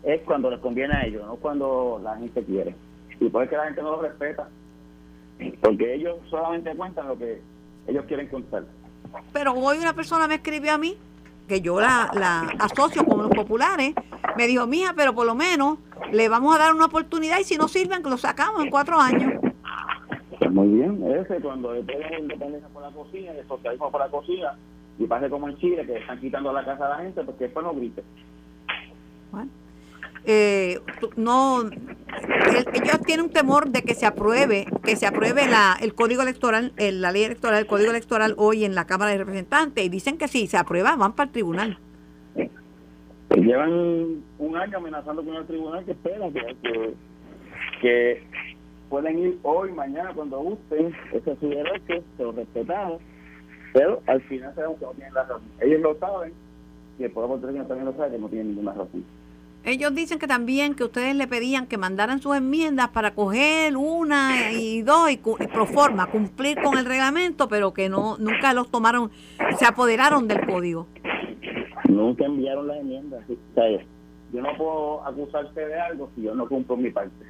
es 0.02 0.20
cuando 0.22 0.50
les 0.50 0.58
conviene 0.58 0.94
a 0.94 1.06
ellos, 1.06 1.24
no 1.24 1.36
cuando 1.36 2.00
la 2.02 2.16
gente 2.16 2.42
quiere. 2.42 2.74
Y 3.20 3.28
puede 3.28 3.48
que 3.48 3.56
la 3.56 3.66
gente 3.66 3.82
no 3.82 3.92
los 3.92 4.02
respeta. 4.02 4.48
Porque 5.60 5.94
ellos 5.94 6.18
solamente 6.28 6.74
cuentan 6.74 7.08
lo 7.08 7.18
que 7.18 7.40
ellos 7.86 8.04
quieren 8.06 8.28
contar. 8.28 8.64
Pero 9.32 9.52
hoy 9.54 9.78
una 9.78 9.94
persona 9.94 10.28
me 10.28 10.36
escribió 10.36 10.74
a 10.74 10.78
mí, 10.78 10.96
que 11.48 11.60
yo 11.60 11.80
la, 11.80 12.10
la 12.14 12.40
asocio 12.58 13.04
con 13.04 13.18
los 13.18 13.30
populares, 13.30 13.94
me 14.36 14.46
dijo, 14.46 14.66
mija, 14.66 14.94
pero 14.94 15.14
por 15.14 15.26
lo 15.26 15.34
menos 15.34 15.78
le 16.12 16.28
vamos 16.28 16.54
a 16.54 16.58
dar 16.58 16.74
una 16.74 16.86
oportunidad 16.86 17.38
y 17.38 17.44
si 17.44 17.56
no 17.56 17.68
sirven, 17.68 18.02
que 18.02 18.10
lo 18.10 18.16
sacamos 18.16 18.62
en 18.62 18.70
cuatro 18.70 19.00
años. 19.00 19.32
Pues 20.38 20.50
muy 20.52 20.68
bien, 20.68 21.02
ese 21.12 21.40
cuando 21.40 21.72
después 21.72 21.98
de 21.98 22.10
la 22.10 22.18
independencia 22.18 22.68
por 22.68 22.82
la 22.82 22.90
cocina, 22.90 23.32
el 23.32 23.46
socialismo 23.46 23.90
por 23.90 24.00
la 24.00 24.08
cocina, 24.08 24.56
y 24.98 25.06
pase 25.06 25.28
como 25.30 25.48
en 25.48 25.56
Chile, 25.58 25.84
que 25.86 25.98
están 25.98 26.20
quitando 26.20 26.52
la 26.52 26.64
casa 26.64 26.86
a 26.86 26.90
la 26.90 27.04
gente, 27.04 27.22
porque 27.22 27.44
después 27.44 27.64
no 27.64 27.74
grite. 27.74 28.02
Bueno, 29.32 29.50
eh, 30.24 30.80
no, 31.16 31.62
ellos 31.62 33.00
tienen 33.06 33.26
un 33.26 33.32
temor 33.32 33.70
de 33.70 33.82
que 33.82 33.94
se 33.94 34.06
apruebe, 34.06 34.66
que 34.82 34.96
se 34.96 35.06
apruebe 35.06 35.46
la, 35.46 35.76
el 35.80 35.94
código 35.94 36.22
electoral, 36.22 36.72
la 36.76 37.12
ley 37.12 37.24
electoral, 37.24 37.58
el 37.58 37.66
código 37.66 37.90
electoral 37.90 38.34
hoy 38.36 38.64
en 38.64 38.74
la 38.74 38.86
Cámara 38.86 39.12
de 39.12 39.18
Representantes 39.18 39.84
y 39.84 39.88
dicen 39.88 40.18
que 40.18 40.28
si 40.28 40.46
se 40.46 40.56
aprueba 40.56 40.96
van 40.96 41.12
para 41.14 41.28
el 41.28 41.32
tribunal. 41.32 41.78
Llevan 43.36 44.22
un 44.38 44.56
año 44.56 44.78
amenazando 44.78 45.24
con 45.24 45.36
el 45.36 45.46
tribunal 45.46 45.84
que 45.84 45.92
espera 45.92 46.28
que, 46.30 46.94
que, 47.80 48.22
pueden 48.88 49.18
ir 49.20 49.38
hoy, 49.44 49.70
mañana, 49.70 50.12
cuando 50.12 50.40
gusten, 50.40 50.92
ese 51.12 51.30
es 51.30 51.38
su 51.38 51.48
derecho, 51.48 52.04
se 52.16 52.22
lo 52.24 52.32
respetamos, 52.32 53.00
pero 53.72 54.02
al 54.06 54.20
final 54.22 54.52
sabemos 54.56 54.78
que 54.80 54.84
no 54.84 54.92
tienen 54.92 55.14
la 55.14 55.22
razón. 55.22 55.42
Ellos 55.60 55.80
lo 55.80 55.94
saben 55.98 56.32
y 56.98 57.04
el 57.04 57.10
pueblo 57.12 57.38
también 57.38 57.84
lo 57.84 57.92
sabe 57.94 58.10
que 58.10 58.18
no 58.18 58.28
tienen 58.28 58.48
ninguna 58.48 58.72
razón. 58.72 59.04
Ellos 59.62 59.94
dicen 59.94 60.18
que 60.18 60.26
también 60.26 60.74
que 60.74 60.84
ustedes 60.84 61.14
le 61.14 61.26
pedían 61.26 61.66
que 61.66 61.76
mandaran 61.76 62.20
sus 62.20 62.34
enmiendas 62.34 62.88
para 62.88 63.14
coger 63.14 63.76
una 63.76 64.52
y 64.52 64.80
dos 64.80 65.10
y, 65.10 65.18
pro 65.18 65.66
forma, 65.66 66.06
cumplir 66.06 66.60
con 66.62 66.78
el 66.78 66.86
reglamento, 66.86 67.46
pero 67.48 67.74
que 67.74 67.90
no 67.90 68.16
nunca 68.16 68.54
los 68.54 68.70
tomaron, 68.70 69.10
se 69.58 69.66
apoderaron 69.66 70.26
del 70.28 70.46
código. 70.46 70.86
Nunca 71.88 72.24
enviaron 72.24 72.68
las 72.68 72.78
enmiendas. 72.78 73.22
yo 74.32 74.40
no 74.40 74.56
puedo 74.56 75.06
acusarte 75.06 75.66
de 75.66 75.78
algo 75.78 76.08
si 76.14 76.22
yo 76.22 76.34
no 76.34 76.48
cumplo 76.48 76.76
mi 76.76 76.90
parte. 76.90 77.26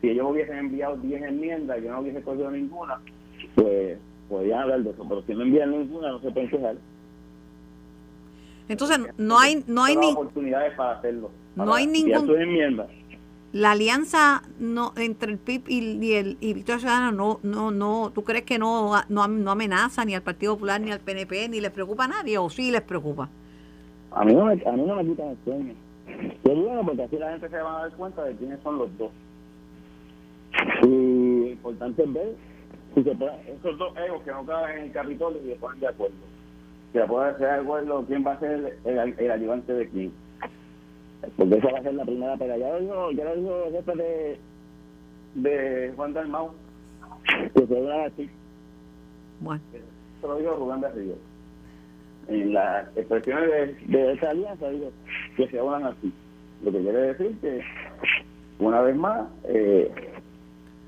Si 0.00 0.08
ellos 0.08 0.26
hubiesen 0.28 0.58
enviado 0.58 0.96
10 0.96 1.22
enmiendas 1.22 1.78
y 1.78 1.84
yo 1.84 1.92
no 1.92 2.00
hubiese 2.00 2.22
cogido 2.22 2.50
ninguna, 2.50 3.00
pues 3.54 3.98
podrían 4.28 4.62
hablar 4.62 4.82
de 4.82 4.90
eso. 4.90 5.06
Pero 5.08 5.22
si 5.22 5.34
no 5.34 5.42
envían 5.42 5.70
ninguna, 5.70 6.10
no 6.10 6.20
se 6.20 6.30
pueden 6.32 6.50
quejar. 6.50 6.76
Entonces, 8.72 8.98
no 9.18 9.38
hay, 9.38 9.62
no 9.66 9.84
hay 9.84 9.96
ni 9.96 10.12
oportunidades 10.12 10.74
para 10.74 10.98
hacerlo. 10.98 11.30
no 11.56 11.74
hay 11.74 11.86
ningún. 11.86 12.26
La 13.52 13.72
alianza 13.72 14.42
no 14.58 14.94
entre 14.96 15.30
el 15.30 15.38
PIB 15.38 15.68
y, 15.68 16.14
el 16.14 16.38
y 16.40 16.54
Victoria 16.54 16.78
Ciudadana 16.80 17.12
no, 17.12 17.38
no, 17.42 17.70
no. 17.70 18.10
¿Tú 18.14 18.24
crees 18.24 18.44
que 18.44 18.58
no, 18.58 18.92
no, 19.10 19.28
no 19.28 19.50
amenaza 19.50 20.06
ni 20.06 20.14
al 20.14 20.22
Partido 20.22 20.54
Popular 20.54 20.80
ni 20.80 20.90
al 20.90 21.00
PNP 21.00 21.50
ni 21.50 21.60
les 21.60 21.70
preocupa 21.70 22.04
a 22.04 22.08
nadie 22.08 22.38
o 22.38 22.48
sí 22.48 22.70
les 22.70 22.80
preocupa? 22.80 23.28
A 24.12 24.24
mí 24.24 24.32
no 24.32 24.46
me, 24.46 24.52
a 24.52 24.72
mí 24.72 24.82
no 24.86 24.96
me 24.96 25.04
quitan 25.04 25.28
el 25.28 25.36
sueño. 25.44 25.74
Yo 26.44 26.54
digo 26.54 26.82
porque 26.86 27.02
así 27.02 27.16
la 27.18 27.30
gente 27.32 27.50
se 27.50 27.56
va 27.58 27.76
a 27.76 27.82
dar 27.82 27.92
cuenta 27.92 28.24
de 28.24 28.34
quiénes 28.36 28.58
son 28.62 28.78
los 28.78 28.98
dos. 28.98 29.10
Y 30.82 30.86
lo 30.86 31.48
importante 31.48 32.04
es 32.04 32.12
ver 32.12 32.34
si 32.94 33.02
se 33.02 33.14
puede, 33.14 33.32
esos 33.52 33.78
dos 33.78 33.94
egos 33.98 34.22
que 34.22 34.30
no 34.30 34.46
caben 34.46 34.78
en 34.78 34.84
el 34.84 34.92
Capitolio 34.92 35.40
y 35.44 35.50
se 35.50 35.56
ponen 35.56 35.80
de 35.80 35.88
acuerdo. 35.88 36.31
Si 36.92 36.98
se 36.98 37.06
puede 37.06 37.30
hacer 37.30 37.48
de 37.48 37.60
acuerdo 37.60 38.04
quién 38.06 38.26
va 38.26 38.32
a 38.32 38.40
ser 38.40 38.78
el, 38.84 39.14
el, 39.18 39.30
ayudante 39.30 39.72
de 39.72 39.88
quién. 39.88 40.12
Porque 41.36 41.56
esa 41.56 41.72
va 41.72 41.78
a 41.78 41.82
ser 41.82 41.94
la 41.94 42.04
primera 42.04 42.36
pega. 42.36 42.56
Ya 42.56 42.68
lo 42.70 42.80
dijo, 42.80 43.10
ya 43.12 43.24
lo 43.24 43.36
dijo 43.36 43.64
el 43.66 43.72
jefe 43.72 43.96
de, 43.96 44.38
de 45.34 45.92
Juan 45.96 46.12
Dalmau, 46.12 46.50
que 47.54 47.66
se 47.66 47.80
va 47.80 48.04
así. 48.04 48.30
Bueno. 49.40 49.62
Eso 50.18 50.28
lo 50.28 50.36
dijo 50.36 50.54
Rubén 50.54 50.80
Berrío 50.80 51.32
en 52.28 52.52
las 52.52 52.96
expresiones 52.96 53.76
de, 53.88 54.12
esa 54.12 54.30
alianza, 54.30 54.68
digo, 54.70 54.90
que 55.36 55.48
se 55.48 55.58
hablan 55.58 55.84
así. 55.84 56.12
Lo 56.62 56.72
que 56.72 56.80
quiere 56.80 56.98
decir 56.98 57.36
que, 57.40 57.60
una 58.58 58.80
vez 58.82 58.96
más, 58.96 59.26
eh, 59.44 59.90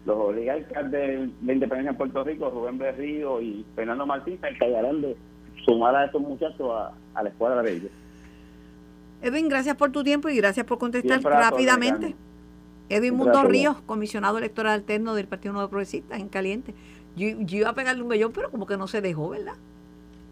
los 0.07 0.17
oligarcas 0.17 0.91
de 0.91 1.29
la 1.45 1.53
independencia 1.53 1.91
en 1.91 1.97
Puerto 1.97 2.25
Rico, 2.25 2.51
Rubén 2.51 2.79
Berrío 2.79 3.41
y 3.41 3.65
Fernando 3.75 4.07
Martín, 4.07 4.39
se 4.41 4.49
encargarán 4.49 5.01
de 5.01 5.17
sumar 5.65 5.95
a 5.97 6.05
estos 6.05 6.21
muchachos 6.21 6.71
a, 7.15 7.23
la 7.23 7.29
escuadra 7.29 7.62
de 7.62 7.77
ellos. 7.77 7.91
Edwin, 9.23 9.49
gracias 9.49 9.77
por 9.77 9.91
tu 9.91 10.05
tiempo 10.05 10.29
y 10.29 10.37
gracias 10.37 10.67
por 10.67 10.79
contestar 10.79 11.23
rápidamente. 11.23 12.15
Edwin 12.89 13.15
Mundo 13.15 13.43
Ríos, 13.45 13.81
comisionado 13.87 14.37
electoral 14.39 14.75
alterno 14.75 15.15
del 15.15 15.27
Partido 15.27 15.55
Nuevo 15.55 15.69
Progresista, 15.71 16.17
en 16.17 16.29
caliente. 16.29 16.75
Yo, 17.17 17.29
yo 17.41 17.59
iba 17.59 17.71
a 17.71 17.75
pegarle 17.75 18.03
un 18.03 18.09
bellón, 18.09 18.33
pero 18.33 18.51
como 18.51 18.67
que 18.67 18.77
no 18.77 18.87
se 18.87 19.01
dejó, 19.01 19.31
¿verdad? 19.31 19.55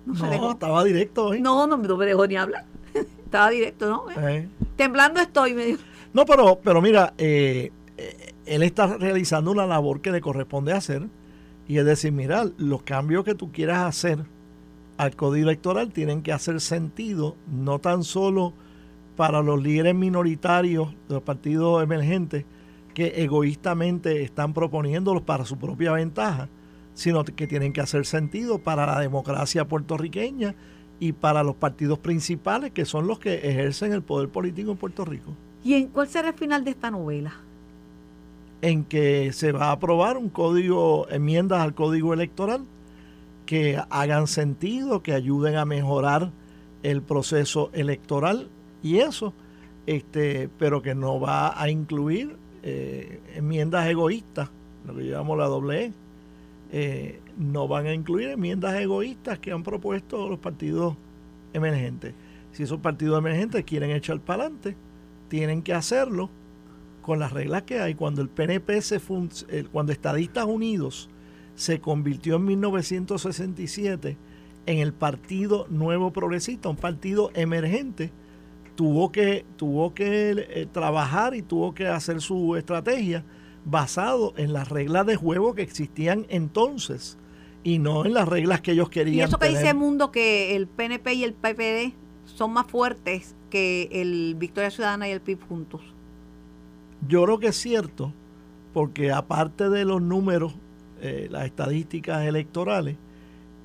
No, 0.05 0.53
estaba 0.53 0.85
directo 0.85 1.27
hoy. 1.27 1.41
No, 1.41 1.67
no, 1.67 1.79
me 1.79 2.07
dejó 2.07 2.27
ni 2.27 2.37
hablar. 2.37 2.65
estaba 3.25 3.51
directo, 3.51 3.89
¿no? 3.89 4.29
Eh. 4.29 4.49
Temblando 4.77 5.21
estoy, 5.21 5.55
me 5.55 5.65
dijo. 5.65 5.83
No, 6.13 6.27
pero, 6.27 6.59
pero 6.63 6.83
mira, 6.83 7.15
eh, 7.17 7.71
eh, 7.97 8.35
él 8.47 8.63
está 8.63 8.99
realizando 8.99 9.51
una 9.51 9.65
labor 9.67 10.01
que 10.01 10.11
le 10.11 10.21
corresponde 10.21 10.73
hacer 10.73 11.07
y 11.69 11.79
es 11.79 11.85
decir, 11.85 12.13
mira, 12.13 12.45
los 12.59 12.83
cambios 12.83 13.25
que 13.25 13.35
tú 13.35 13.53
quieras 13.53 13.87
hacer 13.87 14.25
al 15.03 15.17
código 15.17 15.49
electoral 15.49 15.93
tienen 15.93 16.23
que 16.23 16.33
hacer 16.33 16.61
sentido, 16.61 17.37
no 17.51 17.81
tan 17.81 18.05
solo 18.05 18.53
para 19.17 19.43
los 19.43 19.61
líderes 19.61 19.97
minoritarios 19.97 20.91
de 21.09 21.15
los 21.15 21.23
partidos 21.25 21.83
emergentes 21.83 22.45
que 22.95 23.09
egoístamente 23.17 24.23
están 24.23 24.55
proponiéndolos 24.55 25.23
para 25.23 25.45
su 25.45 25.59
propia 25.59 25.93
ventaja, 25.93 26.49
sino 26.95 27.25
que 27.25 27.49
tienen 27.49 27.73
que 27.73 27.81
hacer 27.81 28.07
sentido 28.07 28.61
para 28.61 28.87
la 28.87 29.01
democracia 29.01 29.67
puertorriqueña 29.67 30.55
y 31.01 31.13
para 31.13 31.43
los 31.43 31.57
partidos 31.57 31.99
principales 31.99 32.71
que 32.71 32.85
son 32.85 33.09
los 33.09 33.19
que 33.19 33.35
ejercen 33.35 33.93
el 33.93 34.03
poder 34.03 34.29
político 34.29 34.71
en 34.71 34.77
Puerto 34.77 35.05
Rico. 35.05 35.35
¿Y 35.65 35.75
en 35.75 35.89
cuál 35.89 36.07
será 36.07 36.29
el 36.29 36.35
final 36.35 36.65
de 36.65 36.71
esta 36.71 36.93
novela? 36.93 37.33
En 38.61 38.85
que 38.85 39.33
se 39.33 39.51
va 39.51 39.67
a 39.67 39.73
aprobar 39.73 40.17
un 40.17 40.29
código, 40.29 41.09
enmiendas 41.11 41.61
al 41.61 41.75
código 41.75 42.15
electoral 42.15 42.65
que 43.47 43.81
hagan 43.91 44.27
sentido, 44.27 45.03
que 45.03 45.15
ayuden 45.15 45.57
a 45.57 45.65
mejorar 45.65 46.31
el 46.83 47.03
proceso 47.03 47.71
electoral 47.73 48.49
y 48.83 48.99
eso, 48.99 49.33
este, 49.87 50.49
pero 50.59 50.83
que 50.83 50.95
no 50.95 51.21
va 51.21 51.61
a 51.61 51.71
incluir 51.71 52.37
eh, 52.63 53.21
enmiendas 53.35 53.89
egoístas, 53.89 54.51
lo 54.87 54.95
que 54.95 55.05
llamamos 55.05 55.39
la 55.39 55.47
doble 55.47 55.85
E, 55.85 55.93
eh, 56.73 57.21
no 57.37 57.69
van 57.69 57.87
a 57.87 57.95
incluir 57.95 58.31
enmiendas 58.31 58.75
egoístas 58.81 59.39
que 59.39 59.53
han 59.53 59.63
propuesto 59.63 60.29
los 60.29 60.39
partidos 60.39 60.97
emergentes. 61.53 62.15
Si 62.53 62.63
esos 62.63 62.81
partidos 62.81 63.19
emergentes 63.19 63.65
quieren 63.65 63.91
echar 63.91 64.21
para 64.21 64.45
adelante, 64.45 64.77
tienen 65.29 65.63
que 65.63 65.75
hacerlo 65.75 66.31
con 67.03 67.19
las 67.19 67.33
reglas 67.33 67.63
que 67.63 67.81
hay. 67.81 67.95
Cuando 67.95 68.23
el 68.23 68.29
PNP 68.29 68.81
se 68.81 69.01
cuando 69.71 69.93
Estadistas 69.93 70.45
Unidos 70.45 71.09
se 71.55 71.81
convirtió 71.81 72.37
en 72.37 72.45
1967 72.45 74.17
en 74.67 74.79
el 74.79 74.93
Partido 74.93 75.67
Nuevo 75.69 76.13
Progresista, 76.13 76.69
un 76.69 76.77
partido 76.77 77.31
emergente, 77.35 78.11
tuvo 78.75 79.13
que, 79.13 79.45
tuvo 79.57 79.95
que 79.95 80.31
eh, 80.31 80.67
trabajar 80.71 81.35
y 81.35 81.43
tuvo 81.43 81.75
que 81.75 81.89
hacer 81.89 82.21
su 82.21 82.57
estrategia 82.57 83.25
basado 83.65 84.35
en 84.37 84.53
las 84.53 84.69
reglas 84.69 85.07
de 85.07 85.17
juego 85.17 85.55
que 85.55 85.63
existían 85.63 86.27
entonces 86.29 87.19
y 87.65 87.79
no 87.79 88.05
en 88.05 88.15
las 88.15 88.29
reglas 88.29 88.61
que 88.61 88.73
ellos 88.73 88.89
querían. 88.89 89.19
Y 89.19 89.23
eso 89.23 89.39
que 89.39 89.49
dice 89.49 89.75
Mundo 89.75 90.11
que 90.11 90.57
el 90.57 90.67
PNP 90.67 91.15
y 91.15 91.25
el 91.25 91.35
PPD 91.35 91.95
son 92.25 92.53
más 92.53 92.67
fuertes 92.67 93.35
que 93.51 93.89
el 93.93 94.35
Victoria 94.37 94.71
Ciudadana 94.71 95.09
y 95.09 95.13
el 95.13 95.21
PIB 95.21 95.41
juntos. 95.47 95.81
Yo 97.09 97.25
creo 97.25 97.39
que 97.39 97.49
es 97.49 97.57
cierto, 97.57 98.13
porque 98.73 99.13
aparte 99.13 99.69
de 99.69 99.85
los 99.85 100.01
números, 100.01 100.55
eh, 101.03 101.27
las 101.31 101.47
estadísticas 101.47 102.25
electorales, 102.25 102.97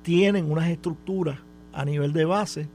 tienen 0.02 0.50
unas 0.50 0.68
estructuras 0.68 1.38
a 1.72 1.84
nivel 1.84 2.12
de 2.12 2.24
base 2.24 2.68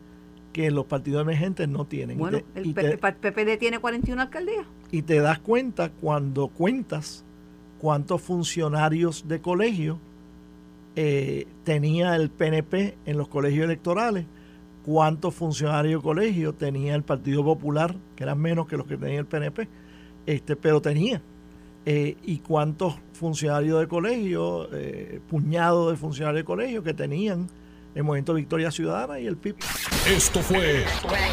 que 0.54 0.72
los 0.72 0.86
partidos 0.86 1.22
emergentes 1.22 1.68
no 1.68 1.86
tienen. 1.86 2.18
Bueno, 2.18 2.40
el, 2.56 2.74
PPD 2.74 3.58
tiene 3.60 3.80
41 3.80 4.22
alcaldías. 4.22 4.66
Y 4.92 5.02
te 5.02 5.20
das 5.20 5.40
cuenta 5.40 5.90
cuando 5.90 6.48
cuentas 6.48 7.26
cuántos 7.80 8.22
funcionarios 8.22 9.28
de 9.28 9.42
colegio 9.42 10.00
eh, 10.96 11.48
tenía 11.66 12.16
el 12.16 12.30
PNP 12.30 12.98
en 13.06 13.18
los 13.18 13.28
colegios 13.28 13.66
electorales, 13.66 14.26
cuántos 14.86 15.34
funcionarios 15.34 16.02
de 16.02 16.04
colegio 16.04 16.54
tenía 16.54 16.96
el 16.96 17.04
Partido 17.04 17.44
Popular, 17.44 17.96
que 18.16 18.24
eran 18.24 18.40
menos 18.40 18.68
que 18.68 18.78
los 18.78 18.86
que 18.86 18.96
tenía 18.96 19.20
el 19.20 19.26
PNP, 19.26 19.68
este, 20.26 20.56
pero 20.56 20.82
tenía. 20.82 21.22
Eh, 21.86 22.16
y 22.24 22.38
cuántos 22.38 22.96
funcionarios 23.12 23.80
de 23.82 23.88
colegio, 23.88 24.70
eh, 24.72 25.20
puñados 25.30 25.92
de 25.92 25.98
funcionarios 25.98 26.42
de 26.42 26.46
colegio 26.46 26.82
que 26.82 26.94
tenían 26.94 27.50
el 27.94 28.04
Movimiento 28.04 28.34
Victoria 28.34 28.72
Ciudadana 28.72 29.20
y 29.20 29.28
el 29.28 29.38
PIB. 29.38 29.56
Esto 30.08 30.42
fue 30.42 30.86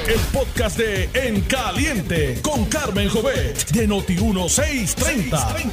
el 0.06 0.20
podcast 0.32 0.76
de 0.78 1.08
En 1.14 1.40
Caliente 1.42 2.40
con 2.42 2.64
Carmen 2.66 3.08
Jovet 3.08 3.70
de 3.70 3.88
Noti1630. 3.88 5.70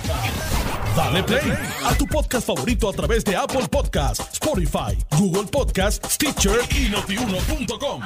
Dale 0.95 1.23
play 1.23 1.53
a 1.83 1.95
tu 1.95 2.05
podcast 2.05 2.47
favorito 2.47 2.89
a 2.89 2.93
través 2.93 3.23
de 3.25 3.35
Apple 3.35 3.67
Podcasts, 3.69 4.33
Spotify, 4.33 4.97
Google 5.17 5.47
Podcasts, 5.51 6.13
Stitcher 6.13 6.59
y 6.71 6.89
notiuno.com. 6.89 8.01